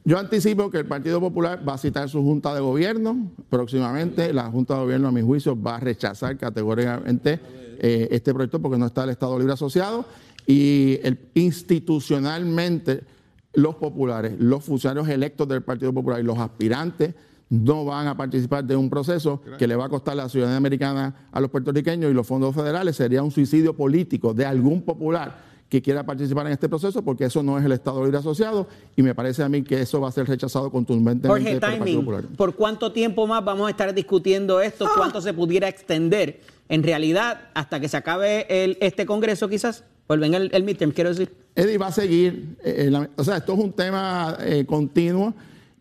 yo 0.04 0.18
anticipo 0.18 0.70
que 0.70 0.78
el 0.78 0.86
Partido 0.86 1.20
Popular 1.20 1.66
va 1.68 1.74
a 1.74 1.78
citar 1.78 2.08
su 2.08 2.22
Junta 2.22 2.54
de 2.54 2.60
Gobierno 2.60 3.30
próximamente. 3.50 4.32
La 4.32 4.50
Junta 4.50 4.74
de 4.74 4.80
Gobierno, 4.80 5.08
a 5.08 5.12
mi 5.12 5.22
juicio, 5.22 5.60
va 5.60 5.76
a 5.76 5.80
rechazar 5.80 6.36
categóricamente 6.36 7.40
eh, 7.80 8.08
este 8.10 8.32
proyecto 8.32 8.60
porque 8.60 8.78
no 8.78 8.86
está 8.86 9.04
el 9.04 9.10
Estado 9.10 9.38
Libre 9.38 9.54
Asociado 9.54 10.04
y 10.48 10.98
el, 11.02 11.18
institucionalmente 11.34 13.04
los 13.52 13.74
populares, 13.74 14.34
los 14.38 14.64
funcionarios 14.64 15.06
electos 15.08 15.46
del 15.46 15.62
Partido 15.62 15.92
Popular 15.92 16.20
y 16.20 16.22
los 16.22 16.38
aspirantes 16.38 17.14
no 17.50 17.84
van 17.84 18.06
a 18.06 18.16
participar 18.16 18.64
de 18.64 18.74
un 18.74 18.88
proceso 18.88 19.42
que 19.58 19.66
le 19.66 19.76
va 19.76 19.84
a 19.84 19.88
costar 19.90 20.16
la 20.16 20.28
ciudadanía 20.28 20.56
americana 20.56 21.28
a 21.30 21.40
los 21.40 21.50
puertorriqueños 21.50 22.10
y 22.10 22.14
los 22.14 22.26
fondos 22.26 22.54
federales. 22.54 22.96
Sería 22.96 23.22
un 23.22 23.30
suicidio 23.30 23.76
político 23.76 24.32
de 24.32 24.46
algún 24.46 24.82
popular 24.82 25.46
que 25.68 25.82
quiera 25.82 26.04
participar 26.04 26.46
en 26.46 26.52
este 26.52 26.66
proceso, 26.66 27.02
porque 27.02 27.24
eso 27.24 27.42
no 27.42 27.58
es 27.58 27.64
el 27.64 27.72
Estado 27.72 28.02
Libre 28.02 28.18
Asociado, 28.18 28.66
y 28.96 29.02
me 29.02 29.14
parece 29.14 29.42
a 29.42 29.50
mí 29.50 29.62
que 29.62 29.82
eso 29.82 30.00
va 30.00 30.08
a 30.08 30.12
ser 30.12 30.26
rechazado 30.26 30.70
contundentemente 30.70 31.28
por 31.28 31.38
el 31.38 31.60
Partido 31.60 32.00
Popular. 32.00 32.24
¿Por 32.38 32.54
cuánto 32.54 32.90
tiempo 32.90 33.26
más 33.26 33.44
vamos 33.44 33.66
a 33.68 33.70
estar 33.70 33.92
discutiendo 33.92 34.62
esto? 34.62 34.86
Ah. 34.86 34.92
¿Cuánto 34.96 35.20
se 35.20 35.34
pudiera 35.34 35.68
extender? 35.68 36.40
En 36.70 36.82
realidad, 36.82 37.48
hasta 37.52 37.80
que 37.80 37.88
se 37.88 37.98
acabe 37.98 38.46
el, 38.48 38.78
este 38.80 39.04
Congreso, 39.04 39.48
quizás. 39.48 39.84
Vuelven 40.08 40.32
el, 40.32 40.50
el 40.52 40.64
midterm, 40.64 40.90
quiero 40.92 41.10
decir. 41.10 41.30
Eddie 41.54 41.76
va 41.76 41.88
a 41.88 41.92
seguir, 41.92 42.56
eh, 42.64 42.88
eh, 42.90 43.08
o 43.16 43.24
sea, 43.24 43.36
esto 43.36 43.52
es 43.52 43.58
un 43.58 43.72
tema 43.72 44.38
eh, 44.40 44.64
continuo. 44.64 45.34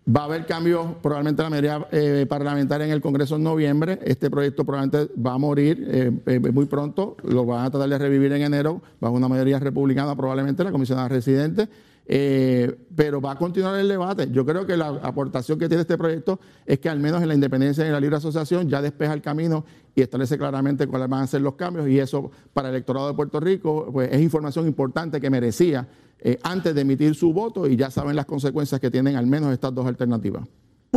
Va 0.09 0.21
a 0.21 0.23
haber 0.25 0.45
cambios 0.45 0.87
probablemente 1.01 1.43
la 1.43 1.49
mayoría 1.49 1.87
parlamentaria 2.29 2.85
en 2.85 2.93
el 2.93 3.01
Congreso 3.01 3.35
en 3.35 3.43
noviembre. 3.43 3.99
Este 4.05 4.29
proyecto 4.29 4.63
probablemente 4.63 5.13
va 5.21 5.33
a 5.33 5.37
morir 5.37 6.21
muy 6.53 6.65
pronto. 6.65 7.17
Lo 7.25 7.45
van 7.45 7.65
a 7.65 7.69
tratar 7.69 7.89
de 7.89 7.97
revivir 7.97 8.31
en 8.31 8.43
enero 8.43 8.81
bajo 9.01 9.15
una 9.15 9.27
mayoría 9.27 9.59
republicana 9.59 10.15
probablemente, 10.15 10.63
la 10.63 10.71
comisionada 10.71 11.09
residente. 11.09 11.67
Eh, 12.09 12.73
pero 12.95 13.19
va 13.19 13.31
a 13.31 13.35
continuar 13.35 13.77
el 13.77 13.87
debate. 13.89 14.29
Yo 14.31 14.45
creo 14.45 14.65
que 14.65 14.77
la 14.77 14.87
aportación 14.87 15.59
que 15.59 15.67
tiene 15.67 15.81
este 15.81 15.97
proyecto 15.97 16.39
es 16.65 16.79
que 16.79 16.87
al 16.87 16.99
menos 16.99 17.21
en 17.21 17.27
la 17.27 17.33
independencia 17.33 17.83
y 17.83 17.87
en 17.87 17.93
la 17.93 17.99
libre 17.99 18.15
asociación 18.15 18.69
ya 18.69 18.81
despeja 18.81 19.13
el 19.13 19.21
camino 19.21 19.65
y 19.93 20.01
establece 20.01 20.37
claramente 20.37 20.87
cuáles 20.87 21.09
van 21.09 21.23
a 21.23 21.27
ser 21.27 21.41
los 21.41 21.55
cambios 21.55 21.87
y 21.89 21.99
eso 21.99 22.31
para 22.53 22.69
el 22.69 22.75
electorado 22.75 23.09
de 23.09 23.13
Puerto 23.13 23.41
Rico 23.41 23.89
pues, 23.91 24.09
es 24.11 24.21
información 24.21 24.67
importante 24.67 25.19
que 25.19 25.29
merecía 25.29 25.85
eh, 26.19 26.39
antes 26.43 26.73
de 26.73 26.81
emitir 26.81 27.13
su 27.13 27.33
voto 27.33 27.67
y 27.67 27.75
ya 27.75 27.91
saben 27.91 28.15
las 28.15 28.25
consecuencias 28.25 28.79
que 28.79 28.89
tienen 28.89 29.17
al 29.17 29.27
menos 29.27 29.51
estas 29.51 29.75
dos 29.75 29.85
alternativas. 29.85 30.47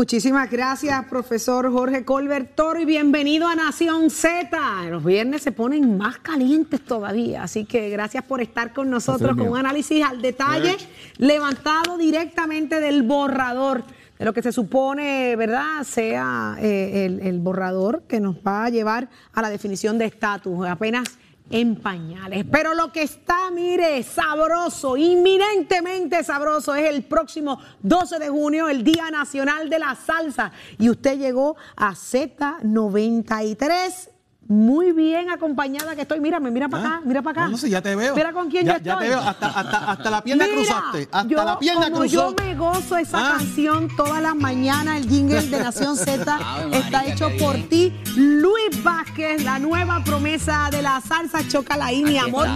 Muchísimas 0.01 0.51
gracias, 0.51 1.05
profesor 1.11 1.71
Jorge 1.71 2.07
Colbert 2.07 2.55
Toro, 2.55 2.81
y 2.81 2.87
bienvenido 2.87 3.47
a 3.47 3.55
Nación 3.55 4.09
Z. 4.09 4.59
Los 4.89 5.05
viernes 5.05 5.43
se 5.43 5.53
ponen 5.53 5.99
más 5.99 6.17
calientes 6.17 6.83
todavía, 6.83 7.43
así 7.43 7.67
que 7.67 7.91
gracias 7.91 8.25
por 8.25 8.41
estar 8.41 8.73
con 8.73 8.89
nosotros 8.89 9.37
con 9.37 9.47
un 9.47 9.59
análisis 9.59 10.03
al 10.03 10.23
detalle, 10.23 10.79
levantado 11.19 11.99
directamente 11.99 12.81
del 12.81 13.03
borrador 13.03 13.85
de 14.19 14.25
lo 14.25 14.33
que 14.33 14.41
se 14.41 14.53
supone, 14.53 15.37
¿verdad?, 15.37 15.85
sea 15.85 16.57
eh, 16.59 17.05
el, 17.05 17.21
el 17.21 17.39
borrador 17.39 18.05
que 18.09 18.21
nos 18.21 18.37
va 18.37 18.65
a 18.65 18.71
llevar 18.71 19.11
a 19.35 19.43
la 19.43 19.51
definición 19.51 19.99
de 19.99 20.07
estatus. 20.07 20.67
Apenas 20.67 21.19
en 21.51 21.77
pañales. 21.77 22.45
Pero 22.51 22.75
lo 22.75 22.93
que 22.93 23.03
está, 23.03 23.51
mire, 23.51 24.03
sabroso, 24.03 24.97
inminentemente 24.97 26.25
sabroso, 26.25 26.75
es 26.75 26.89
el 26.89 27.05
próximo 27.05 27.61
12 27.83 28.19
de 28.19 28.29
junio, 28.29 28.69
el 28.69 28.85
Día 28.85 29.11
Nacional 29.11 29.69
de 29.69 29.79
la 29.79 29.95
Salsa. 29.95 30.53
Y 30.79 30.89
usted 30.89 31.19
llegó 31.19 31.57
a 31.77 31.93
Z93 31.93 34.09
muy 34.51 34.91
bien 34.91 35.31
acompañada 35.31 35.95
que 35.95 36.03
estoy. 36.03 36.19
Mírame, 36.19 36.51
mira 36.51 36.69
para 36.69 36.83
ah, 36.83 36.87
acá, 36.97 37.03
mira 37.05 37.23
para 37.23 37.43
acá. 37.43 37.51
No, 37.51 37.57
sé, 37.57 37.71
ya 37.71 37.81
te 37.81 37.95
veo. 37.95 38.17
Mira 38.17 38.33
con 38.33 38.51
quién 38.51 38.67
ya, 38.67 38.73
yo 38.73 38.77
estoy. 38.79 38.91
Ya 38.91 38.99
te 38.99 39.09
veo, 39.09 39.21
hasta, 39.21 39.47
hasta, 39.47 39.93
hasta 39.93 40.11
la 40.11 40.25
pierna 40.25 40.45
cruzaste. 40.53 41.09
Hasta 41.13 41.45
la 41.45 41.59
pierna 41.61 41.91
como 41.93 42.05
Yo 42.05 42.35
me 42.37 42.57
gozo 42.57 42.97
esa 42.97 43.19
ah. 43.19 43.37
canción 43.39 43.89
todas 43.97 44.21
las 44.21 44.35
mañanas. 44.35 44.97
El 44.97 45.09
jingle 45.09 45.41
de 45.43 45.61
Nación 45.61 45.97
Z 45.97 46.41
está 46.73 47.07
hecho 47.07 47.31
por 47.39 47.57
ti. 47.69 47.95
Luis 48.17 48.83
Vázquez, 48.83 49.45
la 49.45 49.61
nueva 49.61 50.03
promesa 50.03 50.69
de 50.73 50.83
la 50.83 51.01
salsa 51.01 51.47
Chocalaí, 51.47 52.03
mi 52.03 52.19
amor. 52.19 52.49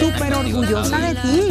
Súper 0.00 0.32
orgullosa 0.32 0.96
de 0.96 1.14
ti. 1.14 1.48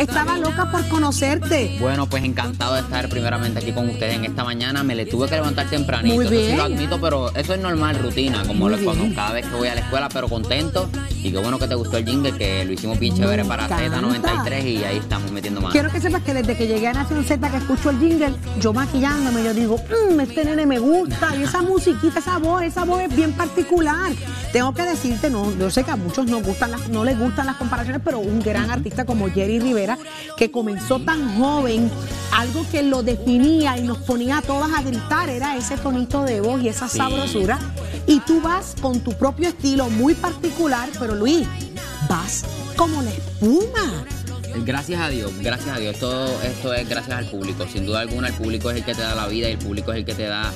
Estaba 0.00 0.36
loca 0.36 0.68
por 0.72 0.88
conocerte. 0.88 1.76
Bueno, 1.80 2.08
pues 2.08 2.24
encantado 2.24 2.74
de 2.74 2.80
estar 2.80 3.08
primeramente 3.08 3.60
aquí 3.60 3.70
con 3.70 3.88
ustedes 3.88 4.16
en 4.16 4.24
esta 4.24 4.42
mañana. 4.42 4.82
Me 4.82 4.96
le 4.96 5.06
tuve 5.06 5.28
que 5.28 5.36
levantar 5.36 5.70
tempranito. 5.70 6.16
Muy 6.16 6.26
bien. 6.26 6.42
Eso 6.42 6.50
sí 6.50 6.56
lo 6.56 6.64
admito, 6.64 7.00
pero 7.00 7.32
eso 7.36 7.54
es 7.54 7.60
normal, 7.60 8.00
rutina, 8.00 8.44
como 8.48 8.68
lo 8.68 8.84
conozco 8.84 9.11
cada 9.14 9.32
vez 9.32 9.46
que 9.46 9.54
voy 9.54 9.68
a 9.68 9.74
la 9.74 9.80
escuela, 9.80 10.08
pero 10.08 10.28
contento. 10.28 10.88
Y 11.22 11.30
qué 11.30 11.38
bueno 11.38 11.58
que 11.58 11.68
te 11.68 11.74
gustó 11.74 11.98
el 11.98 12.04
jingle, 12.04 12.32
que 12.32 12.64
lo 12.64 12.72
hicimos 12.72 12.98
bien 12.98 13.16
chévere 13.16 13.44
para 13.44 13.68
Z93 13.68 14.64
y 14.64 14.84
ahí 14.84 14.96
estamos 14.96 15.30
metiendo 15.30 15.60
más. 15.60 15.72
Quiero 15.72 15.90
que 15.90 16.00
sepas 16.00 16.22
que 16.22 16.34
desde 16.34 16.56
que 16.56 16.66
llegué 16.66 16.88
a 16.88 16.92
Nación 16.92 17.24
Z, 17.24 17.48
que 17.48 17.56
escucho 17.56 17.90
el 17.90 17.98
jingle, 17.98 18.34
yo 18.60 18.72
maquillándome, 18.72 19.44
yo 19.44 19.54
digo, 19.54 19.76
mmm, 19.76 20.20
este 20.20 20.44
nene 20.44 20.66
me 20.66 20.78
gusta. 20.78 21.36
Y 21.36 21.44
esa 21.44 21.62
musiquita, 21.62 22.18
esa 22.18 22.38
voz, 22.38 22.62
esa 22.62 22.84
voz 22.84 23.02
es 23.02 23.14
bien 23.14 23.32
particular. 23.32 24.12
Tengo 24.52 24.74
que 24.74 24.82
decirte, 24.82 25.30
no, 25.30 25.56
yo 25.56 25.70
sé 25.70 25.84
que 25.84 25.92
a 25.92 25.96
muchos 25.96 26.26
no, 26.26 26.40
gustan 26.42 26.72
las, 26.72 26.88
no 26.88 27.04
les 27.04 27.18
gustan 27.18 27.46
las 27.46 27.56
comparaciones, 27.56 28.02
pero 28.04 28.18
un 28.18 28.40
gran 28.40 28.70
artista 28.70 29.04
como 29.04 29.30
Jerry 29.30 29.60
Rivera, 29.60 29.98
que 30.36 30.50
comenzó 30.50 30.98
tan 31.00 31.38
joven, 31.38 31.90
algo 32.32 32.66
que 32.70 32.82
lo 32.82 33.02
definía 33.02 33.78
y 33.78 33.82
nos 33.82 33.98
ponía 33.98 34.38
a 34.38 34.42
todas 34.42 34.72
a 34.72 34.82
gritar, 34.82 35.28
era 35.28 35.56
ese 35.56 35.76
tonito 35.76 36.24
de 36.24 36.40
voz 36.40 36.62
y 36.62 36.68
esa 36.68 36.88
sabrosura 36.88 37.58
Y 38.06 38.20
tú 38.20 38.40
vas 38.40 38.74
con 38.80 39.00
tu 39.00 39.12
propio 39.12 39.48
estilo 39.48 39.88
muy 39.90 40.14
particular, 40.14 40.88
pero 40.98 41.14
Luis, 41.14 41.46
vas 42.08 42.44
como 42.76 43.02
la 43.02 43.10
espuma. 43.10 44.04
Gracias 44.64 45.00
a 45.00 45.08
Dios, 45.08 45.32
gracias 45.40 45.76
a 45.76 45.78
Dios. 45.78 45.98
Todo 45.98 46.26
esto 46.42 46.74
es 46.74 46.88
gracias 46.88 47.16
al 47.16 47.26
público. 47.26 47.66
Sin 47.72 47.86
duda 47.86 48.00
alguna, 48.00 48.28
el 48.28 48.34
público 48.34 48.70
es 48.70 48.78
el 48.78 48.84
que 48.84 48.94
te 48.94 49.02
da 49.02 49.14
la 49.14 49.26
vida 49.26 49.48
y 49.48 49.52
el 49.52 49.58
público 49.58 49.92
es 49.92 49.98
el 49.98 50.04
que 50.04 50.14
te 50.14 50.26
da 50.26 50.52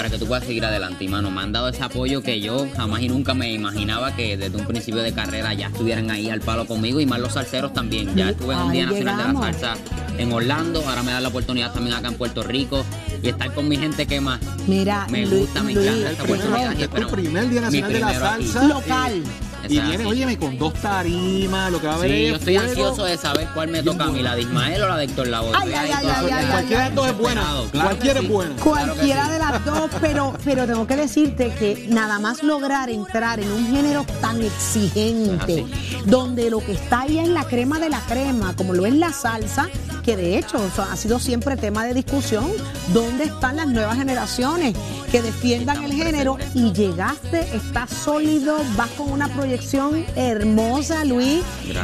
para 0.00 0.08
que 0.08 0.16
tú 0.16 0.26
puedas 0.26 0.44
seguir 0.46 0.64
adelante. 0.64 1.04
Y 1.04 1.08
mano, 1.08 1.30
me 1.30 1.42
han 1.42 1.52
dado 1.52 1.68
ese 1.68 1.82
apoyo 1.82 2.22
que 2.22 2.40
yo 2.40 2.66
jamás 2.74 3.02
y 3.02 3.08
nunca 3.08 3.34
me 3.34 3.52
imaginaba 3.52 4.16
que 4.16 4.34
desde 4.38 4.56
un 4.56 4.66
principio 4.66 5.02
de 5.02 5.12
carrera 5.12 5.52
ya 5.52 5.66
estuvieran 5.66 6.10
ahí 6.10 6.30
al 6.30 6.40
palo 6.40 6.64
conmigo 6.66 7.00
y 7.00 7.04
más 7.06 7.20
los 7.20 7.34
salseros 7.34 7.74
también. 7.74 8.14
Ya 8.16 8.30
estuve 8.30 8.54
en 8.54 8.60
un 8.60 8.72
Día 8.72 8.86
Nacional 8.86 9.18
de 9.18 9.32
la 9.34 9.40
Salsa 9.52 9.74
en 10.16 10.32
Orlando, 10.32 10.82
ahora 10.88 11.02
me 11.02 11.12
da 11.12 11.20
la 11.20 11.28
oportunidad 11.28 11.70
también 11.74 11.94
acá 11.94 12.08
en 12.08 12.14
Puerto 12.14 12.42
Rico 12.42 12.82
y 13.22 13.28
estar 13.28 13.52
con 13.52 13.68
mi 13.68 13.76
gente 13.76 14.06
que 14.06 14.22
más 14.22 14.40
Mira, 14.66 15.06
me 15.10 15.26
Luis- 15.26 15.40
gusta, 15.42 15.62
me 15.62 15.74
Luis, 15.74 15.86
encanta 15.86 16.10
esta 16.12 16.22
primero, 16.22 16.44
oportunidad. 16.48 16.88
tu 16.88 17.10
primer 17.10 17.48
Día 17.50 17.60
Nacional 17.60 17.92
de 17.92 18.00
la 18.00 18.08
aquí. 18.08 18.46
Salsa. 18.46 18.68
Local. 18.68 19.22
Y 19.70 19.80
viene, 19.80 19.94
así. 19.96 20.04
óyeme, 20.04 20.38
con 20.38 20.58
dos 20.58 20.74
tarimas, 20.74 21.70
lo 21.70 21.80
que 21.80 21.86
va 21.86 21.92
a 21.94 21.96
haber 21.96 22.10
Sí, 22.10 22.26
yo 22.28 22.34
es 22.34 22.38
estoy 22.40 22.54
fuego. 22.56 22.68
ansioso 22.70 23.04
de 23.04 23.16
saber 23.16 23.48
cuál 23.54 23.68
me 23.68 23.82
toca 23.82 24.04
a 24.04 24.06
mí, 24.08 24.22
la 24.22 24.34
de 24.34 24.42
Ismael 24.42 24.82
o 24.82 24.88
la 24.88 24.96
de 24.96 25.04
Héctor 25.04 25.28
Lavoe. 25.28 25.52
Cualquiera 25.52 26.88
de 26.88 26.94
dos 26.94 27.08
es 27.08 27.18
buena. 27.18 27.42
Claro 27.70 27.88
Cualquiera 27.88 28.20
sí. 28.20 28.26
es 28.26 28.32
buena. 28.32 28.56
Cualquiera 28.56 29.24
Claro 29.26 29.32
de 29.32 29.38
las 29.38 29.64
dos, 29.64 29.90
pero, 30.00 30.34
pero 30.44 30.66
tengo 30.66 30.86
que 30.86 30.96
decirte 30.96 31.52
que 31.58 31.86
nada 31.90 32.18
más 32.18 32.42
lograr 32.42 32.90
entrar 32.90 33.40
en 33.40 33.50
un 33.52 33.66
género 33.66 34.04
tan 34.20 34.40
exigente, 34.42 35.66
donde 36.06 36.50
lo 36.50 36.58
que 36.60 36.72
está 36.72 37.02
ahí 37.02 37.18
es 37.18 37.28
la 37.28 37.44
crema 37.44 37.78
de 37.78 37.88
la 37.90 38.00
crema, 38.00 38.54
como 38.56 38.74
lo 38.74 38.86
es 38.86 38.94
la 38.94 39.12
salsa, 39.12 39.68
que 40.10 40.16
de 40.16 40.38
hecho 40.38 40.58
ha 40.90 40.96
sido 40.96 41.20
siempre 41.20 41.56
tema 41.56 41.84
de 41.84 41.94
discusión, 41.94 42.50
¿dónde 42.92 43.24
están 43.24 43.54
las 43.56 43.68
nuevas 43.68 43.96
generaciones 43.96 44.74
que 45.12 45.22
defiendan 45.22 45.84
el 45.84 45.92
género? 45.92 46.36
Y 46.52 46.72
llegaste, 46.72 47.46
estás 47.54 47.90
sólido, 47.90 48.56
vas 48.76 48.90
con 48.96 49.12
una 49.12 49.28
proyección 49.28 50.04
hermosa, 50.16 51.04
Luis. 51.04 51.42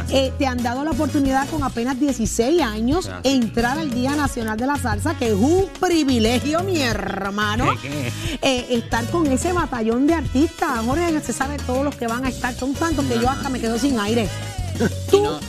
Eh, 0.09 0.33
te 0.37 0.45
han 0.45 0.61
dado 0.61 0.83
la 0.83 0.91
oportunidad 0.91 1.47
con 1.47 1.63
apenas 1.63 1.97
16 2.01 2.61
años 2.61 3.05
Gracias. 3.05 3.33
entrar 3.33 3.77
al 3.77 3.91
Día 3.91 4.13
Nacional 4.17 4.57
de 4.57 4.67
la 4.67 4.75
Salsa, 4.77 5.15
que 5.17 5.27
es 5.27 5.33
un 5.33 5.65
privilegio, 5.79 6.63
mi 6.63 6.81
hermano, 6.81 7.65
eh, 8.41 8.65
estar 8.71 9.05
con 9.05 9.27
ese 9.27 9.53
batallón 9.53 10.05
de 10.05 10.15
artistas. 10.15 10.79
Jorge, 10.85 11.21
se 11.21 11.31
sabe 11.31 11.55
todos 11.65 11.85
los 11.85 11.95
que 11.95 12.07
van 12.07 12.25
a 12.25 12.29
estar, 12.29 12.53
son 12.53 12.73
tantos 12.73 13.05
que 13.05 13.19
yo 13.21 13.29
hasta 13.29 13.47
me 13.47 13.61
quedo 13.61 13.79
sin 13.79 13.97
aire. 14.01 14.27
Tú, 15.09 15.23
no- 15.23 15.39
tú 15.39 15.45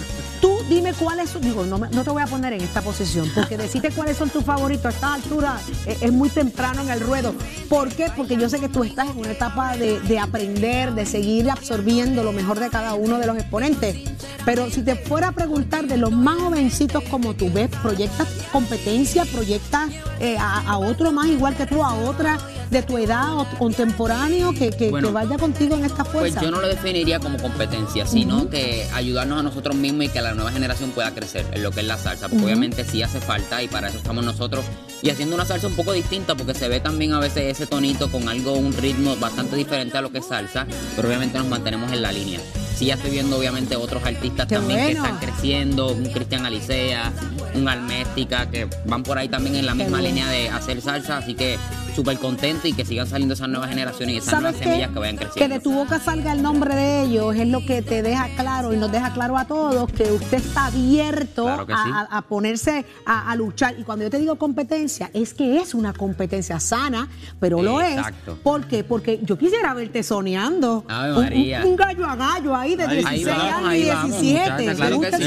dime 0.79 0.93
cuáles 0.95 1.31
son, 1.31 1.43
digo, 1.43 1.65
no, 1.65 1.79
te 1.89 2.11
voy 2.11 2.23
a 2.23 2.27
poner 2.27 2.53
en 2.53 2.61
esta 2.61 2.81
posición, 2.83 3.29
porque 3.35 3.57
decirte 3.57 3.91
cuáles 3.91 4.17
son 4.17 4.31
tus 4.31 4.45
favoritos 4.45 4.87
a 4.87 4.89
esta 4.91 5.15
altura 5.15 5.59
eh, 5.87 5.99
es 6.01 6.13
muy 6.13 6.29
temprano 6.29 6.83
en 6.83 6.91
el 6.91 7.01
ruedo. 7.01 7.35
¿Por 7.69 7.89
qué? 7.89 8.07
Porque 8.17 8.37
yo 8.37 8.49
sé 8.49 8.61
que 8.61 8.69
tú 8.69 8.85
estás 8.85 9.09
en 9.11 9.19
una 9.19 9.33
etapa 9.33 9.77
de, 9.77 9.99
de 10.01 10.19
aprender, 10.21 10.93
de 10.95 11.05
seguir 11.05 11.51
absorbiendo 11.51 12.23
lo 12.23 12.33
mejor 12.33 12.61
de 12.61 12.69
cada 12.71 12.95
uno 12.95 13.19
de 13.19 13.27
los 13.27 13.37
exponentes. 13.37 13.97
Pero 14.45 14.71
si 14.71 14.83
te 14.83 14.95
fuera 14.95 15.29
a 15.29 15.33
preguntar 15.33 15.87
de 15.87 15.97
los 15.97 16.13
más 16.13 16.39
jovencitos 16.39 17.03
como 17.11 17.35
tú 17.35 17.53
ves, 17.53 17.69
¿proyectas 17.83 18.29
competencia? 18.53 19.25
¿Proyectas 19.25 19.91
eh, 20.21 20.37
a, 20.39 20.61
a 20.71 20.79
otro 20.79 21.11
más 21.13 21.27
igual 21.27 21.57
que 21.57 21.67
tú, 21.67 21.83
a 21.85 21.93
otra 21.95 22.39
de 22.71 22.83
tu 22.83 22.99
edad 22.99 23.35
o 23.37 23.47
contemporáneo 23.59 24.53
que, 24.53 24.71
que- 24.71 24.91
Bueno, 24.91 25.09
que 25.09 25.15
vaya 25.15 25.39
contigo 25.39 25.75
en 25.75 25.85
esta 25.87 26.05
Pues 26.05 26.13
fuerza? 26.35 26.43
yo 26.43 26.51
no 26.51 26.61
lo 26.61 26.69
definiría 26.69 27.19
como 27.19 27.39
competencia, 27.39 28.07
sino 28.07 28.49
que 28.51 28.87
ayudarnos 28.95 29.41
a 29.41 29.43
nosotros 29.43 29.75
mismos 29.75 30.05
y 30.05 30.09
que 30.09 30.21
la 30.21 30.35
nueva 30.35 30.53
generación 30.53 30.68
pueda 30.95 31.15
crecer 31.15 31.47
en 31.53 31.63
lo 31.63 31.71
que 31.71 31.81
es 31.81 31.87
la 31.87 31.99
salsa, 31.99 32.29
porque 32.29 32.45
obviamente 32.45 32.85
sí 32.85 33.03
hace 33.03 33.21
falta 33.21 33.63
y 33.63 33.69
para 33.69 33.89
eso 33.89 33.99
estamos 33.99 34.25
nosotros 34.25 34.65
y 35.03 35.11
haciendo 35.11 35.35
una 35.35 35.45
salsa 35.45 35.67
un 35.67 35.75
poco 35.75 35.93
distinta 35.93 36.35
porque 36.35 36.55
se 36.55 36.69
ve 36.69 36.81
también 36.81 37.13
a 37.13 37.21
veces 37.21 37.45
ese 37.45 37.67
tonito 37.67 38.11
con 38.11 38.29
algo, 38.29 38.55
un 38.55 38.73
ritmo 38.73 39.17
bastante 39.17 39.57
diferente 39.57 39.97
a 39.99 40.03
lo 40.03 40.11
que 40.11 40.19
es 40.19 40.27
salsa, 40.27 40.67
pero 40.97 41.09
obviamente 41.09 41.39
nos 41.39 41.49
mantenemos 41.49 41.93
en 41.93 42.03
la 42.03 42.13
línea. 42.13 42.41
Sí, 42.79 42.87
ya 42.87 42.95
estoy 42.95 43.11
viendo 43.11 43.37
obviamente 43.37 43.75
otros 43.75 44.05
artistas 44.05 44.47
Qué 44.47 44.55
también 44.55 44.87
que 44.87 44.93
están 44.93 45.19
creciendo, 45.19 45.89
un 45.93 46.05
Cristian 46.11 46.47
Alicea, 46.47 47.13
un 47.55 47.69
Alméstica, 47.69 48.49
que 48.51 48.69
van 48.87 49.03
por 49.03 49.19
ahí 49.19 49.29
también 49.29 49.57
en 49.57 49.67
la 49.67 49.73
Qué 49.73 49.79
misma 49.79 49.99
bien. 49.99 50.15
línea 50.15 50.31
de 50.31 50.49
hacer 50.51 50.81
salsa, 50.81 51.17
así 51.19 51.35
que 51.35 51.59
súper 51.97 52.17
contento 52.19 52.69
y 52.69 52.73
que 52.75 52.85
sigan 52.85 53.09
saliendo 53.09 53.35
esas 53.35 53.49
nuevas 53.49 53.69
generaciones 53.71 54.15
y 54.15 54.19
esas 54.19 54.31
¿Sabes 54.31 54.43
nuevas 54.43 54.59
qué? 54.61 54.65
semillas 54.69 54.91
que 54.93 54.99
vayan 55.01 55.17
Que 55.19 55.25
creciendo. 55.25 55.55
de 55.57 55.61
tu 55.61 55.73
boca 55.73 55.99
salga 55.99 56.31
el 56.33 56.41
nombre 56.43 56.77
de 56.77 57.03
ellos 57.03 57.35
es 57.35 57.49
lo 57.49 57.67
que 57.67 57.83
te 57.83 58.03
deja 58.03 58.29
claro 58.37 58.73
y 58.73 58.77
nos 58.77 58.93
deja 58.93 59.13
claro 59.13 59.37
a 59.37 59.47
todos 59.47 59.91
que 59.91 60.05
usted 60.13 60.39
está 60.39 60.67
abierto 60.67 61.43
Claro 61.43 61.67
que 61.67 61.73
a, 61.73 61.77
sí. 61.83 61.91
a- 61.93 62.19
a 62.19 62.23
ponerse 62.23 62.85
a, 63.05 63.29
a 63.33 63.35
luchar. 63.35 63.75
Y 63.81 63.83
cuando 63.83 64.05
yo 64.05 64.11
te 64.11 64.19
digo 64.19 64.37
competencia, 64.37 65.11
es 65.13 65.35
que 65.35 65.59
es 65.59 65.75
una 65.75 65.93
competencia 65.93 66.61
sana, 66.61 67.09
pero 67.41 67.61
lo 67.63 67.81
Exacto. 67.81 68.33
es. 68.35 68.39
¿Por 68.39 68.67
qué? 68.69 68.85
Porque 68.85 69.19
yo 69.25 69.37
quisiera 69.37 69.75
verte 69.75 70.05
soñando. 70.05 70.85
Ave 70.89 71.15
Un- 71.17 71.23
María. 71.25 71.63
Un, 71.65 71.71
un 71.71 71.77
gallo 71.77 72.07
a 72.07 72.15
gallo 72.15 72.55
ahí 72.55 72.68
de 72.77 72.85
Ahí 72.85 72.97
16 72.97 73.07
Ahí 73.07 73.25
vamos, 73.25 73.53
años 73.53 73.69
ahí 73.69 73.83
y 73.83 73.87
vamos, 73.89 74.21
17. 74.21 74.39
muchacha, 74.41 74.57
¿Te 74.57 74.75
claro 74.75 74.91
que 74.91 74.97
gusta 74.97 75.19
sí. 75.19 75.25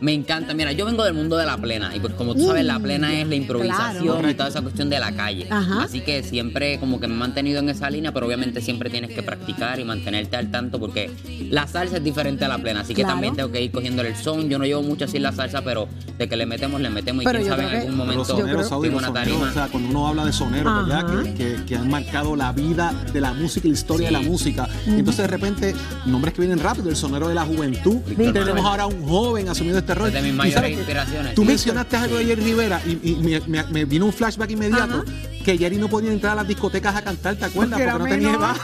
Me 0.00 0.12
encanta. 0.14 0.54
Mira, 0.54 0.72
yo 0.72 0.86
vengo 0.86 1.04
del 1.04 1.14
mundo 1.14 1.36
de 1.36 1.44
la 1.46 1.56
plena 1.58 1.94
y 1.94 2.00
pues 2.00 2.14
como 2.14 2.34
tú 2.34 2.46
sabes, 2.46 2.64
la 2.64 2.78
plena 2.78 3.20
es 3.20 3.28
la 3.28 3.34
improvisación 3.34 4.04
Claro. 4.16 4.30
y 4.30 4.34
toda 4.34 4.48
esa 4.48 4.62
cuestión 4.62 4.88
de 4.88 4.98
la 4.98 5.12
calle. 5.12 5.46
Ajá. 5.50 5.82
Así 5.82 6.00
que 6.00 6.22
siempre 6.22 6.78
como 6.80 7.00
que 7.00 7.06
me 7.06 7.14
he 7.14 7.18
mantenido 7.18 7.58
en 7.60 7.68
esa 7.68 7.90
línea, 7.90 8.12
pero 8.12 8.26
obviamente 8.26 8.60
siempre 8.62 8.88
tienes 8.90 9.10
que 9.10 9.22
practicar 9.22 9.78
y 9.78 9.84
mantenerte 9.84 10.36
al 10.36 10.50
tanto 10.50 10.78
porque 10.80 11.10
la 11.50 11.66
salsa 11.66 11.98
es 11.98 12.04
diferente 12.04 12.44
a 12.44 12.48
la 12.48 12.58
plena. 12.58 12.80
Así 12.80 12.94
que 12.94 13.02
Claro. 13.02 13.14
también 13.16 13.36
tengo 13.36 13.50
que 13.52 13.62
ir 13.62 13.70
cogiéndole 13.70 14.10
el 14.10 14.16
son. 14.16 14.48
Yo 14.48 14.58
no 14.58 14.64
llevo 14.64 14.82
mucho 14.82 15.04
así 15.04 15.18
la 15.18 15.32
salsa, 15.32 15.62
pero 15.62 15.86
de 16.18 16.28
que 16.28 16.36
le 16.36 16.46
metemos, 16.46 16.80
le 16.80 16.88
metemos 16.90 17.22
y 17.22 17.26
Pero 17.26 17.38
quién 17.40 17.50
sabe 17.50 17.64
en 17.64 17.76
algún 17.76 17.96
momento 17.96 18.24
soneros, 18.24 18.68
Saudi, 18.68 18.88
una 18.88 19.08
soneros, 19.08 19.42
o 19.42 19.52
sea, 19.52 19.68
cuando 19.68 19.90
uno 19.90 20.08
habla 20.08 20.24
de 20.24 20.32
soneros, 20.32 20.72
Ajá. 20.72 20.82
¿verdad? 21.04 21.24
Que, 21.24 21.34
que- 21.34 21.64
que 21.66 21.76
han 21.76 21.88
marcado 21.90 22.36
la 22.36 22.52
vida 22.52 22.92
de 23.12 23.20
la 23.20 23.32
música 23.34 23.66
y 23.66 23.70
la 23.70 23.76
historia 23.76 24.08
Sí. 24.08 24.14
de 24.14 24.20
la 24.22 24.26
música. 24.26 24.68
Entonces 24.86 25.18
de 25.18 25.26
repente, 25.28 25.74
nombres 26.06 26.32
que 26.34 26.40
vienen 26.40 26.58
rápido, 26.58 26.88
el 26.88 26.96
sonero 26.96 27.28
de 27.28 27.34
la 27.34 27.44
juventud. 27.44 27.96
Víctor 28.06 28.32
Tenemos 28.32 28.46
Manuel. 28.62 28.66
ahora 28.66 28.86
un 28.86 29.02
joven 29.06 29.48
asumiendo 29.48 29.78
este 29.78 29.89
Es 29.92 30.12
de 30.12 30.22
mis 30.22 30.34
mayores 30.34 30.72
inspiraciones. 30.72 31.34
Tú 31.34 31.44
mencionaste 31.44 31.96
algo 31.96 32.16
de 32.16 32.24
Jerry 32.26 32.42
Rivera 32.42 32.80
y, 32.86 33.10
y 33.10 33.14
me, 33.16 33.40
me- 33.46 33.64
me 33.64 33.84
vino 33.84 34.06
un 34.06 34.12
flashback 34.12 34.50
inmediato 34.50 35.04
que 35.44 35.56
Jerry 35.58 35.76
no 35.78 35.88
podía 35.88 36.12
entrar 36.12 36.32
a 36.32 36.36
las 36.36 36.48
discotecas 36.48 36.94
a 36.96 37.02
cantar, 37.02 37.36
¿te 37.36 37.44
acuerdas? 37.46 37.80
Porque 37.80 37.92
Porque, 37.92 38.16
no 38.16 38.20
tenía 38.20 38.36
edad. 38.36 38.56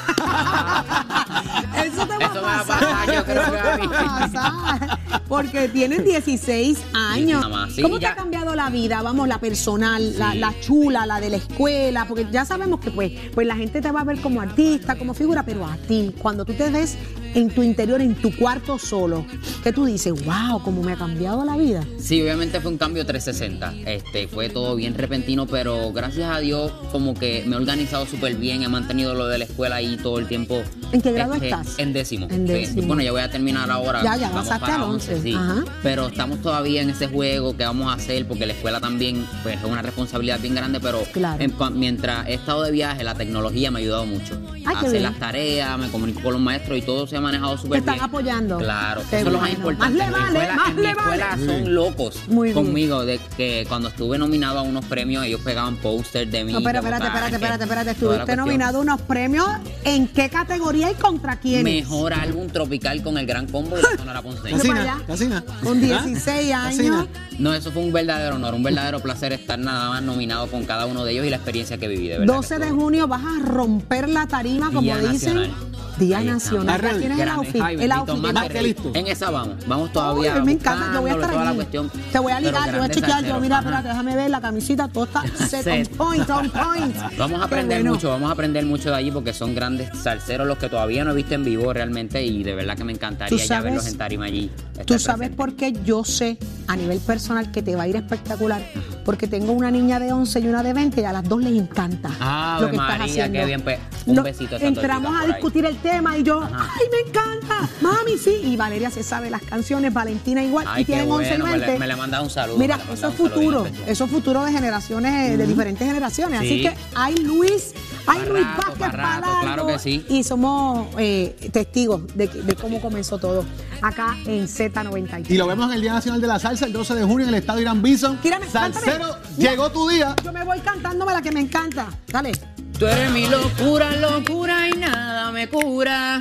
Eso 1.84 2.06
te 2.06 2.16
va 2.18 2.24
Eso 2.26 2.42
va 2.42 2.60
a 2.60 2.64
pasar. 2.64 3.14
yo 3.14 3.24
creo 3.24 3.52
que 3.52 3.58
a 3.58 3.76
mí. 3.76 3.82
Eso 3.84 3.90
te 3.90 3.96
va 3.96 4.16
a 4.16 4.30
pasar, 4.30 5.22
Porque 5.28 5.68
tienes 5.68 6.04
16 6.04 6.78
años. 6.94 7.40
Nada 7.40 7.48
más, 7.56 7.72
sí, 7.72 7.82
¿Cómo 7.82 7.96
te 7.96 8.02
ya. 8.02 8.12
ha 8.12 8.16
cambiado 8.16 8.54
la 8.54 8.70
vida? 8.70 9.02
Vamos, 9.02 9.28
la 9.28 9.38
personal, 9.38 10.18
la 10.18 10.54
chula, 10.60 11.06
la 11.06 11.20
de 11.20 11.30
la 11.30 11.36
escuela. 11.36 12.04
Porque 12.06 12.26
ya 12.30 12.44
sabemos 12.44 12.80
que 12.80 12.90
pues, 12.90 13.12
pues 13.34 13.46
la 13.46 13.56
gente 13.56 13.80
te 13.80 13.90
va 13.90 14.00
a 14.00 14.04
ver 14.04 14.20
como 14.20 14.40
artista, 14.40 14.96
como 14.96 15.14
figura, 15.14 15.42
pero 15.44 15.64
a 15.66 15.76
ti, 15.76 16.14
cuando 16.18 16.44
tú 16.44 16.54
te 16.54 16.70
ves 16.70 16.96
en 17.34 17.50
tu 17.50 17.62
interior, 17.62 18.00
en 18.00 18.14
tu 18.14 18.34
cuarto 18.34 18.78
solo, 18.78 19.26
que 19.62 19.72
tú 19.72 19.84
dices, 19.84 20.12
wow, 20.24 20.62
cómo 20.62 20.82
me 20.82 20.92
ha 20.92 20.96
cambiado 20.96 21.44
la 21.44 21.56
vida. 21.56 21.84
Sí, 21.98 22.22
obviamente 22.22 22.60
fue 22.60 22.70
un 22.70 22.78
cambio 22.78 23.04
360. 23.04 23.90
Este, 23.90 24.26
fue 24.28 24.48
todo 24.48 24.74
bien 24.76 24.94
repentino, 24.94 25.46
pero 25.46 25.92
gracias 25.92 26.34
a 26.34 26.38
Dios 26.38 26.65
como 26.92 27.14
que 27.14 27.44
me 27.46 27.54
he 27.54 27.58
organizado 27.58 28.06
súper 28.06 28.34
bien, 28.36 28.62
he 28.62 28.68
mantenido 28.68 29.14
lo 29.14 29.26
de 29.26 29.38
la 29.38 29.44
escuela 29.44 29.76
ahí 29.76 29.96
todo 29.96 30.18
el 30.18 30.26
tiempo. 30.26 30.62
¿En 30.92 31.00
qué 31.02 31.12
grado 31.12 31.34
Este, 31.34 31.46
estás? 31.46 31.78
En 31.78 31.92
décimo. 31.92 32.26
En 32.30 32.46
Sí, 32.46 32.52
décimo. 32.52 32.86
Bueno, 32.88 33.02
ya 33.02 33.12
voy 33.12 33.20
a 33.22 33.30
terminar 33.30 33.70
ahora. 33.70 34.02
Ya, 34.02 34.16
ya, 34.16 34.30
vamos 34.30 34.48
para 34.48 34.74
al 34.76 34.82
11, 34.82 35.20
sí. 35.22 35.34
ajá. 35.34 35.64
Pero 35.82 36.06
estamos 36.06 36.40
todavía 36.40 36.82
en 36.82 36.90
ese 36.90 37.08
juego 37.08 37.56
que 37.56 37.64
vamos 37.64 37.88
a 37.90 37.94
hacer 37.94 38.26
porque 38.26 38.46
la 38.46 38.52
escuela 38.52 38.80
también 38.80 39.26
pues, 39.42 39.56
es 39.58 39.64
una 39.64 39.82
responsabilidad 39.82 40.38
bien 40.40 40.54
grande, 40.54 40.80
pero 40.80 41.02
Claro. 41.12 41.42
en 41.42 41.56
cua- 41.56 41.70
mientras 41.72 42.26
he 42.28 42.34
estado 42.34 42.62
de 42.62 42.70
viaje, 42.72 43.02
la 43.04 43.14
tecnología 43.14 43.70
me 43.70 43.78
ha 43.78 43.82
ayudado 43.82 44.06
mucho. 44.06 44.40
Ay, 44.64 44.74
a 44.74 44.78
hacer 44.78 44.90
bien. 44.92 45.02
las 45.04 45.18
tareas, 45.18 45.78
me 45.78 45.88
comunico 45.90 46.20
con 46.22 46.32
los 46.34 46.42
maestros 46.42 46.78
y 46.78 46.82
todo 46.82 47.06
se 47.06 47.16
ha 47.16 47.20
manejado 47.20 47.56
Te 47.56 47.62
súper 47.62 47.82
bien. 47.82 47.94
están 47.94 48.08
apoyando. 48.08 48.58
Claro, 48.58 49.02
Qué 49.10 49.18
eso 49.18 49.26
es 49.26 49.32
lo 49.32 49.40
más 49.40 49.50
importante. 49.50 49.98
Más 49.98 50.06
le 50.06 50.10
vale, 50.12 50.26
escuela- 50.38 50.54
más 50.56 50.68
en 50.70 50.76
mi 50.76 50.82
le 50.82 50.94
vale. 50.94 51.00
escuela 51.22 51.38
son 51.46 51.74
locos 51.74 52.16
Muy 52.28 52.48
bien. 52.52 52.54
conmigo 52.64 53.04
de 53.04 53.20
que 53.36 53.64
cuando 53.68 53.88
estuve 53.88 54.18
nominado 54.18 54.58
a 54.58 54.62
unos 54.62 54.84
premios 54.86 55.24
ellos 55.24 55.40
pegaban 55.42 55.76
póster 55.76 56.28
de 56.28 56.44
mí. 56.44 56.54
No, 56.56 56.62
pero 56.62 56.78
espérate, 56.78 57.06
espérate, 57.06 57.34
espérate, 57.34 57.62
espérate. 57.64 57.90
Estuviste 57.90 58.36
nominado 58.36 58.78
a 58.78 58.80
unos 58.80 59.00
premios. 59.02 59.46
¿En 59.84 60.08
qué 60.08 60.28
categoría 60.30 60.90
y 60.90 60.94
contra 60.94 61.36
quién? 61.36 61.64
Mejor 61.64 62.14
álbum 62.14 62.48
tropical 62.48 63.02
con 63.02 63.18
el 63.18 63.26
gran 63.26 63.46
combo 63.46 63.76
de 63.76 63.82
la 63.82 63.88
Sonora 63.96 64.22
Ponceña. 64.22 64.56
Casina. 64.56 65.02
Casina. 65.06 65.44
Con 65.62 65.78
¿Ah? 65.78 66.02
16 66.02 66.52
años. 66.52 66.76
Casina. 66.76 67.06
No, 67.38 67.52
eso 67.52 67.70
fue 67.70 67.82
un 67.82 67.92
verdadero 67.92 68.36
honor, 68.36 68.54
un 68.54 68.62
verdadero 68.62 69.00
placer 69.00 69.32
estar 69.32 69.58
nada 69.58 69.90
más 69.90 70.02
nominado 70.02 70.46
con 70.48 70.64
cada 70.64 70.86
uno 70.86 71.04
de 71.04 71.12
ellos 71.12 71.26
y 71.26 71.30
la 71.30 71.36
experiencia 71.36 71.76
que 71.76 71.88
viví, 71.88 72.08
de 72.08 72.18
verdad. 72.20 72.34
12 72.34 72.54
que 72.56 72.64
de 72.64 72.70
junio 72.70 73.06
vas 73.06 73.22
a 73.24 73.44
romper 73.44 74.08
la 74.08 74.26
tarima, 74.26 74.68
como 74.68 74.80
Día 74.80 74.98
dicen. 74.98 75.34
Nacional. 75.34 75.75
Día 75.98 76.18
Ahí 76.18 76.26
Nacional. 76.26 76.80
Ya 76.82 76.98
tienes 76.98 77.18
el 77.20 77.28
outfit. 77.28 77.62
ay, 77.62 77.76
el 77.80 77.92
outfit. 77.92 78.16
más 78.18 78.32
Más 78.34 78.46
que 78.48 78.52
que 78.54 78.62
listo. 78.62 78.90
En 78.94 79.06
esa 79.06 79.30
vamos, 79.30 79.56
vamos 79.66 79.92
todavía. 79.92 80.34
Ay, 80.34 80.42
me 80.42 80.52
encanta, 80.52 80.90
yo 80.94 81.00
voy 81.00 81.10
a 81.10 81.14
estar 81.14 81.46
allí. 81.46 81.56
cuestión. 81.56 81.90
Te 82.12 82.18
voy 82.18 82.32
a 82.32 82.40
ligar, 82.40 82.70
te 82.70 82.76
voy 82.78 82.86
a 82.86 82.90
chequear. 82.90 83.24
Yo, 83.24 83.40
mira, 83.40 83.58
espérate, 83.58 83.88
déjame 83.88 84.14
ver 84.16 84.30
la 84.30 84.40
camisita. 84.40 84.88
Todo 84.88 85.04
está 85.04 85.22
set, 85.48 85.62
Set. 85.64 85.90
on 85.92 85.96
point, 85.96 86.30
on 86.30 86.50
point. 86.50 86.96
Vamos 87.18 87.40
a 87.40 87.44
aprender 87.44 87.78
bueno. 87.78 87.94
mucho, 87.94 88.10
vamos 88.10 88.28
a 88.28 88.32
aprender 88.32 88.64
mucho 88.66 88.90
de 88.90 88.96
allí 88.96 89.10
porque 89.10 89.32
son 89.32 89.54
grandes 89.54 89.88
salseros 89.98 90.46
los 90.46 90.58
que 90.58 90.68
todavía 90.68 91.04
no 91.04 91.12
he 91.12 91.14
visto 91.14 91.34
en 91.34 91.44
vivo 91.44 91.72
realmente 91.72 92.22
y 92.24 92.42
de 92.42 92.54
verdad 92.54 92.76
que 92.76 92.84
me 92.84 92.92
encantaría 92.92 93.44
ya 93.44 93.60
verlos 93.60 93.86
en 93.86 93.96
tarima 93.98 94.26
allí. 94.26 94.50
Tú 94.86 94.98
sabes 94.98 95.30
presente. 95.30 95.36
por 95.36 95.54
qué 95.56 95.72
yo 95.84 96.04
sé 96.04 96.38
a 96.68 96.76
nivel 96.76 96.98
personal 97.00 97.50
que 97.50 97.62
te 97.62 97.74
va 97.76 97.84
a 97.84 97.88
ir 97.88 97.96
espectacular. 97.96 98.60
porque 99.04 99.26
tengo 99.28 99.52
una 99.52 99.70
niña 99.70 99.98
de 100.00 100.12
11 100.12 100.40
y 100.40 100.48
una 100.48 100.62
de 100.62 100.72
20 100.72 101.00
y 101.00 101.04
a 101.04 101.12
las 101.12 101.24
dos 101.28 101.40
les 101.42 101.52
encanta 101.52 102.10
Ave 102.20 102.62
lo 102.62 102.70
que 102.70 102.76
estás 102.76 102.88
María, 102.98 103.04
haciendo. 103.04 103.38
qué 103.38 103.44
bien, 103.46 103.60
pues, 103.62 103.78
un 104.06 104.14
No, 104.16 104.22
besito 104.24 104.56
Entramos 104.56 105.14
a 105.14 105.20
ahí. 105.20 105.26
discutir 105.28 105.64
el 105.64 105.76
tema 105.90 106.16
y 106.18 106.22
yo, 106.22 106.42
Ajá. 106.42 106.68
¡ay, 106.74 106.86
me 106.90 107.08
encanta! 107.08 107.68
Mami, 107.80 108.18
sí. 108.18 108.40
Y 108.42 108.56
Valeria 108.56 108.90
se 108.90 109.02
sabe 109.02 109.30
las 109.30 109.42
canciones, 109.42 109.92
Valentina 109.92 110.42
igual, 110.42 110.66
Ay, 110.68 110.82
y 110.82 110.84
tienen 110.84 111.10
11 111.10 111.28
bueno, 111.38 111.44
y 111.46 111.48
me 111.52 111.58
le- 111.58 111.66
20. 111.66 111.78
me 111.80 111.86
le 111.86 111.96
manda 111.96 112.20
un 112.22 112.30
saludo, 112.30 112.58
Mira, 112.58 112.78
eso 112.92 113.08
es 113.08 113.14
futuro, 113.14 113.66
eso 113.86 114.04
es 114.04 114.10
futuro 114.10 114.44
de 114.44 114.52
generaciones, 114.52 115.30
eh, 115.32 115.36
de 115.36 115.46
diferentes 115.46 115.86
generaciones. 115.86 116.40
Así 116.40 116.48
Sí. 116.48 116.62
que 116.62 116.74
hay 116.94 117.14
Luis, 117.16 117.72
hay 118.06 118.18
Luis 118.28 118.44
rato, 118.44 118.62
Vázquez 118.62 118.78
pa' 118.78 118.88
rato, 118.88 119.20
para 119.22 119.40
claro 119.42 119.66
que 119.66 119.78
sí. 119.78 120.04
Y 120.08 120.24
somos 120.24 120.88
eh, 120.98 121.36
testigos 121.52 122.02
de, 122.14 122.26
de 122.28 122.54
cómo 122.56 122.80
comenzó 122.80 123.18
todo 123.18 123.44
acá 123.82 124.16
en 124.26 124.48
Z93. 124.48 125.30
Y 125.30 125.36
lo 125.36 125.46
vemos 125.46 125.68
en 125.68 125.74
el 125.76 125.80
Día 125.82 125.92
Nacional 125.92 126.20
de 126.20 126.26
la 126.26 126.38
Salsa, 126.38 126.66
el 126.66 126.72
12 126.72 126.94
de 126.94 127.04
junio, 127.04 127.26
en 127.28 127.34
el 127.34 127.40
estadio 127.40 127.62
Irán 127.62 127.82
Bison. 127.82 128.18
Tírame, 128.20 128.48
Salsero, 128.48 129.12
cántame. 129.12 129.36
Llegó 129.38 129.70
tu 129.70 129.88
día. 129.88 130.16
Yo 130.24 130.32
me 130.32 130.42
voy 130.44 130.58
cantándome 130.60 131.12
la 131.12 131.22
que 131.22 131.30
me 131.32 131.40
encanta. 131.40 131.86
Dale. 132.08 132.32
Tú 132.78 132.86
eres 132.86 133.10
mi 133.10 133.26
locura, 133.26 133.96
locura 133.96 134.68
y 134.68 134.78
nada 134.78 135.32
me 135.32 135.48
cura. 135.48 136.20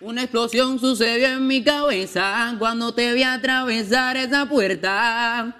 Una 0.00 0.22
explosión 0.22 0.80
sucedió 0.80 1.28
en 1.28 1.46
mi 1.46 1.62
cabeza 1.62 2.56
cuando 2.58 2.94
te 2.94 3.12
vi 3.12 3.22
atravesar 3.22 4.16
esa 4.16 4.46
puerta. 4.46 5.54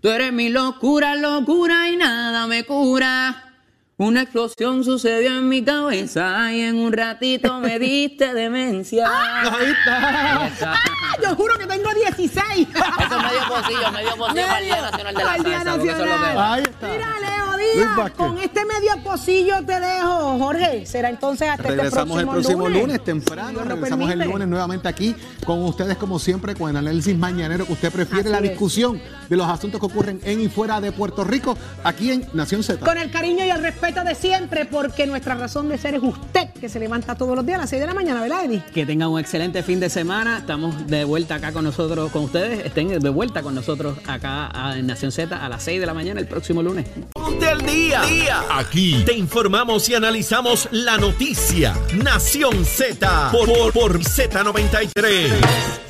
Tú 0.00 0.08
eres 0.08 0.32
mi 0.32 0.50
locura, 0.50 1.16
locura 1.16 1.88
y 1.88 1.96
nada 1.96 2.46
me 2.46 2.62
cura. 2.62 3.50
Una 3.96 4.22
explosión 4.22 4.84
sucedió 4.84 5.36
en 5.38 5.48
mi 5.48 5.64
cabeza 5.64 6.52
y 6.52 6.60
en 6.60 6.76
un 6.76 6.92
ratito 6.92 7.58
me 7.58 7.80
diste 7.80 8.32
demencia. 8.32 9.08
Ahí 9.42 9.72
está. 9.72 10.80
Yo 11.22 11.34
juro 11.36 11.56
que 11.58 11.66
tengo 11.66 11.92
16. 11.92 12.32
Eso 12.40 12.74
es 12.74 13.10
medio 13.10 13.40
pocillo, 13.48 13.92
medio 13.92 14.16
pocillo 14.16 14.46
para 14.46 14.58
el 14.58 14.64
Día 14.64 14.82
Nacional 14.82 15.14
de 15.14 15.24
la 15.24 15.32
Al 15.32 15.44
Día 15.44 15.54
Salsa, 15.62 15.72
porque 15.76 15.88
eso 15.90 15.92
es 15.92 15.98
lo 15.98 16.04
que 16.04 16.10
Nacional. 16.10 16.36
va. 16.38 16.54
Ahí 16.54 16.62
está. 16.62 16.88
Mira, 16.88 17.06
Leo 17.20 17.56
Luis 17.56 17.74
Díaz, 17.76 17.96
Vázquez. 17.96 18.16
con 18.16 18.38
este 18.38 18.64
medio 18.64 19.02
pocillo 19.04 19.54
te 19.66 19.80
dejo, 19.80 20.38
Jorge. 20.38 20.86
Será 20.86 21.08
entonces 21.10 21.48
hasta 21.48 21.62
Regresamos 21.68 22.18
este 22.18 22.20
el 22.22 22.28
próximo 22.28 22.68
lunes, 22.68 23.04
temprano. 23.04 23.50
Dios 23.50 23.64
lo 23.66 23.74
Regresamos 23.74 24.10
el 24.10 24.18
permite. 24.18 24.32
lunes 24.32 24.48
nuevamente 24.48 24.88
aquí 24.88 25.14
con 25.44 25.62
ustedes, 25.64 25.96
como 25.96 26.18
siempre, 26.18 26.54
con 26.54 26.70
el 26.70 26.76
análisis 26.76 27.16
mañanero 27.16 27.66
que 27.66 27.72
usted 27.72 27.92
prefiere, 27.92 28.22
Así 28.22 28.30
la 28.30 28.38
es. 28.38 28.42
discusión 28.50 29.00
de 29.28 29.36
los 29.36 29.46
asuntos 29.48 29.80
que 29.80 29.86
ocurren 29.86 30.20
en 30.24 30.40
y 30.40 30.48
fuera 30.48 30.80
de 30.80 30.92
Puerto 30.92 31.24
Rico, 31.24 31.56
aquí 31.84 32.10
en 32.12 32.26
Nación 32.32 32.62
Z. 32.62 32.84
Con 32.84 32.98
el 32.98 33.10
cariño 33.10 33.44
y 33.44 33.50
el 33.50 33.62
respeto 33.62 34.02
de 34.04 34.14
siempre, 34.14 34.64
porque 34.64 35.06
nuestra 35.06 35.34
razón 35.34 35.68
de 35.68 35.78
ser 35.78 35.94
es 35.94 36.02
usted, 36.02 36.50
que 36.60 36.68
se 36.68 36.78
levanta 36.80 37.14
todos 37.14 37.36
los 37.36 37.44
días 37.44 37.58
a 37.58 37.62
las 37.62 37.70
6 37.70 37.80
de 37.80 37.86
la 37.86 37.94
mañana, 37.94 38.20
¿verdad, 38.22 38.44
Eddie? 38.44 38.62
Que 38.74 38.86
tengan 38.86 39.08
un 39.10 39.20
excelente 39.20 39.62
fin 39.62 39.80
de 39.80 39.90
semana. 39.90 40.38
Estamos 40.38 40.86
de 40.90 41.04
vuelta 41.04 41.36
acá 41.36 41.52
con 41.52 41.64
nosotros, 41.64 42.10
con 42.10 42.24
ustedes. 42.24 42.66
Estén 42.66 42.88
de 42.98 43.08
vuelta 43.08 43.42
con 43.42 43.54
nosotros 43.54 43.96
acá 44.06 44.50
en 44.76 44.86
Nación 44.86 45.12
Z 45.12 45.34
a 45.34 45.48
las 45.48 45.62
6 45.62 45.80
de 45.80 45.86
la 45.86 45.94
mañana 45.94 46.20
el 46.20 46.26
próximo 46.26 46.62
lunes. 46.62 46.86
Ponte 47.14 47.46
al 47.48 47.64
día. 47.64 48.02
Aquí 48.50 49.02
te 49.06 49.14
informamos 49.14 49.88
y 49.88 49.94
analizamos 49.94 50.68
la 50.72 50.98
noticia. 50.98 51.74
Nación 51.94 52.64
Z 52.64 53.30
por, 53.32 53.46
por, 53.46 53.72
por 53.72 53.98
Z93. 54.00 55.88